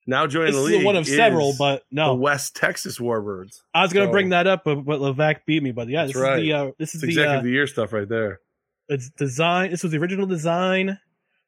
Now 0.07 0.27
joining 0.27 0.53
This 0.53 0.57
the 0.57 0.67
is 0.67 0.77
league, 0.77 0.85
one 0.85 0.97
of 0.97 1.07
several, 1.07 1.51
is 1.51 1.59
but 1.59 1.85
the 1.91 1.97
no. 1.97 2.15
West 2.15 2.55
Texas 2.57 2.99
Warbirds. 2.99 3.61
I 3.73 3.83
was 3.83 3.93
going 3.93 4.07
to 4.07 4.09
So, 4.09 4.13
bring 4.13 4.29
that 4.31 4.47
up, 4.47 4.63
but, 4.65 4.85
but 4.85 5.01
Levac 5.01 5.41
beat 5.47 5.63
me. 5.63 5.73
But 5.73 5.89
yeah, 5.89 6.05
this 6.05 6.15
That's 6.15 6.23
right. 6.23 6.39
is 6.41 6.45
the 6.47 6.53
uh, 6.53 6.65
this 6.79 6.95
It's 6.95 6.95
is 6.97 7.01
the 7.01 7.07
executive 7.09 7.35
uh, 7.35 7.39
of 7.39 7.45
the 7.45 7.51
year 7.51 7.67
stuff 7.67 7.93
right 7.93 8.09
there. 8.09 8.41
it's 8.89 9.09
design. 9.11 9.71
This 9.71 9.83
was 9.83 9.93
the 9.93 9.99
original 9.99 10.27
design, 10.27 10.99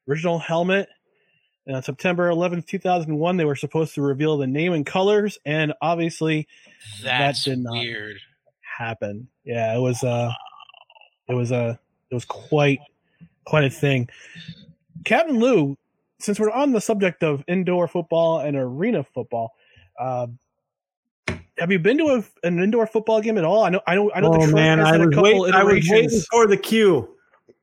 original 0.09 0.39
helmet. 0.39 0.89
And 1.67 1.75
on 1.75 1.83
September 1.83 2.29
11th, 2.31 2.65
2001, 2.65 3.35
they 3.37 3.43
were 3.45 3.55
supposed 3.55 3.93
to 3.95 4.01
reveal 4.01 4.37
the 4.37 4.47
name 4.47 4.71
and 4.71 4.85
colors, 4.85 5.37
and 5.45 5.73
obviously 5.81 6.47
That's 7.03 7.43
did 7.43 7.59
not- 7.59 7.73
weird. 7.73 8.17
happen. 8.77 9.27
Yeah, 9.43 9.75
it 9.75 9.79
was 9.81 10.03
uh 10.03 10.31
it 11.29 11.33
was 11.35 11.51
uh, 11.51 11.75
it 12.09 12.15
was 12.15 12.25
quite 12.25 12.79
quite 13.45 13.63
a 13.63 13.69
thing. 13.69 14.09
Captain 15.05 15.39
Lou, 15.39 15.77
since 16.19 16.39
we're 16.39 16.51
on 16.51 16.73
the 16.73 16.81
subject 16.81 17.23
of 17.23 17.43
indoor 17.47 17.87
football 17.87 18.39
and 18.39 18.57
arena 18.57 19.03
football, 19.03 19.53
uh, 19.99 20.27
have 21.57 21.71
you 21.71 21.79
been 21.79 21.97
to 21.97 22.05
a, 22.05 22.47
an 22.47 22.59
indoor 22.59 22.85
football 22.87 23.21
game 23.21 23.37
at 23.37 23.43
all? 23.45 23.63
I 23.63 23.69
know, 23.69 23.81
I 23.87 23.95
know, 23.95 24.11
I 24.13 24.19
know. 24.21 24.29
oh 24.29 24.33
Detroit 24.33 24.53
man, 24.55 24.79
I 24.79 24.87
had 24.91 25.01
a 25.01 25.05
was, 25.05 25.15
couple 25.15 25.41
wait, 25.43 25.53
I 25.53 25.63
was 25.63 25.89
waiting 25.89 26.19
for 26.31 26.47
the 26.47 26.57
queue. 26.57 27.09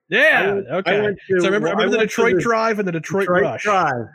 Yeah, 0.08 0.42
I 0.42 0.52
went- 0.54 0.66
I 0.68 0.74
okay. 0.76 1.16
to- 1.28 1.40
so 1.40 1.46
I 1.46 1.46
remember, 1.46 1.68
I 1.68 1.70
I 1.70 1.74
remember 1.74 1.96
the 1.98 2.06
Detroit 2.06 2.36
the- 2.36 2.42
Drive 2.42 2.78
and 2.78 2.88
the 2.88 2.92
Detroit, 2.92 3.28
Rush. 3.28 3.40
Detroit 3.40 3.52
Rush. 3.52 3.62
Drive. 3.62 4.06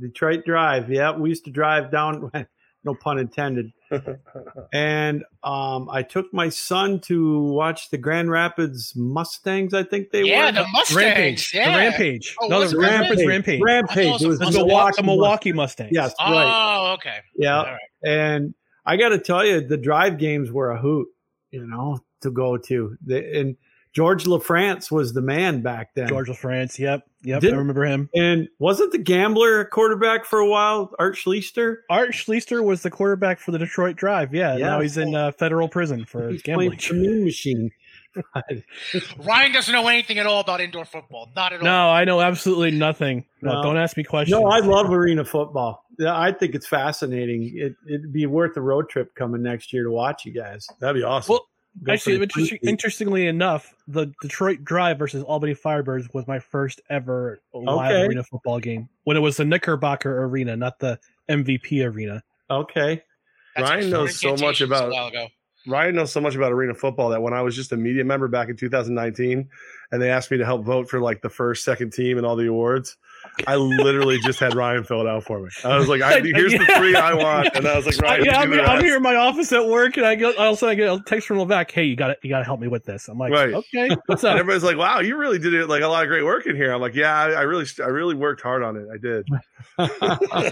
Detroit 0.00 0.44
Drive. 0.44 0.90
Yeah, 0.90 1.12
we 1.16 1.28
used 1.28 1.44
to 1.46 1.50
drive 1.50 1.90
down. 1.90 2.30
No 2.84 2.94
pun 2.94 3.18
intended. 3.18 3.72
And 4.72 5.24
um, 5.42 5.88
I 5.90 6.02
took 6.02 6.32
my 6.32 6.48
son 6.48 7.00
to 7.00 7.40
watch 7.40 7.90
the 7.90 7.98
Grand 7.98 8.30
Rapids 8.30 8.94
Mustangs. 8.96 9.74
I 9.74 9.82
think 9.82 10.10
they 10.10 10.22
were. 10.22 10.28
Yeah, 10.28 10.46
were 10.46 10.52
the 10.52 10.66
Mustangs. 10.72 10.96
Rampage. 10.96 11.54
Yeah. 11.54 11.70
The 11.70 11.78
Rampage. 11.78 12.36
Oh, 12.40 12.48
no, 12.48 12.60
the 12.60 12.66
it 12.66 12.74
Grand 12.74 13.26
Rampage. 13.26 13.60
Rampage. 13.62 14.06
It 14.06 14.12
was 14.12 14.22
it 14.22 14.28
was 14.28 14.38
the 14.38 14.50
Milwaukee, 14.50 15.02
Milwaukee 15.02 15.52
Mustangs. 15.52 15.92
Yes, 15.92 16.14
right. 16.18 16.76
Oh, 16.78 16.94
okay. 16.94 17.18
Yeah. 17.36 17.58
All 17.58 17.64
right. 17.64 17.80
And 18.04 18.54
I 18.84 18.96
got 18.96 19.10
to 19.10 19.18
tell 19.18 19.44
you, 19.44 19.60
the 19.60 19.76
drive 19.76 20.18
games 20.18 20.50
were 20.52 20.70
a 20.70 20.78
hoot, 20.78 21.08
you 21.50 21.66
know, 21.66 22.00
to 22.22 22.30
go 22.30 22.56
to. 22.56 22.96
The, 23.04 23.38
and 23.38 23.56
George 23.92 24.24
LaFrance 24.24 24.90
was 24.90 25.12
the 25.14 25.22
man 25.22 25.62
back 25.62 25.94
then. 25.94 26.08
George 26.08 26.28
LaFrance. 26.28 26.78
Yep. 26.78 27.08
Yep. 27.26 27.40
Did- 27.40 27.54
I 27.54 27.56
remember 27.56 27.84
him. 27.84 28.08
And 28.14 28.48
wasn't 28.58 28.92
the 28.92 28.98
gambler 28.98 29.64
quarterback 29.64 30.24
for 30.24 30.38
a 30.38 30.48
while, 30.48 30.92
Art 30.98 31.16
Schleister? 31.16 31.78
Art 31.90 32.12
Schleister 32.12 32.62
was 32.64 32.82
the 32.82 32.90
quarterback 32.90 33.40
for 33.40 33.50
the 33.50 33.58
Detroit 33.58 33.96
Drive. 33.96 34.32
Yeah. 34.34 34.56
Yeah. 34.56 34.66
Now 34.66 34.80
he's 34.80 34.96
in 34.96 35.14
uh, 35.14 35.32
federal 35.32 35.68
prison 35.68 36.04
for 36.04 36.30
He's 36.30 36.42
gambling. 36.42 36.76
playing 36.78 37.24
machine. 37.24 37.70
Ryan 39.18 39.52
doesn't 39.52 39.72
know 39.72 39.88
anything 39.88 40.18
at 40.18 40.26
all 40.26 40.40
about 40.40 40.60
indoor 40.60 40.84
football. 40.84 41.30
Not 41.36 41.52
at 41.52 41.60
all. 41.60 41.64
No, 41.64 41.88
I 41.90 42.04
know 42.04 42.20
absolutely 42.20 42.70
nothing. 42.70 43.24
No, 43.42 43.54
No. 43.54 43.62
don't 43.62 43.76
ask 43.76 43.96
me 43.96 44.04
questions. 44.04 44.38
No, 44.40 44.46
I 44.48 44.60
love 44.60 44.90
arena 44.90 45.24
football. 45.24 45.84
Yeah, 45.98 46.18
I 46.18 46.32
think 46.32 46.54
it's 46.54 46.66
fascinating. 46.66 47.52
It, 47.54 47.74
it'd 47.86 48.12
be 48.12 48.26
worth 48.26 48.56
a 48.56 48.60
road 48.60 48.88
trip 48.88 49.14
coming 49.14 49.42
next 49.42 49.72
year 49.72 49.84
to 49.84 49.90
watch 49.90 50.24
you 50.24 50.32
guys. 50.32 50.66
That'd 50.80 50.96
be 50.96 51.02
awesome. 51.02 51.32
Well, 51.34 51.40
Go 51.40 51.46
Actually, 51.88 52.22
interesting, 52.22 52.58
interestingly 52.62 53.26
enough, 53.26 53.74
the 53.86 54.12
Detroit 54.22 54.64
Drive 54.64 54.98
versus 54.98 55.22
Albany 55.22 55.54
Firebirds 55.54 56.12
was 56.14 56.26
my 56.26 56.38
first 56.38 56.80
ever 56.88 57.40
live 57.52 57.90
Okay. 57.92 58.06
arena 58.06 58.24
football 58.24 58.60
game 58.60 58.88
when 59.04 59.16
it 59.16 59.20
was 59.20 59.36
the 59.36 59.44
Knickerbocker 59.44 60.24
Arena, 60.24 60.56
not 60.56 60.78
the 60.78 60.98
MVP 61.28 61.84
Arena. 61.84 62.22
Okay. 62.50 63.02
That's 63.54 63.70
Ryan 63.70 63.90
knows 63.90 64.18
so 64.18 64.36
much 64.36 64.60
about 64.60 64.88
a 64.88 64.92
while 64.92 65.08
ago. 65.08 65.28
Ryan 65.66 65.96
knows 65.96 66.12
so 66.12 66.20
much 66.20 66.34
about 66.36 66.52
arena 66.52 66.74
football 66.74 67.10
that 67.10 67.20
when 67.20 67.34
I 67.34 67.42
was 67.42 67.56
just 67.56 67.72
a 67.72 67.76
media 67.76 68.04
member 68.04 68.28
back 68.28 68.48
in 68.48 68.56
2019, 68.56 69.48
and 69.90 70.02
they 70.02 70.10
asked 70.10 70.30
me 70.30 70.38
to 70.38 70.44
help 70.44 70.64
vote 70.64 70.88
for 70.88 71.00
like 71.00 71.22
the 71.22 71.28
first, 71.28 71.64
second 71.64 71.92
team 71.92 72.18
and 72.18 72.26
all 72.26 72.36
the 72.36 72.46
awards, 72.46 72.96
I 73.46 73.56
literally 73.56 74.18
just 74.20 74.38
had 74.40 74.54
Ryan 74.54 74.84
fill 74.84 75.00
it 75.02 75.06
out 75.06 75.24
for 75.24 75.40
me. 75.40 75.48
I 75.64 75.76
was 75.76 75.88
like, 75.88 76.00
I, 76.02 76.20
"Here's 76.24 76.52
the 76.52 76.66
three 76.78 76.94
I 76.94 77.14
want," 77.14 77.54
and 77.54 77.66
I 77.66 77.76
was 77.76 77.86
like, 77.86 77.98
"Ryan, 77.98 78.24
yeah, 78.24 78.40
I'm, 78.40 78.50
the 78.50 78.62
I'm 78.62 78.82
here 78.82 78.96
in 78.96 79.02
my 79.02 79.16
office 79.16 79.52
at 79.52 79.66
work, 79.66 79.96
and 79.96 80.06
I 80.06 80.14
go. 80.14 80.32
All 80.36 80.52
of 80.54 80.62
a 80.62 80.66
I 80.66 80.74
get 80.74 80.88
a 80.92 81.00
text 81.04 81.26
from 81.28 81.38
Levac. 81.38 81.70
Hey, 81.70 81.84
you 81.84 81.96
got 81.96 82.08
to 82.08 82.16
you 82.22 82.30
got 82.30 82.38
to 82.38 82.44
help 82.44 82.60
me 82.60 82.68
with 82.68 82.84
this. 82.84 83.08
I'm 83.08 83.18
like, 83.18 83.32
Right. 83.32 83.52
okay, 83.54 83.90
what's 84.06 84.22
And 84.24 84.32
up? 84.34 84.38
everybody's 84.40 84.62
like, 84.64 84.76
"Wow, 84.76 85.00
you 85.00 85.16
really 85.16 85.38
did 85.38 85.54
it! 85.54 85.68
Like 85.68 85.82
a 85.82 85.86
lot 85.88 86.02
of 86.04 86.08
great 86.08 86.24
work 86.24 86.46
in 86.46 86.56
here." 86.56 86.72
I'm 86.72 86.80
like, 86.80 86.94
"Yeah, 86.94 87.14
I, 87.14 87.30
I 87.32 87.42
really, 87.42 87.66
I 87.82 87.88
really 87.88 88.14
worked 88.14 88.40
hard 88.42 88.62
on 88.62 88.76
it. 88.76 88.86
I 88.92 88.96
did." 88.98 89.26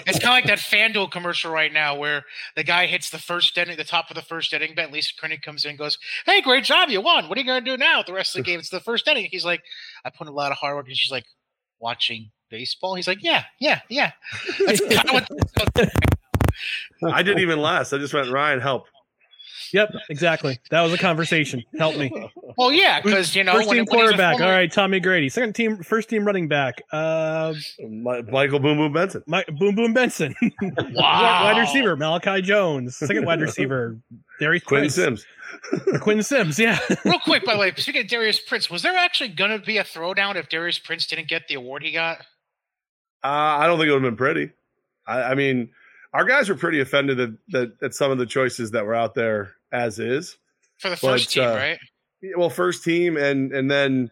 It's 0.07 0.19
kind 0.19 0.25
of 0.25 0.45
like 0.45 0.47
that 0.47 0.59
FanDuel 0.59 1.11
commercial 1.11 1.51
right 1.51 1.73
now 1.73 1.97
where 1.97 2.25
the 2.57 2.65
guy 2.65 2.87
hits 2.87 3.11
the 3.11 3.19
first 3.19 3.57
inning, 3.57 3.77
the 3.77 3.85
top 3.85 4.11
of 4.11 4.17
the 4.17 4.23
first 4.23 4.53
inning. 4.53 4.75
Bet 4.75 4.93
Lisa 4.93 5.13
Koenig 5.21 5.43
comes 5.43 5.65
in 5.65 5.71
and 5.71 5.79
goes, 5.79 5.99
Hey, 6.27 6.41
great 6.43 6.65
job. 6.65 6.91
You 6.91 7.01
won. 7.01 7.29
What 7.29 7.39
are 7.39 7.41
you 7.41 7.47
going 7.47 7.65
to 7.65 7.71
do 7.71 7.77
now 7.77 7.99
with 7.99 8.07
the 8.07 8.13
rest 8.13 8.37
of 8.37 8.45
the 8.45 8.51
game? 8.51 8.59
It's 8.59 8.69
the 8.71 8.81
first 8.81 9.07
inning. 9.09 9.29
He's 9.31 9.45
like, 9.45 9.63
I 10.05 10.11
put 10.11 10.27
in 10.27 10.33
a 10.33 10.37
lot 10.37 10.53
of 10.53 10.59
hard 10.59 10.77
work. 10.77 10.87
And 10.89 10.97
she's 10.97 11.11
like, 11.13 11.25
Watching 11.81 12.31
baseball? 12.51 12.95
He's 12.95 13.07
like, 13.09 13.23
Yeah, 13.23 13.45
yeah, 13.61 13.81
yeah. 13.89 14.13
That's 14.67 14.81
kind 14.81 15.09
of 15.11 15.15
what 15.15 15.91
I 17.13 17.23
didn't 17.23 17.41
even 17.43 17.61
last. 17.61 17.93
I 17.93 17.99
just 17.99 18.15
went, 18.15 18.31
"Ryan, 18.31 18.61
help." 18.61 18.87
Yep, 19.73 19.91
exactly. 20.09 20.61
That 20.71 20.83
was 20.83 20.93
a 20.93 20.99
conversation. 20.99 21.65
Help 21.79 21.97
me. 21.97 22.09
Well, 22.57 22.73
yeah, 22.73 23.01
because 23.01 23.35
you 23.35 23.43
know, 23.43 23.55
first 23.55 23.69
team 23.71 23.79
when 23.79 23.87
quarterback. 23.87 24.35
former- 24.37 24.45
All 24.47 24.57
right, 24.57 24.71
Tommy 24.71 25.01
Grady. 25.01 25.29
Second 25.29 25.55
team, 25.55 25.79
first 25.83 26.09
team 26.09 26.25
running 26.25 26.47
back. 26.47 26.81
Uh, 26.93 27.55
My, 27.91 28.23
Michael 28.23 28.61
Boom 28.61 28.77
Boom 28.79 28.93
Benson. 28.93 29.25
My, 29.27 29.45
Boom 29.59 29.75
Boom 29.75 29.93
Benson. 29.93 30.35
Wow. 30.63 31.45
wide 31.45 31.59
receiver 31.61 31.97
Malachi 31.97 32.41
Jones. 32.43 32.97
Second 32.97 33.25
wide 33.27 33.41
receiver 33.41 33.99
Darius 34.39 34.63
Quinn 34.63 34.83
Prince. 34.83 34.95
Sims. 34.95 35.27
Quinn 36.01 36.23
Sims. 36.23 36.57
Yeah. 36.59 36.79
Real 37.05 37.19
quick, 37.19 37.45
by 37.45 37.55
the 37.55 37.59
way, 37.61 37.73
speaking 37.77 38.03
of 38.03 38.09
Darius 38.09 38.39
Prince, 38.39 38.71
was 38.71 38.83
there 38.83 38.97
actually 38.97 39.31
going 39.31 39.51
to 39.51 39.59
be 39.65 39.79
a 39.79 39.85
throwdown 39.85 40.37
if 40.37 40.49
Darius 40.49 40.79
Prince 40.79 41.07
didn't 41.09 41.27
get 41.27 41.49
the 41.49 41.55
award 41.55 41.83
he 41.83 41.91
got? 41.91 42.19
Uh, 43.25 43.59
I 43.59 43.67
don't 43.67 43.79
think 43.79 43.89
it 43.89 43.93
would 43.93 44.03
have 44.03 44.13
been 44.13 44.17
pretty. 44.17 44.51
I, 45.07 45.23
I 45.23 45.35
mean, 45.35 45.71
our 46.13 46.25
guys 46.25 46.49
were 46.49 46.55
pretty 46.55 46.81
offended 46.81 47.37
that, 47.49 47.63
at, 47.81 47.87
at 47.87 47.95
some 47.95 48.11
of 48.11 48.19
the 48.19 48.27
choices 48.27 48.73
that 48.73 48.85
were 48.85 48.95
out 48.95 49.15
there 49.15 49.55
as 49.73 49.99
is. 49.99 50.37
For 50.79 50.91
the 50.91 50.97
first 50.97 51.27
But, 51.27 51.31
team, 51.31 51.45
uh, 51.45 51.55
right? 51.55 51.79
Well, 52.37 52.51
first 52.51 52.85
team, 52.85 53.17
and 53.17 53.53
and 53.53 53.71
then, 53.71 54.11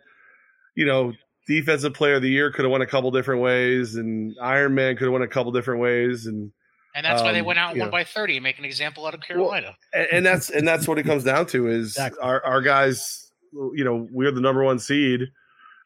you 0.75 0.87
know, 0.87 1.13
defensive 1.47 1.95
player 1.95 2.15
of 2.17 2.23
the 2.23 2.29
year 2.29 2.51
could 2.51 2.65
have 2.65 2.73
went 2.73 2.83
a 2.83 2.87
couple 2.87 3.11
different 3.11 3.41
ways, 3.43 3.97
and 3.97 4.37
Iron 4.41 4.75
Man 4.75 4.97
could 4.97 5.05
have 5.05 5.13
went 5.13 5.25
a 5.25 5.29
couple 5.29 5.53
different 5.53 5.81
ways, 5.81 6.27
and 6.27 6.53
And 6.95 7.05
that's 7.07 7.23
why 7.23 7.33
they 7.33 7.41
um, 7.41 7.47
went 7.47 7.59
out 7.59 7.73
and 7.73 7.81
won 7.81 7.89
know. 7.89 7.93
by 7.93 8.05
30 8.05 8.37
and 8.37 8.45
make 8.45 8.59
an 8.59 8.65
example 8.65 9.07
out 9.07 9.15
of 9.15 9.21
Carolina. 9.21 9.77
and, 9.95 10.07
and 10.13 10.27
that's 10.27 10.51
and 10.51 10.67
that's 10.67 10.87
what 10.87 10.99
it 10.99 11.05
comes 11.05 11.25
down 11.25 11.47
to 11.47 11.69
is 11.69 11.99
our 12.21 12.45
our 12.45 12.61
guys. 12.61 13.31
You 13.53 13.85
know, 13.85 14.09
we're 14.11 14.31
the 14.31 14.41
number 14.41 14.65
one 14.65 14.79
seed, 14.79 15.31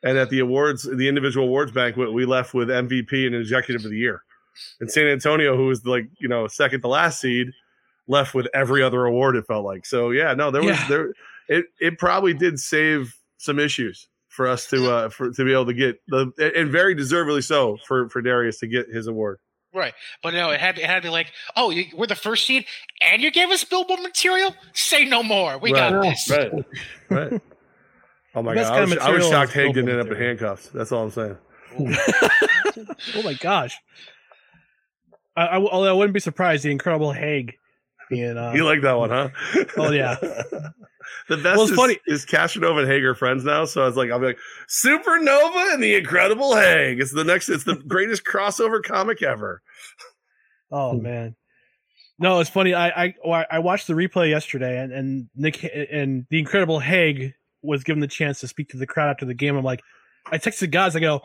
and 0.02 0.18
at 0.18 0.30
the 0.30 0.40
awards, 0.40 0.82
the 0.82 1.08
individual 1.08 1.46
awards 1.46 1.72
banquet, 1.72 2.12
we 2.12 2.24
left 2.24 2.54
with 2.54 2.68
MVP 2.68 3.26
and 3.26 3.34
executive 3.34 3.84
of 3.84 3.90
the 3.90 3.98
year. 3.98 4.22
And 4.80 4.90
San 4.90 5.06
Antonio, 5.06 5.56
who 5.56 5.66
was 5.66 5.84
like 5.84 6.08
you 6.18 6.28
know 6.28 6.46
second 6.46 6.80
to 6.82 6.88
last 6.88 7.20
seed, 7.20 7.48
left 8.08 8.34
with 8.34 8.46
every 8.54 8.82
other 8.82 9.04
award. 9.04 9.36
It 9.36 9.46
felt 9.46 9.64
like 9.64 9.84
so. 9.86 10.10
Yeah, 10.10 10.34
no, 10.34 10.50
there 10.50 10.62
was 10.62 10.78
Yeah. 10.78 10.88
there. 10.88 11.12
It 11.48 11.66
it 11.80 11.98
probably 11.98 12.34
did 12.34 12.58
save 12.58 13.14
some 13.38 13.58
issues 13.58 14.08
for 14.28 14.46
us 14.46 14.66
to 14.68 14.90
uh 14.90 15.08
for 15.10 15.30
to 15.30 15.44
be 15.44 15.52
able 15.52 15.66
to 15.66 15.74
get 15.74 16.00
the 16.08 16.30
and 16.56 16.70
very 16.70 16.94
deservedly 16.94 17.40
so 17.42 17.78
for 17.86 18.08
for 18.08 18.20
Darius 18.22 18.58
to 18.60 18.66
get 18.66 18.88
his 18.88 19.06
award. 19.06 19.38
Right. 19.74 19.92
But 20.22 20.32
no, 20.32 20.50
it 20.52 20.60
had, 20.60 20.78
it 20.78 20.86
had 20.86 20.96
to 20.96 21.02
be 21.02 21.08
like, 21.10 21.32
oh, 21.54 21.68
you, 21.68 21.84
we're 21.94 22.06
the 22.06 22.14
first 22.14 22.46
seed 22.46 22.64
and 23.02 23.20
you 23.20 23.30
gave 23.30 23.50
us 23.50 23.62
billboard 23.62 24.00
material? 24.00 24.54
Say 24.72 25.04
no 25.04 25.22
more. 25.22 25.58
We 25.58 25.70
got 25.70 26.00
this. 26.02 26.30
Right. 26.30 26.50
Right. 27.10 27.42
Oh 28.36 28.42
my 28.42 28.54
god! 28.54 28.72
I 28.72 28.80
was, 28.82 28.98
I 28.98 29.10
was 29.10 29.28
shocked 29.28 29.52
Haig 29.52 29.72
didn't 29.72 29.90
end 29.90 30.00
up 30.00 30.08
in 30.08 30.16
handcuffs. 30.16 30.68
That's 30.68 30.92
all 30.92 31.04
I'm 31.04 31.10
saying. 31.10 31.36
oh 31.78 33.22
my 33.24 33.34
gosh. 33.34 33.78
I, 35.36 35.46
I, 35.46 35.56
although 35.56 35.90
I 35.90 35.92
wouldn't 35.92 36.14
be 36.14 36.20
surprised 36.20 36.62
the 36.62 36.70
incredible 36.70 37.12
Haig 37.12 37.56
being. 38.10 38.36
Uh, 38.36 38.52
you 38.54 38.64
like 38.64 38.82
that 38.82 38.92
one, 38.92 39.10
huh? 39.10 39.30
Oh 39.76 39.90
yeah. 39.90 40.16
The 41.28 41.36
best 41.36 41.56
Well, 41.56 41.62
it's 41.62 41.72
is, 41.72 41.76
funny- 41.76 41.98
is 42.06 42.26
Castronova 42.26 42.80
and 42.82 42.90
Haig 42.90 43.04
are 43.04 43.14
friends 43.14 43.44
now, 43.44 43.64
so 43.64 43.82
I 43.82 43.86
was 43.86 43.96
like, 43.96 44.10
I'll 44.10 44.18
be 44.18 44.26
like, 44.26 44.38
Supernova 44.68 45.74
and 45.74 45.82
the 45.82 45.94
Incredible 45.96 46.54
Haig. 46.54 47.00
It's 47.00 47.12
the 47.12 47.24
next. 47.24 47.48
It's 47.48 47.64
the 47.64 47.74
greatest 47.88 48.24
crossover 48.24 48.82
comic 48.82 49.22
ever. 49.22 49.62
Oh 50.70 50.92
man. 50.94 51.36
No, 52.18 52.40
it's 52.40 52.50
funny. 52.50 52.74
I 52.74 53.14
I 53.24 53.46
I 53.50 53.58
watched 53.60 53.86
the 53.86 53.94
replay 53.94 54.30
yesterday, 54.30 54.78
and 54.80 54.92
and 54.92 55.28
Nick 55.34 55.64
and 55.64 56.26
the 56.30 56.38
Incredible 56.38 56.80
Haig 56.80 57.34
was 57.62 57.84
given 57.84 58.00
the 58.00 58.06
chance 58.06 58.40
to 58.40 58.48
speak 58.48 58.68
to 58.70 58.76
the 58.76 58.86
crowd 58.86 59.10
after 59.10 59.24
the 59.24 59.34
game. 59.34 59.56
I'm 59.56 59.64
like, 59.64 59.82
I 60.30 60.38
texted 60.38 60.70
guys. 60.70 60.96
I 60.96 61.00
go, 61.00 61.22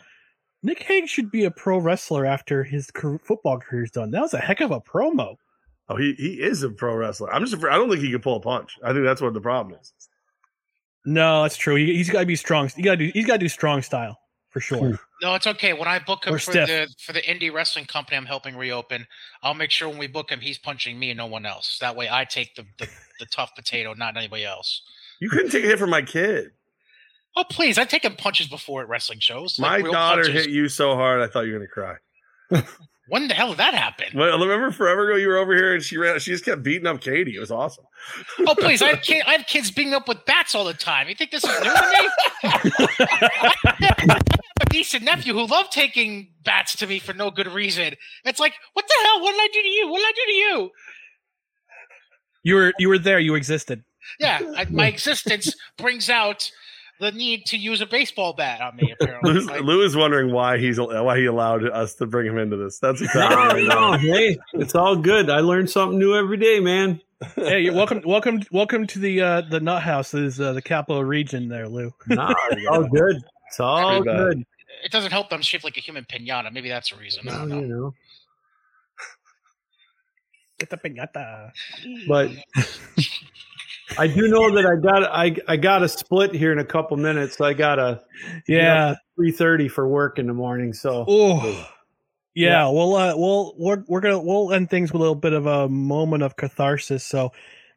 Nick 0.64 0.84
Haig 0.84 1.08
should 1.08 1.32
be 1.32 1.46
a 1.46 1.52
pro 1.52 1.78
wrestler 1.78 2.26
after 2.26 2.64
his 2.64 2.92
car- 2.92 3.20
football 3.24 3.60
career's 3.60 3.92
done. 3.92 4.12
That 4.12 4.22
was 4.22 4.34
a 4.34 4.40
heck 4.40 4.62
of 4.62 4.72
a 4.72 4.80
promo. 4.82 5.36
Oh, 5.90 5.96
he 5.98 6.14
he 6.14 6.34
is 6.42 6.64
a 6.64 6.70
pro 6.70 6.96
wrestler. 6.96 7.34
I'm 7.34 7.46
just. 7.46 7.64
I 7.66 7.76
don't 7.76 7.90
think 7.90 8.02
he 8.02 8.12
can 8.12 8.22
pull 8.22 8.38
a 8.38 8.40
punch. 8.40 8.78
I 8.84 8.94
think 8.94 9.04
that's 9.04 9.22
what 9.22 9.34
the 9.34 9.42
problem 9.42 9.78
is. 9.80 9.94
No, 11.06 11.42
that's 11.42 11.58
true. 11.58 11.76
He, 11.76 11.96
he's 11.96 12.10
got 12.10 12.22
to 12.22 12.26
be 12.26 12.36
strong. 12.36 12.70
He 12.76 12.82
got 12.84 12.92
to 12.92 12.98
do. 12.98 13.12
He's 13.14 13.26
got 13.26 13.34
to 13.34 13.40
do 13.40 13.50
strong 13.50 13.82
style 13.82 14.18
for 14.52 14.60
sure. 14.60 14.90
Hmm. 14.92 14.96
No, 15.22 15.36
it's 15.36 15.48
okay. 15.48 15.74
When 15.74 15.88
I 15.88 16.00
book 16.00 16.26
him 16.26 16.34
Or 16.36 16.40
for 16.40 16.52
stiff. 16.52 16.68
the 16.68 16.88
for 17.04 17.14
the 17.14 17.22
indie 17.22 17.52
wrestling 17.52 17.86
company 17.86 18.18
I'm 18.18 18.26
helping 18.26 18.56
reopen, 18.56 19.08
I'll 19.44 19.54
make 19.54 19.72
sure 19.72 19.90
when 19.90 19.98
we 19.98 20.08
book 20.08 20.30
him, 20.30 20.40
he's 20.40 20.58
punching 20.58 20.98
me 20.98 21.10
and 21.10 21.18
no 21.18 21.26
one 21.26 21.46
else. 21.46 21.78
That 21.82 21.96
way, 21.96 22.08
I 22.10 22.26
take 22.26 22.56
the 22.56 22.66
the, 22.78 22.88
the 23.20 23.26
tough 23.26 23.56
potato, 23.56 23.94
not 23.94 24.16
anybody 24.16 24.46
else. 24.46 24.84
You 25.22 25.30
couldn't 25.30 25.52
take 25.52 25.64
a 25.64 25.68
hit 25.68 25.80
from 25.80 25.92
my 25.92 26.02
kid. 26.02 26.52
Oh 27.38 27.46
please! 27.50 27.78
I've 27.78 27.88
taken 27.88 28.16
punches 28.18 28.48
before 28.48 28.82
at 28.82 28.90
wrestling 28.90 29.20
shows. 29.20 29.58
My 29.58 29.76
like 29.76 29.84
real 29.86 29.94
daughter 29.94 30.24
punches. 30.24 30.46
hit 30.46 30.54
you 30.54 30.68
so 30.68 30.96
hard, 30.96 31.22
I 31.22 31.28
thought 31.28 31.42
you 31.42 31.54
were 31.54 31.60
gonna 31.60 31.70
cry. 31.70 32.62
When 33.12 33.28
the 33.28 33.34
hell 33.34 33.50
did 33.50 33.58
that 33.58 33.74
happen? 33.74 34.18
Well, 34.18 34.40
remember 34.40 34.72
forever 34.72 35.10
ago 35.10 35.18
you 35.18 35.28
were 35.28 35.36
over 35.36 35.54
here 35.54 35.74
and 35.74 35.84
she 35.84 35.98
ran. 35.98 36.18
She 36.20 36.32
just 36.32 36.46
kept 36.46 36.64
beating 36.64 36.88
up 36.88 37.02
Katie. 37.02 37.36
It 37.36 37.42
was 37.42 37.52
awesome. 37.52 37.84
Oh 38.48 38.56
please! 38.58 38.82
I 38.82 38.88
have, 38.88 39.02
kid, 39.04 39.24
I 39.28 39.34
have 39.34 39.48
kids 39.48 39.70
beating 39.70 39.94
up 39.94 40.08
with 40.08 40.24
bats 40.24 40.56
all 40.56 40.64
the 40.64 40.74
time. 40.74 41.10
You 41.10 41.16
think 41.16 41.30
this 41.32 41.44
is 41.44 41.50
new 41.50 41.66
to 41.66 42.04
me? 42.04 42.10
I 42.44 43.76
have 43.82 44.22
a 44.62 44.74
niece 44.74 44.94
and 44.94 45.04
nephew 45.04 45.34
who 45.34 45.46
love 45.46 45.70
taking 45.72 46.30
bats 46.46 46.78
to 46.78 46.88
me 46.88 47.00
for 47.00 47.14
no 47.14 47.32
good 47.32 47.48
reason. 47.48 47.96
It's 48.24 48.40
like, 48.40 48.54
what 48.74 48.86
the 48.88 48.96
hell? 49.04 49.22
What 49.22 49.32
did 49.32 49.42
I 49.42 49.50
do 49.52 49.62
to 49.62 49.68
you? 49.68 49.92
What 49.92 49.98
did 49.98 50.06
I 50.06 50.12
do 50.16 50.26
to 50.26 50.32
you? 50.32 50.72
You 52.44 52.56
were 52.56 52.74
you 52.80 52.88
were 52.88 53.00
there. 53.00 53.20
You 53.20 53.36
existed. 53.36 53.84
Yeah, 54.20 54.40
I, 54.58 54.66
my 54.70 54.88
existence 54.88 55.56
brings 55.78 56.10
out 56.10 56.50
the 57.00 57.12
need 57.12 57.46
to 57.48 57.58
use 57.58 57.82
a 57.82 57.86
baseball 57.88 58.34
bat 58.34 58.62
on 58.62 58.76
me. 58.76 58.94
Apparently, 59.00 59.34
Lou, 59.34 59.40
Like, 59.48 59.62
Lou 59.62 59.82
is 59.84 59.96
wondering 59.96 60.32
why 60.32 60.58
he's 60.60 60.80
why 60.80 61.18
he 61.18 61.26
allowed 61.26 61.68
us 61.68 61.96
to 61.96 62.06
bring 62.06 62.28
him 62.28 62.38
into 62.38 62.58
this. 62.58 62.78
That's 62.80 63.02
No, 63.02 63.06
exactly 63.08 63.68
no, 63.68 63.94
hey, 63.94 64.38
it's 64.54 64.76
all 64.76 64.96
good. 64.96 65.30
I 65.30 65.40
learn 65.40 65.68
something 65.68 65.98
new 65.98 66.16
every 66.16 66.38
day, 66.38 66.60
man. 66.60 67.02
hey, 67.36 67.62
you're 67.62 67.74
welcome, 67.74 68.02
welcome, 68.06 68.42
welcome 68.52 68.86
to 68.88 69.00
the 69.00 69.22
uh, 69.22 69.42
the 69.42 69.60
Nut 69.60 69.82
House. 69.82 70.14
Is 70.14 70.40
uh, 70.40 70.54
the 70.54 70.62
capital 70.62 71.04
region 71.04 71.48
there, 71.50 71.68
Lou? 71.68 71.92
No, 72.08 72.34
it's 72.52 72.68
all 72.68 72.84
good. 72.94 73.16
It's 73.48 73.60
all 73.60 74.02
Pretty 74.04 74.06
bad. 74.06 74.18
good. 74.18 74.46
it 74.86 74.92
doesn't 74.92 75.12
help 75.12 75.30
that 75.30 75.36
I'm 75.36 75.42
shaped 75.42 75.64
like 75.64 75.78
a 75.78 75.82
human 75.82 76.04
pinata. 76.06 76.52
Maybe 76.54 76.70
that's 76.70 76.92
a 76.92 76.96
reason. 76.98 77.28
I 77.30 77.32
don't 77.38 77.50
know. 77.50 77.60
you 77.62 77.68
know. 77.68 77.94
Get 80.60 80.70
the 80.70 80.78
piñata. 80.78 81.52
But 82.08 82.30
I 83.98 84.08
do 84.08 84.28
know 84.28 84.54
that 84.56 84.66
I 84.66 84.76
got 84.76 85.04
I 85.04 85.36
I 85.48 85.58
got 85.58 85.84
a 85.84 85.90
split 85.90 86.34
here 86.34 86.52
in 86.52 86.60
a 86.60 86.66
couple 86.66 86.98
minutes. 86.98 87.40
I 87.42 87.54
got 87.54 87.80
a 87.80 88.02
Yeah. 88.48 88.96
three 89.16 89.32
thirty 89.32 89.68
for 89.68 89.88
work 89.88 90.20
in 90.20 90.28
the 90.28 90.34
morning. 90.34 90.74
So 90.74 91.06
Oh, 91.08 91.70
yeah. 92.34 92.68
We'll 92.70 92.96
uh, 92.96 93.14
we'll 93.16 93.54
we're 93.58 93.84
we're 93.88 94.02
gonna 94.02 94.20
we'll 94.20 94.54
end 94.54 94.70
things 94.70 94.92
with 94.92 95.00
a 95.00 95.04
little 95.04 95.16
bit 95.16 95.34
of 95.34 95.46
a 95.46 95.68
moment 95.68 96.24
of 96.24 96.36
catharsis. 96.36 97.04
So, 97.04 97.32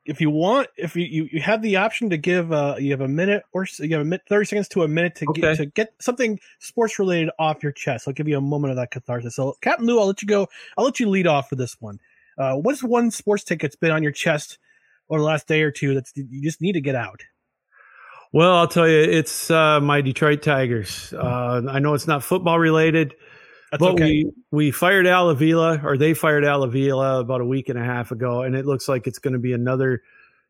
if 0.06 0.20
you 0.20 0.30
want, 0.30 0.68
if 0.76 0.94
you 0.94 1.04
you, 1.04 1.28
you 1.32 1.40
have 1.40 1.62
the 1.62 1.76
option 1.76 2.10
to 2.10 2.16
give, 2.16 2.52
uh, 2.52 2.76
you 2.78 2.90
have 2.92 3.00
a 3.00 3.08
minute 3.08 3.42
or 3.52 3.66
you 3.78 3.92
have 3.96 4.02
a 4.02 4.04
minute, 4.04 4.22
thirty 4.28 4.44
seconds 4.44 4.68
to 4.68 4.82
a 4.82 4.88
minute 4.88 5.16
to 5.16 5.26
get 5.34 5.56
to 5.56 5.66
get 5.66 5.94
something 5.98 6.38
sports 6.60 6.98
related 6.98 7.30
off 7.38 7.62
your 7.62 7.72
chest. 7.72 8.06
I'll 8.06 8.14
give 8.14 8.28
you 8.28 8.38
a 8.38 8.40
moment 8.40 8.70
of 8.70 8.76
that 8.76 8.90
catharsis. 8.90 9.34
So, 9.34 9.56
Captain 9.62 9.86
Lou, 9.86 9.98
I'll 9.98 10.06
let 10.06 10.22
you 10.22 10.28
go. 10.28 10.46
I'll 10.78 10.84
let 10.84 11.00
you 11.00 11.08
lead 11.08 11.26
off 11.26 11.48
for 11.48 11.56
this 11.56 11.76
one. 11.80 11.98
Uh, 12.38 12.54
what's 12.54 12.82
one 12.82 13.10
sports 13.10 13.44
ticket 13.44 13.62
that's 13.62 13.76
been 13.76 13.90
on 13.92 14.02
your 14.02 14.12
chest 14.12 14.58
over 15.11 15.20
the 15.20 15.26
last 15.26 15.46
day 15.46 15.62
or 15.62 15.70
two 15.70 15.94
that 15.94 16.07
you 16.14 16.42
just 16.42 16.61
need 16.61 16.72
to 16.72 16.80
get 16.80 16.94
out? 16.94 17.22
Well, 18.32 18.57
I'll 18.57 18.68
tell 18.68 18.88
you, 18.88 18.98
it's 18.98 19.50
uh, 19.50 19.80
my 19.80 20.00
Detroit 20.00 20.42
Tigers. 20.42 21.12
Uh, 21.12 21.62
I 21.68 21.78
know 21.78 21.94
it's 21.94 22.09
not 22.09 22.24
football 22.24 22.59
related, 22.59 23.14
That's 23.70 23.80
but 23.80 23.92
okay. 23.92 24.24
we 24.24 24.32
we 24.50 24.70
fired 24.72 25.07
Al 25.07 25.30
Avila, 25.30 25.80
or 25.84 25.96
they 25.96 26.14
fired 26.14 26.44
Al 26.44 26.64
Avila 26.64 27.20
about 27.20 27.40
a 27.40 27.44
week 27.44 27.68
and 27.68 27.78
a 27.78 27.84
half 27.84 28.11
ago, 28.11 28.42
and 28.42 28.57
it 28.57 28.66
looks 28.66 28.88
like 28.88 29.07
it's 29.07 29.20
going 29.20 29.34
to 29.34 29.38
be 29.38 29.52
another 29.52 30.02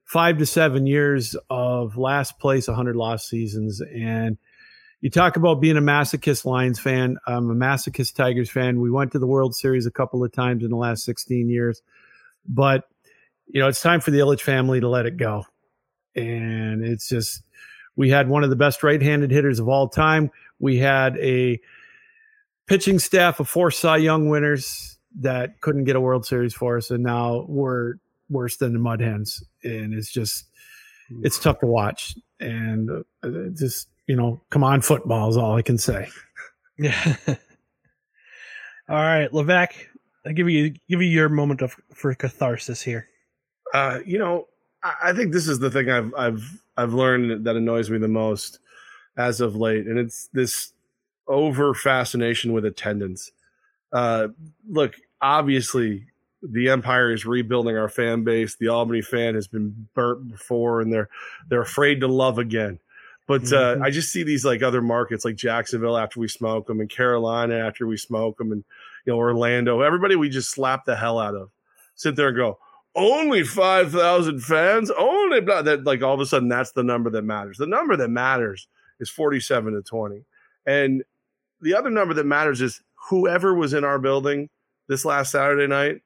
five 0.04 0.38
to 0.38 0.46
seven 0.46 0.86
years 0.86 1.36
of 1.50 1.96
last 1.96 2.38
place, 2.38 2.68
100 2.68 2.96
lost 2.96 3.28
seasons. 3.28 3.80
And 3.80 4.38
you 5.00 5.10
talk 5.10 5.36
about 5.36 5.60
being 5.60 5.76
a 5.76 5.82
masochist 5.82 6.44
Lions 6.44 6.78
fan. 6.78 7.18
I'm 7.26 7.50
a 7.50 7.54
masochist 7.54 8.14
Tigers 8.14 8.50
fan. 8.50 8.80
We 8.80 8.90
went 8.90 9.12
to 9.12 9.18
the 9.18 9.26
World 9.26 9.54
Series 9.54 9.84
a 9.84 9.90
couple 9.90 10.24
of 10.24 10.32
times 10.32 10.64
in 10.64 10.70
the 10.70 10.76
last 10.76 11.04
16 11.04 11.48
years, 11.50 11.82
but 12.48 12.84
you 13.46 13.60
know, 13.60 13.68
it's 13.68 13.80
time 13.80 14.00
for 14.00 14.10
the 14.10 14.18
Ilitch 14.18 14.40
family 14.40 14.80
to 14.80 14.88
let 14.88 15.06
it 15.06 15.16
go. 15.16 15.44
And 16.16 16.84
it's 16.84 17.08
just, 17.08 17.42
we 17.96 18.10
had 18.10 18.28
one 18.28 18.44
of 18.44 18.50
the 18.50 18.56
best 18.56 18.82
right 18.82 19.00
handed 19.00 19.30
hitters 19.30 19.58
of 19.58 19.68
all 19.68 19.88
time. 19.88 20.30
We 20.58 20.78
had 20.78 21.16
a 21.18 21.60
pitching 22.66 22.98
staff 22.98 23.40
of 23.40 23.48
four 23.48 23.70
Cy 23.70 23.98
Young 23.98 24.28
winners 24.28 24.98
that 25.20 25.60
couldn't 25.60 25.84
get 25.84 25.96
a 25.96 26.00
World 26.00 26.26
Series 26.26 26.54
for 26.54 26.76
us. 26.76 26.90
And 26.90 27.02
now 27.02 27.44
we're 27.48 27.94
worse 28.28 28.56
than 28.56 28.72
the 28.72 28.78
Mud 28.78 29.00
Hens. 29.00 29.42
And 29.62 29.94
it's 29.94 30.10
just, 30.10 30.46
it's 31.22 31.38
tough 31.38 31.60
to 31.60 31.66
watch. 31.66 32.16
And 32.40 32.90
uh, 33.22 33.28
just, 33.54 33.88
you 34.06 34.16
know, 34.16 34.40
come 34.50 34.64
on, 34.64 34.80
football 34.80 35.28
is 35.30 35.36
all 35.36 35.56
I 35.56 35.62
can 35.62 35.78
say. 35.78 36.08
Yeah. 36.78 37.16
All 38.86 38.96
right, 38.96 39.30
Levac, 39.30 39.70
I 40.26 40.32
give 40.32 40.50
you 40.50 40.70
give 40.90 41.00
you 41.00 41.08
your 41.08 41.30
moment 41.30 41.62
of 41.62 41.74
for 41.94 42.14
catharsis 42.14 42.82
here. 42.82 43.08
Uh, 43.74 43.98
you 44.06 44.18
know, 44.18 44.46
I, 44.82 44.94
I 45.10 45.12
think 45.12 45.32
this 45.32 45.48
is 45.48 45.58
the 45.58 45.70
thing 45.70 45.90
I've 45.90 46.14
I've 46.14 46.62
I've 46.76 46.94
learned 46.94 47.44
that 47.44 47.56
annoys 47.56 47.90
me 47.90 47.98
the 47.98 48.08
most 48.08 48.60
as 49.18 49.40
of 49.42 49.56
late, 49.56 49.86
and 49.86 49.98
it's 49.98 50.28
this 50.32 50.72
over 51.28 51.74
fascination 51.74 52.52
with 52.54 52.64
attendance. 52.64 53.32
Uh, 53.92 54.28
look, 54.68 54.94
obviously, 55.20 56.06
the 56.42 56.70
Empire 56.70 57.12
is 57.12 57.26
rebuilding 57.26 57.76
our 57.76 57.88
fan 57.88 58.24
base. 58.24 58.56
The 58.56 58.68
Albany 58.68 59.02
fan 59.02 59.34
has 59.34 59.48
been 59.48 59.88
burnt 59.94 60.30
before, 60.30 60.80
and 60.80 60.92
they're 60.92 61.08
they're 61.48 61.62
afraid 61.62 62.00
to 62.00 62.08
love 62.08 62.38
again. 62.38 62.78
But 63.26 63.44
uh, 63.52 63.76
Mhm. 63.76 63.82
I 63.82 63.90
just 63.90 64.12
see 64.12 64.22
these 64.22 64.44
like 64.44 64.62
other 64.62 64.82
markets, 64.82 65.24
like 65.24 65.36
Jacksonville 65.36 65.96
after 65.96 66.20
we 66.20 66.28
smoke 66.28 66.66
them, 66.68 66.80
and 66.80 66.90
Carolina 66.90 67.54
after 67.56 67.86
we 67.86 67.96
smoke 67.96 68.38
them, 68.38 68.52
and 68.52 68.62
you 69.06 69.12
know 69.12 69.18
Orlando. 69.18 69.80
Everybody 69.80 70.14
we 70.16 70.28
just 70.28 70.50
slap 70.50 70.84
the 70.84 70.94
hell 70.96 71.18
out 71.18 71.34
of. 71.34 71.50
Sit 71.96 72.16
there 72.16 72.28
and 72.28 72.36
go, 72.36 72.58
only 72.94 73.42
five 73.42 73.92
thousand 73.92 74.40
fans, 74.40 74.90
only 74.90 75.40
blah. 75.40 75.62
That 75.62 75.84
like 75.84 76.02
all 76.02 76.14
of 76.14 76.20
a 76.20 76.26
sudden 76.26 76.48
that's 76.48 76.72
the 76.72 76.82
number 76.82 77.10
that 77.10 77.22
matters. 77.22 77.58
The 77.58 77.66
number 77.66 77.96
that 77.96 78.08
matters 78.08 78.68
is 79.00 79.10
forty-seven 79.10 79.74
to 79.74 79.82
twenty, 79.82 80.24
and 80.66 81.02
the 81.60 81.74
other 81.74 81.90
number 81.90 82.14
that 82.14 82.26
matters 82.26 82.60
is 82.60 82.82
whoever 83.08 83.54
was 83.54 83.74
in 83.74 83.84
our 83.84 83.98
building 83.98 84.48
this 84.88 85.04
last 85.04 85.32
Saturday 85.32 85.66
night 85.66 86.02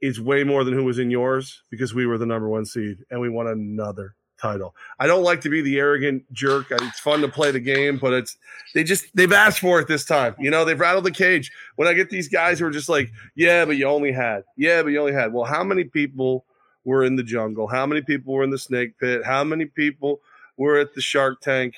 is 0.00 0.20
way 0.20 0.44
more 0.44 0.64
than 0.64 0.74
who 0.74 0.84
was 0.84 0.98
in 0.98 1.10
yours 1.10 1.62
because 1.70 1.94
we 1.94 2.06
were 2.06 2.18
the 2.18 2.26
number 2.26 2.48
one 2.48 2.64
seed 2.64 2.98
and 3.10 3.20
we 3.20 3.28
won 3.28 3.46
another 3.46 4.14
title. 4.40 4.74
I 4.98 5.06
don't 5.06 5.22
like 5.22 5.40
to 5.42 5.48
be 5.48 5.60
the 5.62 5.78
arrogant 5.78 6.24
jerk. 6.32 6.66
It's 6.70 7.00
fun 7.00 7.20
to 7.20 7.28
play 7.28 7.50
the 7.50 7.60
game, 7.60 7.98
but 7.98 8.12
it's 8.12 8.36
they 8.74 8.84
just 8.84 9.04
they've 9.14 9.32
asked 9.32 9.60
for 9.60 9.80
it 9.80 9.88
this 9.88 10.04
time. 10.04 10.34
You 10.38 10.50
know, 10.50 10.64
they've 10.64 10.78
rattled 10.78 11.04
the 11.04 11.10
cage. 11.10 11.52
When 11.76 11.88
I 11.88 11.92
get 11.92 12.10
these 12.10 12.28
guys 12.28 12.58
who 12.58 12.66
are 12.66 12.70
just 12.70 12.88
like, 12.88 13.10
yeah, 13.34 13.64
but 13.64 13.76
you 13.76 13.86
only 13.86 14.12
had, 14.12 14.44
yeah, 14.56 14.82
but 14.82 14.88
you 14.88 15.00
only 15.00 15.12
had. 15.12 15.32
Well, 15.32 15.44
how 15.44 15.62
many 15.64 15.84
people 15.84 16.44
were 16.84 17.04
in 17.04 17.16
the 17.16 17.22
jungle? 17.22 17.66
How 17.66 17.86
many 17.86 18.02
people 18.02 18.34
were 18.34 18.44
in 18.44 18.50
the 18.50 18.58
snake 18.58 18.98
pit? 18.98 19.22
How 19.24 19.44
many 19.44 19.66
people 19.66 20.20
were 20.56 20.78
at 20.78 20.94
the 20.94 21.00
Shark 21.00 21.40
Tank? 21.40 21.74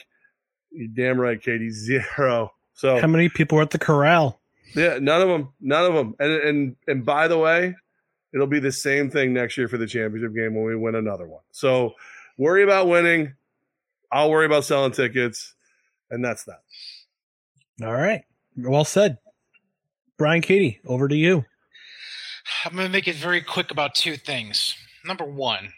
You're 0.70 0.88
damn 0.88 1.20
right, 1.20 1.42
Cady. 1.42 1.70
Zero. 1.72 2.52
So 2.74 3.00
How 3.00 3.06
many 3.06 3.28
people 3.28 3.56
were 3.56 3.62
at 3.62 3.70
the 3.70 3.78
corral? 3.78 4.40
yeah, 4.74 4.98
none 5.00 5.20
of 5.20 5.28
them, 5.28 5.52
none 5.60 5.84
of 5.84 5.94
them. 5.94 6.14
And 6.18 6.32
and 6.32 6.76
and 6.86 7.04
by 7.04 7.28
the 7.28 7.38
way, 7.38 7.74
it'll 8.32 8.46
be 8.46 8.60
the 8.60 8.72
same 8.72 9.10
thing 9.10 9.32
next 9.32 9.56
year 9.58 9.68
for 9.68 9.76
the 9.76 9.86
championship 9.86 10.34
game 10.34 10.54
when 10.54 10.64
we 10.64 10.76
win 10.76 10.94
another 10.94 11.26
one. 11.26 11.42
So 11.50 11.94
worry 12.38 12.62
about 12.62 12.88
winning. 12.88 13.34
I'll 14.10 14.30
worry 14.30 14.46
about 14.46 14.64
selling 14.64 14.92
tickets, 14.92 15.54
and 16.10 16.24
that's 16.24 16.44
that. 16.44 16.62
All 17.82 17.92
right. 17.92 18.22
Well 18.56 18.84
said. 18.84 19.18
Brian 20.18 20.42
Cady, 20.42 20.80
over 20.86 21.08
to 21.08 21.16
you. 21.16 21.44
I'm 22.64 22.74
going 22.74 22.86
to 22.86 22.92
make 22.92 23.08
it 23.08 23.16
very 23.16 23.40
quick 23.40 23.70
about 23.70 23.94
two 23.94 24.16
things. 24.16 24.76
Number 25.04 25.24
one, 25.24 25.72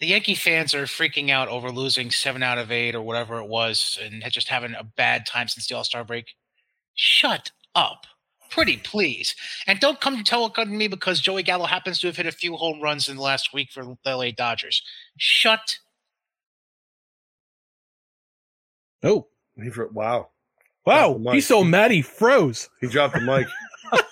the 0.00 0.06
Yankee 0.06 0.34
fans 0.34 0.74
are 0.74 0.84
freaking 0.84 1.30
out 1.30 1.48
over 1.48 1.70
losing 1.70 2.10
seven 2.10 2.42
out 2.42 2.58
of 2.58 2.72
eight 2.72 2.94
or 2.94 3.02
whatever 3.02 3.38
it 3.38 3.46
was 3.46 3.98
and 4.02 4.24
just 4.30 4.48
having 4.48 4.74
a 4.74 4.82
bad 4.82 5.26
time 5.26 5.46
since 5.46 5.66
the 5.66 5.76
All 5.76 5.84
Star 5.84 6.04
break. 6.04 6.34
Shut 6.94 7.50
up. 7.74 8.06
Pretty 8.50 8.78
please. 8.78 9.34
And 9.66 9.78
don't 9.80 10.00
come 10.00 10.16
to 10.16 10.24
tell 10.24 10.52
me 10.66 10.88
because 10.88 11.20
Joey 11.20 11.42
Gallo 11.42 11.66
happens 11.66 12.00
to 12.00 12.08
have 12.08 12.16
hit 12.16 12.26
a 12.26 12.32
few 12.32 12.56
home 12.56 12.80
runs 12.80 13.08
in 13.08 13.16
the 13.16 13.22
last 13.22 13.52
week 13.54 13.70
for 13.70 13.96
the 14.04 14.16
LA 14.16 14.30
Dodgers. 14.32 14.82
Shut 15.16 15.78
Oh. 19.02 19.26
He 19.62 19.70
fro- 19.70 19.90
wow. 19.92 20.28
Wow. 20.86 21.14
Dropped. 21.14 21.34
He's 21.34 21.46
so 21.46 21.64
mad 21.64 21.90
he 21.90 22.02
froze. 22.02 22.68
He 22.80 22.86
dropped 22.86 23.14
the 23.14 23.20
mic. 23.20 23.46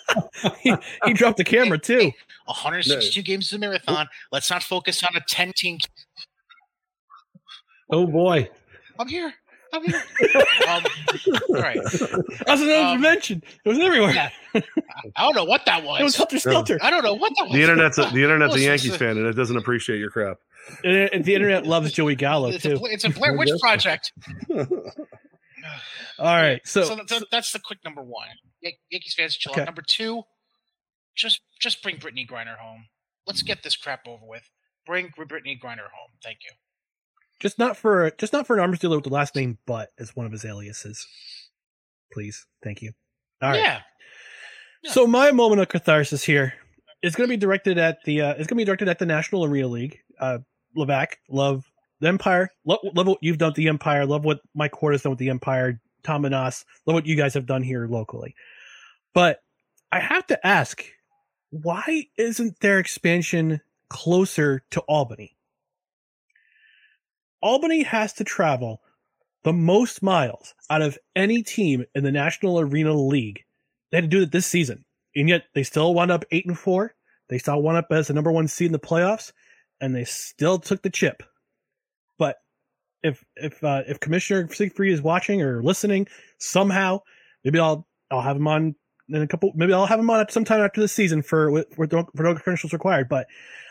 he, 0.63 0.75
he 1.05 1.13
dropped 1.13 1.37
the 1.37 1.45
camera 1.45 1.79
too. 1.79 2.13
162 2.47 3.23
games 3.23 3.47
is 3.47 3.53
a 3.53 3.59
marathon. 3.59 4.09
Let's 4.33 4.51
not 4.51 4.63
focus 4.63 5.03
on 5.05 5.15
a 5.15 5.21
10 5.29 5.53
team. 5.55 5.79
Oh 7.91 8.07
boy. 8.07 8.49
I'm 8.99 9.09
here. 9.09 9.35
I'm 9.73 9.85
here. 9.85 10.03
um, 10.69 10.85
all 11.51 11.55
right. 11.57 11.79
That's 11.83 12.61
another 12.63 12.97
dimension. 12.97 13.43
It 13.65 13.69
was 13.69 13.79
everywhere. 13.79 14.13
Yeah. 14.13 14.31
I 15.17 15.23
don't 15.23 15.35
know 15.37 15.45
what 15.45 15.67
that 15.67 15.85
was. 15.85 16.01
It 16.01 16.05
was 16.05 16.17
Helter 16.17 16.39
Skelter. 16.39 16.79
I 16.83 16.91
don't 16.91 17.03
know 17.05 17.15
what 17.15 17.33
that 17.37 17.45
was. 17.45 17.53
The 17.53 17.63
internet's 17.63 17.99
a, 17.99 18.03
the 18.13 18.23
internet's 18.23 18.55
a 18.55 18.61
Yankees 18.61 18.97
fan, 18.97 19.17
and 19.19 19.27
it 19.27 19.35
doesn't 19.35 19.57
appreciate 19.57 19.99
your 19.99 20.11
crap. 20.11 20.39
And- 20.85 21.11
and 21.13 21.25
the 21.25 21.35
internet 21.35 21.67
loves 21.67 21.93
Joey 21.93 22.15
Gallo 22.15 22.49
It's 22.49 22.65
a, 22.65 22.71
too. 22.77 22.81
it's 22.87 23.05
a 23.05 23.11
Blair 23.11 23.37
Witch 23.37 23.51
project. 23.61 24.13
All 26.19 26.27
right. 26.37 26.61
So, 26.67 26.85
So, 26.85 26.97
th- 27.05 27.23
that's 27.31 27.53
the 27.53 27.59
quick 27.59 27.79
number 27.85 28.03
one. 28.03 28.29
Yankees 28.63 29.15
fans 29.17 29.37
chill 29.37 29.53
Okay. 29.53 29.63
out. 29.63 29.67
Number 29.67 29.83
two, 29.87 30.23
just 31.17 31.41
just 31.61 31.83
bring 31.83 31.97
Brittney 31.97 32.29
Griner 32.29 32.57
home. 32.57 32.87
Let's 33.27 33.43
get 33.43 33.63
this 33.63 33.77
crap 33.77 34.07
over 34.07 34.25
with. 34.27 34.49
Bring 34.87 35.11
Brittney 35.11 35.61
Griner 35.61 35.89
home. 35.93 36.11
Thank 36.23 36.39
you. 36.45 36.51
Just 37.41 37.59
not 37.59 37.77
for 37.77 38.11
just 38.19 38.33
not 38.33 38.47
for 38.47 38.55
an 38.55 38.61
arms 38.61 38.79
dealer 38.79 38.97
with 38.97 39.05
the 39.05 39.11
last 39.11 39.37
name 39.37 39.59
but 39.67 39.91
as 39.99 40.17
one 40.17 40.27
of 40.27 40.33
his 40.33 40.45
aliases. 40.45 41.07
Please. 42.13 42.47
Thank 42.63 42.83
you. 42.83 42.93
All 43.43 43.51
right. 43.51 43.61
Yeah. 43.61 43.81
So 44.85 45.07
my 45.07 45.33
moment 45.33 45.61
of 45.61 45.69
catharsis 45.69 46.25
here 46.25 46.55
is 47.03 47.15
going 47.15 47.29
to 47.29 47.33
be 47.33 47.37
directed 47.37 47.79
at 47.79 47.99
the 48.05 48.23
uh, 48.23 48.31
it's 48.31 48.47
going 48.47 48.49
to 48.49 48.55
be 48.57 48.65
directed 48.65 48.89
at 48.89 48.99
the 48.99 49.07
National 49.07 49.45
Arena 49.45 49.69
League. 49.69 50.01
Uh, 50.19 50.39
Levac, 50.77 51.15
love 51.29 51.65
the 52.01 52.09
Empire. 52.09 52.51
Love, 52.65 52.81
love 52.95 53.07
what 53.07 53.19
you've 53.21 53.39
done 53.39 53.49
with 53.49 53.57
the 53.57 53.69
Empire. 53.69 54.07
Love 54.07 54.25
what 54.25 54.41
Mike 54.55 54.73
Cord 54.73 54.95
has 54.95 55.03
done 55.03 55.11
with 55.11 55.19
the 55.19 55.31
Empire. 55.31 55.81
Tom 56.03 56.23
Menas. 56.23 56.65
Love 56.87 56.95
what 56.95 57.07
you 57.07 57.17
guys 57.17 57.35
have 57.35 57.47
done 57.47 57.63
here 57.63 57.87
locally. 57.87 58.35
But 59.15 59.41
I 59.91 60.01
have 60.01 60.27
to 60.29 60.47
ask, 60.47 60.85
why 61.51 62.07
isn't 62.17 62.61
their 62.61 62.79
expansion 62.79 63.61
closer 63.91 64.63
to 64.71 64.81
Albany? 64.83 65.37
Albany 67.41 67.83
has 67.83 68.13
to 68.15 68.25
travel 68.25 68.83
the 69.45 69.53
most 69.53 70.03
miles 70.03 70.55
out 70.71 70.83
of 70.83 70.99
any 71.15 71.43
team 71.43 71.85
in 71.95 72.05
the 72.05 72.13
National 72.13 72.61
Arena 72.61 72.93
League. 72.93 73.45
They 73.91 73.99
had 73.99 74.05
to 74.05 74.09
do 74.09 74.23
it 74.23 74.33
this 74.33 74.47
season, 74.47 74.85
and 75.15 75.29
yet 75.29 75.45
they 75.55 75.63
still 75.63 75.95
wound 75.95 76.11
up 76.11 76.25
eight 76.31 76.47
and 76.47 76.59
four. 76.59 76.95
They 77.29 77.39
still 77.39 77.63
wound 77.63 77.79
up 77.79 77.87
as 77.91 78.09
the 78.09 78.15
number 78.15 78.33
one 78.33 78.49
seed 78.49 78.67
in 78.67 78.73
the 78.73 78.79
playoffs, 78.79 79.33
and 79.81 79.95
they 79.95 80.05
still 80.05 80.59
took 80.59 80.83
the 80.83 80.91
chip. 80.91 81.23
But 82.19 82.37
if 83.03 83.25
if 83.37 83.63
uh, 83.63 83.83
if 83.87 84.01
Commissioner 84.01 84.49
Siegfried 84.53 84.93
is 84.93 85.03
watching 85.03 85.41
or 85.41 85.63
listening 85.63 86.09
somehow, 86.39 87.01
maybe 87.45 87.61
I'll 87.61 87.87
I'll 88.11 88.23
have 88.23 88.37
him 88.37 88.49
on 88.49 88.75
in 89.09 89.23
a 89.23 89.27
couple. 89.27 89.53
Maybe 89.55 89.73
I'll 89.73 89.87
have 89.87 90.01
him 90.01 90.11
on 90.11 90.29
sometime 90.29 90.61
after 90.61 90.81
the 90.81 90.89
season 90.89 91.23
for 91.23 91.65
for, 91.75 91.87
for 91.87 92.23
no 92.23 92.35
credentials 92.35 92.73
required. 92.73 93.09
But 93.09 93.29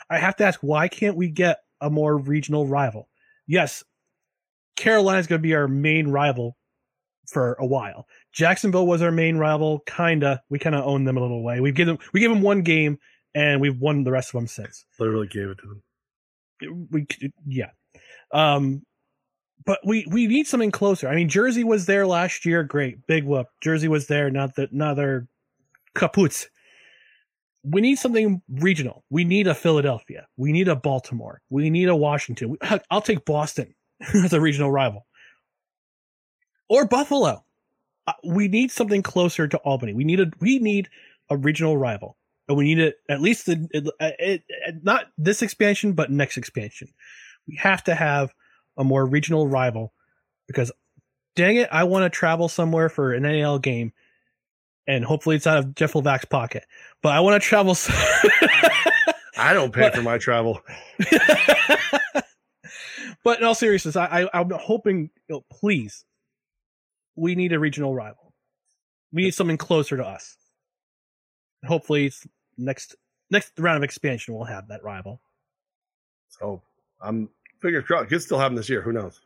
I 0.10 0.18
have 0.20 0.38
to 0.38 0.46
ask, 0.46 0.62
why 0.62 0.88
can't 0.88 1.18
we 1.18 1.30
get 1.30 1.60
a 1.82 1.90
more 1.90 2.18
regional 2.18 2.66
rival? 2.66 3.10
Yes, 3.48 3.84
Carolina's 4.76 5.28
going 5.28 5.40
to 5.40 5.44
be 5.44 5.56
our 5.56 5.68
main 5.68 6.10
rival 6.10 6.58
for 7.28 7.54
a 7.60 7.66
while. 7.66 8.08
Jacksonville 8.34 8.88
was 8.88 9.02
our 9.02 9.12
main 9.12 9.38
rival, 9.38 9.80
kinda. 9.86 10.42
We 10.50 10.60
kind 10.60 10.76
of 10.76 10.86
own 10.86 11.04
them 11.04 11.18
a 11.18 11.22
little 11.22 11.44
way. 11.44 11.60
We 11.60 11.72
give 11.72 11.88
them 11.88 11.98
we 12.14 12.20
gave 12.20 12.30
them 12.30 12.42
one 12.42 12.62
game, 12.62 13.00
and 13.36 13.60
we've 13.62 13.78
won 13.78 14.04
the 14.04 14.12
rest 14.12 14.30
of 14.30 14.40
them 14.40 14.48
since. 14.48 14.86
Literally 15.00 15.28
gave 15.28 15.50
it 15.50 15.58
to 15.60 15.68
them. 15.68 16.88
We 16.92 17.08
yeah, 17.46 17.72
um, 18.34 18.84
but 19.66 19.80
we 19.86 20.06
we 20.10 20.28
need 20.28 20.48
something 20.48 20.72
closer. 20.72 21.08
I 21.08 21.16
mean, 21.16 21.30
Jersey 21.30 21.64
was 21.64 21.86
there 21.86 22.08
last 22.08 22.46
year, 22.46 22.64
great, 22.64 23.06
big 23.08 23.26
whoop. 23.26 23.48
Jersey 23.62 23.88
was 23.88 24.08
there, 24.08 24.30
not 24.30 24.56
that 24.56 24.72
another 24.72 25.28
kaputs. 25.96 26.48
We 27.70 27.82
need 27.82 27.98
something 27.98 28.42
regional. 28.50 29.04
We 29.10 29.24
need 29.24 29.48
a 29.48 29.56
Philadelphia. 29.56 30.28
We 30.38 30.52
need 30.52 30.68
a 30.68 30.76
Baltimore. 30.76 31.42
We 31.50 31.70
need 31.70 31.90
a 31.90 31.96
Washington. 31.96 32.58
I'll 32.90 33.02
take 33.02 33.26
Boston 33.26 33.74
as 34.14 34.34
a 34.34 34.40
regional 34.42 34.72
rival 34.72 35.06
or 36.70 36.86
Buffalo. 36.86 37.44
Uh, 38.06 38.14
We 38.24 38.48
need 38.48 38.72
something 38.72 39.04
closer 39.04 39.48
to 39.48 39.58
Albany. 39.60 39.94
We 39.94 40.04
need 40.04 40.20
a 40.20 40.32
we 40.40 40.60
need 40.60 40.90
a 41.30 41.36
regional 41.38 41.78
rival, 41.78 42.16
and 42.48 42.58
we 42.58 42.64
need 42.66 42.80
it 42.80 42.96
at 43.10 43.22
least 43.22 43.48
the, 43.48 43.68
it, 43.72 43.88
it- 44.20 44.84
not 44.84 45.08
this 45.18 45.42
expansion, 45.42 45.94
but 45.94 46.10
next 46.12 46.38
expansion. 46.38 46.88
We 47.48 47.56
have 47.58 47.84
to 47.86 47.96
have 47.96 48.34
a 48.78 48.84
more 48.84 49.06
regional 49.06 49.48
rival 49.48 49.92
because, 50.48 50.72
dang 51.36 51.58
it, 51.58 51.70
I 51.72 51.84
want 51.86 52.04
to 52.04 52.10
travel 52.10 52.48
somewhere 52.48 52.88
for 52.90 53.14
an 53.14 53.24
NAL 53.24 53.60
game, 53.60 53.92
and 54.88 55.04
hopefully 55.04 55.36
it's 55.36 55.46
out 55.48 55.58
of 55.58 55.76
Jeff 55.76 55.94
Levac's 55.94 56.26
pocket. 56.26 56.66
But 57.04 57.14
I 57.14 57.20
want 57.20 57.42
to 57.42 57.48
travel. 57.48 57.76
I 59.38 59.54
don't 59.54 59.74
pay 59.74 59.92
for 59.92 60.02
my 60.02 60.18
travel. 60.18 60.62
but 63.24 63.40
in 63.40 63.46
all 63.46 63.54
seriousness, 63.54 63.96
I, 63.96 64.24
I 64.24 64.40
I'm 64.40 64.50
hoping, 64.50 65.10
you 65.28 65.36
know, 65.36 65.46
please, 65.52 66.06
we 67.16 67.36
need 67.36 67.54
a 67.54 67.60
regional 67.60 67.94
rival. 67.94 68.34
We 69.12 69.24
need 69.24 69.34
something 69.34 69.58
closer 69.58 69.98
to 69.98 70.06
us. 70.06 70.38
Hopefully, 71.66 72.06
it's 72.08 72.26
next 72.58 72.96
next 73.30 73.52
round 73.60 73.78
of 73.78 73.84
expansion 73.84 74.34
we'll 74.34 74.46
have 74.46 74.70
that 74.70 74.84
rival. 74.84 75.22
So 76.30 76.62
I'm 77.02 77.30
fingers 77.62 77.84
crossed. 77.86 78.10
Could 78.10 78.22
still 78.22 78.40
happen 78.40 78.56
this 78.56 78.70
year. 78.70 78.82
Who 78.82 78.92
knows? 78.94 79.22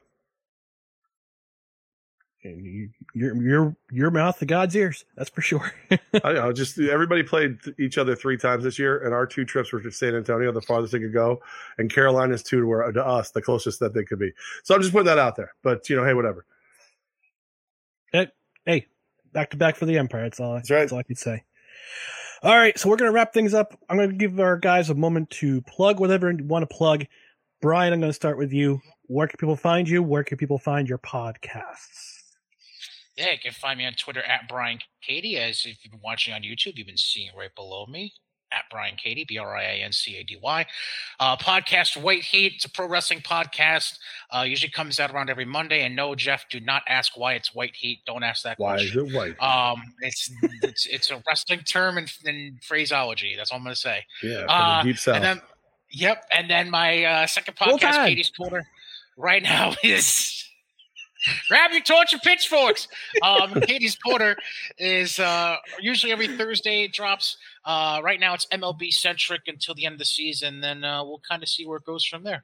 And 2.44 2.66
you- 2.66 2.90
Your 3.14 3.36
your 3.36 3.76
your 3.92 4.12
mouth 4.12 4.40
to 4.40 4.46
God's 4.46 4.76
ears. 4.76 5.06
That's 5.16 5.30
for 5.30 5.42
sure. 5.42 5.72
I 6.24 6.34
know. 6.34 6.52
Just 6.52 6.80
everybody 6.80 7.22
played 7.24 7.58
each 7.78 7.98
other 7.98 8.16
three 8.16 8.38
times 8.38 8.64
this 8.64 8.80
year, 8.80 9.04
and 9.06 9.14
our 9.14 9.28
two 9.28 9.46
trips 9.46 9.72
were 9.72 9.82
to 9.82 9.92
San 9.92 10.16
Antonio, 10.16 10.52
the 10.52 10.62
farthest 10.62 10.94
they 10.94 11.00
could 11.00 11.14
go, 11.14 11.42
and 11.78 11.92
Carolina's 11.94 12.42
two 12.42 12.66
were 12.66 12.92
to 12.92 13.06
us, 13.06 13.32
the 13.32 13.42
closest 13.42 13.80
that 13.82 13.94
they 13.94 14.04
could 14.04 14.18
be. 14.20 14.32
So 14.64 14.74
I'm 14.74 14.82
just 14.82 14.92
putting 14.94 15.06
that 15.06 15.20
out 15.20 15.36
there. 15.36 15.54
But 15.62 15.88
you 15.90 15.96
know, 15.96 16.04
hey, 16.06 16.14
whatever. 16.16 16.46
Hey, 18.12 18.28
hey, 18.66 18.88
back 19.34 19.52
to 19.52 19.58
back 19.58 19.76
for 19.76 19.86
the 19.86 19.98
Empire. 19.98 20.24
That's 20.24 20.40
all. 20.40 20.56
That's, 20.56 20.72
right. 20.72 20.80
that's 20.80 20.92
all 20.94 21.00
I 21.00 21.04
could 21.04 21.18
say. 21.20 21.44
All 22.44 22.56
right, 22.56 22.78
so 22.80 22.90
we're 22.90 22.96
going 22.96 23.10
to 23.12 23.14
wrap 23.14 23.34
things 23.34 23.54
up. 23.54 23.78
I'm 23.88 23.98
going 23.98 24.10
to 24.10 24.16
give 24.16 24.40
our 24.40 24.58
guys 24.58 24.90
a 24.90 24.96
moment 24.96 25.30
to 25.32 25.62
plug 25.62 26.00
whatever 26.00 26.32
you 26.32 26.44
want 26.44 26.68
to 26.68 26.76
plug. 26.76 27.06
Brian, 27.62 27.94
I'm 27.94 28.00
going 28.00 28.10
to 28.10 28.16
start 28.16 28.40
with 28.40 28.52
you. 28.52 28.82
Where 29.06 29.28
can 29.28 29.38
people 29.38 29.56
find 29.56 29.88
you? 29.88 30.02
Where 30.02 30.24
can 30.24 30.40
people 30.40 30.58
find 30.58 30.90
your 30.90 30.98
podcasts? 30.98 32.21
Yeah, 33.18 33.32
you 33.32 33.40
can 33.40 33.52
find 33.54 33.78
me 33.78 33.86
on 33.86 33.94
Twitter 33.94 34.24
at 34.24 34.48
Brian 34.48 34.80
Cady. 35.06 35.38
As 35.38 35.66
if 35.66 35.84
you've 35.84 35.92
been 35.92 36.02
watching 36.04 36.34
on 36.34 36.42
YouTube, 36.42 36.74
you've 36.78 36.88
been 36.88 36.98
seeing 36.98 37.28
it 37.28 37.34
right 37.38 37.54
below 37.56 37.86
me 37.86 38.14
at 38.54 38.64
Brian 38.70 38.96
Cady, 38.96 39.26
B 39.28 39.38
R 39.38 39.56
I 39.56 39.64
A 39.64 39.84
N 39.84 39.92
C 39.92 40.18
A 40.18 40.24
D 40.24 40.38
Y. 40.42 40.66
Uh, 41.20 41.38
podcast 41.38 42.02
White 42.02 42.24
Heat. 42.24 42.54
It's 42.56 42.66
a 42.66 42.70
pro 42.70 42.88
wrestling 42.88 43.20
podcast. 43.22 43.98
Uh, 44.30 44.42
usually 44.42 44.72
comes 44.72 45.00
out 45.00 45.12
around 45.12 45.30
every 45.30 45.46
Monday. 45.46 45.84
And 45.86 45.96
no, 45.96 46.16
Jeff, 46.16 46.46
do 46.50 46.60
not 46.60 46.84
ask 46.88 47.18
why 47.18 47.34
it's 47.34 47.54
White 47.54 47.76
Heat. 47.76 48.00
Don't 48.06 48.24
ask 48.24 48.44
that 48.44 48.60
Why 48.60 48.74
question. 48.78 49.06
is 49.06 49.12
it 49.12 49.16
white? 49.16 49.42
Um, 49.42 49.82
it's 50.02 50.32
it's 50.64 50.86
it's 50.86 51.12
a 51.12 51.22
wrestling 51.28 51.60
term 51.62 51.98
and, 51.98 52.12
and 52.26 52.64
phraseology. 52.64 53.36
That's 53.38 53.52
all 53.52 53.58
I'm 53.58 53.64
going 53.64 53.74
to 53.76 53.80
say. 53.80 54.04
Yeah, 54.24 54.46
Uh, 54.50 54.84
deep 54.84 54.98
south. 54.98 55.16
And 55.16 55.24
then, 55.24 55.42
yep. 55.90 56.24
And 56.36 56.50
then 56.50 56.70
my 56.70 57.04
uh, 57.04 57.28
second 57.28 57.56
podcast, 57.56 58.06
Cady's 58.06 58.30
Corner, 58.32 58.64
right 59.18 59.44
now 59.44 59.76
is 59.84 60.46
grab 61.48 61.72
your 61.72 61.82
torch 61.82 62.14
and 62.14 62.22
pitchforks. 62.22 62.88
Um, 63.22 63.62
Cady's 63.62 63.96
Porter 63.96 64.36
is 64.78 65.20
uh, 65.20 65.58
usually 65.80 66.12
every 66.12 66.28
Thursday 66.28 66.88
drops. 66.88 67.38
Uh, 67.66 68.02
right 68.04 68.20
now 68.20 68.34
it's 68.34 68.46
MLB 68.48 68.92
centric 68.92 69.42
until 69.48 69.76
the 69.76 69.86
end 69.86 69.94
of 69.94 70.00
the 70.00 70.06
season. 70.06 70.62
Then 70.62 70.84
uh, 70.84 71.04
we'll 71.04 71.22
kind 71.28 71.44
of 71.44 71.50
see 71.50 71.66
where 71.66 71.78
it 71.78 71.86
goes 71.86 72.06
from 72.06 72.24
there. 72.24 72.44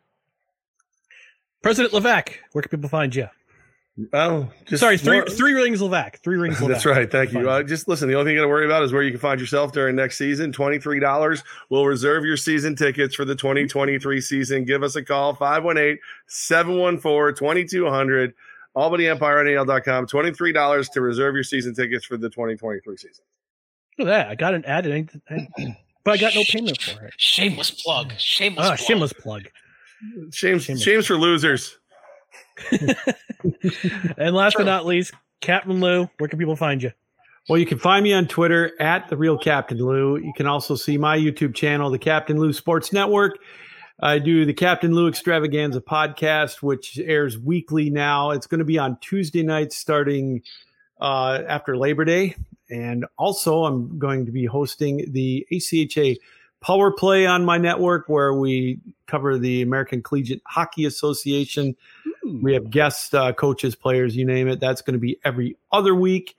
President 1.61 1.93
Levac, 1.93 2.36
where 2.51 2.61
can 2.61 2.69
people 2.69 2.89
find 2.89 3.15
you? 3.15 3.28
Oh, 4.13 4.47
sorry, 4.75 4.99
three 4.99 5.17
more. 5.17 5.25
three 5.25 5.53
rings 5.53 5.82
Levac, 5.82 6.17
three 6.17 6.38
rings. 6.38 6.57
Levac. 6.57 6.67
That's 6.67 6.86
right. 6.86 7.11
Thank 7.11 7.34
you. 7.34 7.49
Uh, 7.49 7.63
just 7.63 7.88
listen. 7.88 8.07
The 8.07 8.13
only 8.13 8.30
thing 8.30 8.36
you 8.36 8.41
got 8.41 8.45
to 8.45 8.49
worry 8.49 8.65
about 8.65 8.84
is 8.84 8.93
where 8.93 9.01
you 9.01 9.09
can 9.09 9.19
find 9.19 9.39
yourself 9.39 9.71
during 9.71 9.95
next 9.95 10.19
season. 10.19 10.51
Twenty 10.51 10.78
three 10.78 10.99
dollars 10.99 11.43
will 11.69 11.84
reserve 11.88 12.23
your 12.23 12.38
season 12.38 12.75
tickets 12.75 13.15
for 13.15 13.25
the 13.25 13.36
twenty 13.36 13.65
twenty 13.65 13.97
three 13.97 14.21
season. 14.21 14.65
Give 14.65 14.84
us 14.84 14.95
a 14.95 15.03
call 15.03 15.34
518 15.34 15.97
714 16.28 17.36
2200 17.36 18.36
AlbanyEmpireNAL.com. 18.78 20.07
$23 20.07 20.91
to 20.91 21.01
reserve 21.01 21.36
your 21.36 21.43
season 21.43 21.73
tickets 21.73 22.05
for 22.05 22.15
the 22.15 22.30
2023 22.30 22.97
season. 22.97 23.25
Look 23.97 24.07
at 24.07 24.11
that. 24.11 24.28
I 24.30 24.36
got 24.36 24.53
an 24.53 24.63
ad, 24.65 24.86
but 26.03 26.11
I 26.11 26.17
got 26.17 26.36
no 26.36 26.43
payment 26.47 26.80
for 26.80 27.05
it. 27.05 27.13
Shameless 27.17 27.71
plug. 27.71 28.13
Shameless 28.17 28.65
ah, 28.65 28.69
plug. 28.75 28.80
Shameless 28.80 29.13
plug. 29.13 29.49
Shame, 30.32 30.59
shameless. 30.59 30.84
shames 30.84 31.07
for 31.07 31.15
losers. 31.15 31.78
and 34.17 34.36
last 34.36 34.53
True. 34.53 34.63
but 34.63 34.65
not 34.65 34.86
least, 34.86 35.13
Captain 35.41 35.80
Lou, 35.80 36.07
where 36.19 36.28
can 36.28 36.38
people 36.38 36.55
find 36.55 36.84
you? 36.84 36.91
Well, 37.49 37.57
you 37.57 37.65
can 37.65 37.80
find 37.80 38.03
me 38.03 38.13
on 38.13 38.28
Twitter 38.28 38.73
at 38.80 39.07
the 39.09 39.17
real 39.17 39.38
Captain 39.38 39.78
Lou. 39.78 40.17
You 40.17 40.34
can 40.36 40.47
also 40.47 40.75
see 40.75 40.97
my 40.97 41.17
YouTube 41.17 41.55
channel, 41.55 41.89
the 41.89 41.97
Captain 41.97 42.38
Lou 42.38 42.53
Sports 42.53 42.91
Network. 42.91 43.39
I 43.99 44.19
do 44.19 44.45
the 44.45 44.53
Captain 44.53 44.93
Lou 44.93 45.07
Extravaganza 45.07 45.81
podcast, 45.81 46.61
which 46.61 46.99
airs 46.99 47.37
weekly 47.39 47.89
now. 47.89 48.29
It's 48.29 48.45
going 48.45 48.59
to 48.59 48.65
be 48.65 48.77
on 48.77 48.97
Tuesday 49.01 49.41
nights 49.41 49.75
starting 49.75 50.43
uh, 51.01 51.41
after 51.47 51.75
Labor 51.75 52.05
Day. 52.05 52.35
And 52.69 53.07
also, 53.17 53.63
I'm 53.63 53.97
going 53.97 54.27
to 54.27 54.31
be 54.31 54.45
hosting 54.45 55.11
the 55.11 55.47
ACHA 55.51 56.17
Power 56.61 56.91
Play 56.91 57.25
on 57.25 57.43
my 57.43 57.57
network, 57.57 58.07
where 58.07 58.33
we 58.33 58.79
cover 59.07 59.39
the 59.39 59.63
American 59.63 60.03
Collegiate 60.03 60.41
Hockey 60.45 60.85
Association. 60.85 61.75
We 62.41 62.53
have 62.53 62.69
guest 62.69 63.15
uh, 63.15 63.33
coaches, 63.33 63.75
players, 63.75 64.15
you 64.15 64.25
name 64.25 64.47
it. 64.47 64.59
That's 64.59 64.81
going 64.81 64.93
to 64.93 64.99
be 64.99 65.19
every 65.23 65.57
other 65.71 65.95
week. 65.95 66.35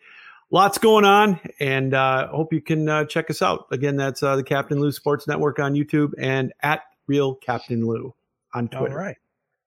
Lots 0.51 0.79
going 0.79 1.05
on, 1.05 1.41
and 1.59 1.93
uh, 1.93 2.29
hope 2.29 2.53
you 2.53 2.61
can 2.61 2.89
uh, 2.89 3.05
check 3.05 3.31
us 3.31 3.43
out. 3.43 3.67
Again, 3.73 3.97
that's 3.97 4.23
uh, 4.23 4.37
the 4.37 4.45
Captain 4.45 4.79
Lou 4.79 4.93
Sports 4.93 5.27
Network 5.27 5.59
on 5.59 5.75
YouTube 5.75 6.13
and 6.19 6.53
at 6.63 6.83
Real 7.09 7.35
Captain 7.35 7.85
Lou 7.85 8.15
on 8.55 8.69
Twitter. 8.69 8.97
right. 8.97 9.17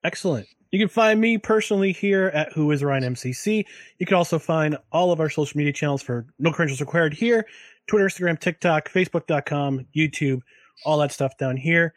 Excellent. 0.04 0.48
You 0.72 0.80
can 0.80 0.88
find 0.88 1.20
me 1.20 1.38
personally 1.38 1.92
here 1.92 2.32
at 2.34 2.54
Who 2.54 2.72
is 2.72 2.82
Ryan 2.82 3.16
MCC. 3.16 3.66
You 4.00 4.06
can 4.06 4.16
also 4.16 4.40
find 4.40 4.78
all 4.92 5.12
of 5.12 5.20
our 5.20 5.30
social 5.30 5.58
media 5.58 5.74
channels 5.74 6.02
for 6.02 6.26
No 6.40 6.52
Credentials 6.52 6.80
Required 6.80 7.14
here 7.14 7.46
Twitter, 7.88 8.06
Instagram, 8.06 8.40
TikTok, 8.40 8.90
Facebook.com, 8.90 9.86
YouTube, 9.96 10.42
all 10.86 10.98
that 11.00 11.12
stuff 11.12 11.38
down 11.38 11.58
here. 11.58 11.94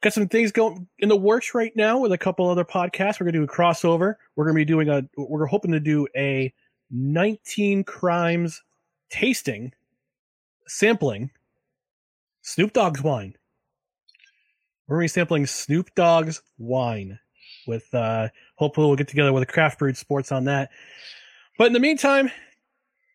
Got 0.00 0.14
some 0.14 0.28
things 0.28 0.50
going 0.50 0.88
in 0.98 1.08
the 1.08 1.16
works 1.16 1.54
right 1.54 1.72
now 1.76 1.98
with 1.98 2.12
a 2.12 2.18
couple 2.18 2.48
other 2.48 2.64
podcasts. 2.64 3.20
We're 3.20 3.30
going 3.30 3.34
to 3.34 3.40
do 3.40 3.44
a 3.44 3.48
crossover. 3.48 4.14
We're 4.34 4.46
going 4.46 4.54
to 4.54 4.60
be 4.60 4.64
doing 4.64 4.88
a, 4.88 5.02
we're 5.16 5.46
hoping 5.46 5.72
to 5.72 5.80
do 5.80 6.08
a 6.16 6.52
19 6.90 7.84
crimes 7.84 8.62
tasting, 9.10 9.72
sampling 10.66 11.30
Snoop 12.40 12.72
Dogg's 12.72 13.02
wine. 13.02 13.36
We're 14.86 14.96
going 14.96 15.08
to 15.08 15.12
be 15.12 15.14
sampling 15.14 15.46
Snoop 15.46 15.94
Dogg's 15.94 16.42
wine 16.58 17.18
with, 17.66 17.92
uh, 17.94 18.28
hopefully 18.56 18.86
we'll 18.86 18.96
get 18.96 19.08
together 19.08 19.32
with 19.32 19.42
a 19.42 19.46
craft 19.46 19.78
brewed 19.78 19.96
sports 19.96 20.32
on 20.32 20.44
that. 20.44 20.70
But 21.58 21.68
in 21.68 21.72
the 21.72 21.80
meantime, 21.80 22.30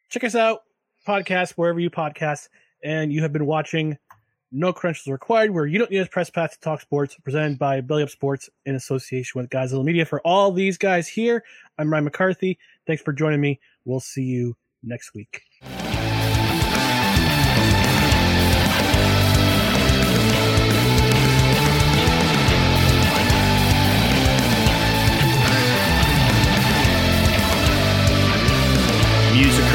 check 0.10 0.24
us 0.24 0.36
out, 0.36 0.62
podcast, 1.08 1.52
wherever 1.52 1.80
you 1.80 1.90
podcast. 1.90 2.50
And 2.84 3.12
you 3.12 3.22
have 3.24 3.34
been 3.34 3.46
watching 3.46 3.98
No 4.52 4.72
Credentials 4.72 5.12
Required, 5.12 5.52
where 5.52 5.66
you 5.66 5.80
don't 5.80 5.92
need 5.92 6.00
a 6.00 6.06
press 6.06 6.30
pass 6.30 6.54
to 6.54 6.60
talk 6.60 6.82
sports, 6.82 7.16
presented 7.24 7.60
by 7.60 7.82
Belly 7.82 8.04
Up 8.04 8.10
Sports 8.10 8.50
in 8.66 8.76
association 8.76 9.40
with 9.40 9.50
Guys 9.50 9.74
Godzilla 9.74 9.84
Media. 9.84 10.06
For 10.06 10.22
all 10.22 10.52
these 10.52 10.78
guys 10.78 11.08
here, 11.08 11.44
I'm 11.78 11.92
Ryan 11.92 12.06
McCarthy. 12.06 12.58
Thanks 12.86 13.02
for 13.02 13.14
joining 13.14 13.42
me. 13.42 13.60
We'll 13.84 14.00
see 14.00 14.24
you 14.24 14.56
next 14.84 15.14
week. 15.14 15.42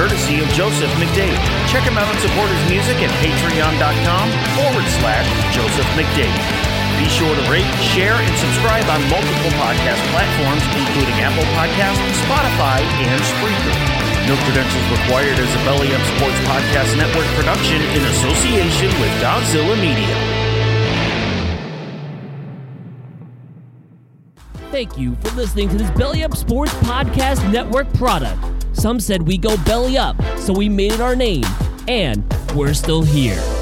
Courtesy 0.02 0.42
of 0.42 0.50
Joseph 0.50 0.90
McDade. 0.98 1.38
Check 1.70 1.86
him 1.86 1.94
out 1.94 2.10
and 2.10 2.18
support 2.18 2.50
his 2.50 2.62
music 2.66 2.98
at 3.06 3.12
patreon.com 3.22 4.26
forward 4.58 4.86
slash 4.98 5.22
Joseph 5.54 5.86
McDade. 5.94 6.34
Be 6.98 7.06
sure 7.06 7.30
to 7.30 7.44
rate, 7.46 7.70
share, 7.94 8.18
and 8.18 8.34
subscribe 8.34 8.82
on 8.90 8.98
multiple 9.06 9.54
podcast 9.62 10.02
platforms, 10.10 10.58
including 10.74 11.14
Apple 11.22 11.46
Podcasts, 11.54 12.02
Spotify, 12.26 12.82
and 12.82 13.20
Spreaker. 13.30 13.74
No 14.26 14.34
credentials 14.42 14.86
required 14.90 15.38
as 15.38 15.50
a 15.54 15.60
Belly 15.62 15.94
Up 15.94 16.02
Sports 16.18 16.40
Podcast 16.50 16.98
Network 16.98 17.26
production 17.38 17.78
in 17.94 18.02
association 18.02 18.90
with 18.98 19.12
Godzilla 19.22 19.78
Media. 19.78 20.18
Thank 24.72 24.98
you 24.98 25.14
for 25.22 25.30
listening 25.36 25.68
to 25.68 25.76
this 25.76 25.90
Belly 25.92 26.24
Up 26.24 26.36
Sports 26.36 26.74
Podcast 26.82 27.52
Network 27.52 27.92
product. 27.94 28.61
Some 28.72 29.00
said 29.00 29.22
we 29.22 29.38
go 29.38 29.56
belly 29.64 29.96
up, 29.98 30.16
so 30.38 30.52
we 30.52 30.68
made 30.68 30.92
it 30.92 31.00
our 31.00 31.14
name, 31.14 31.44
and 31.88 32.24
we're 32.54 32.74
still 32.74 33.02
here. 33.02 33.61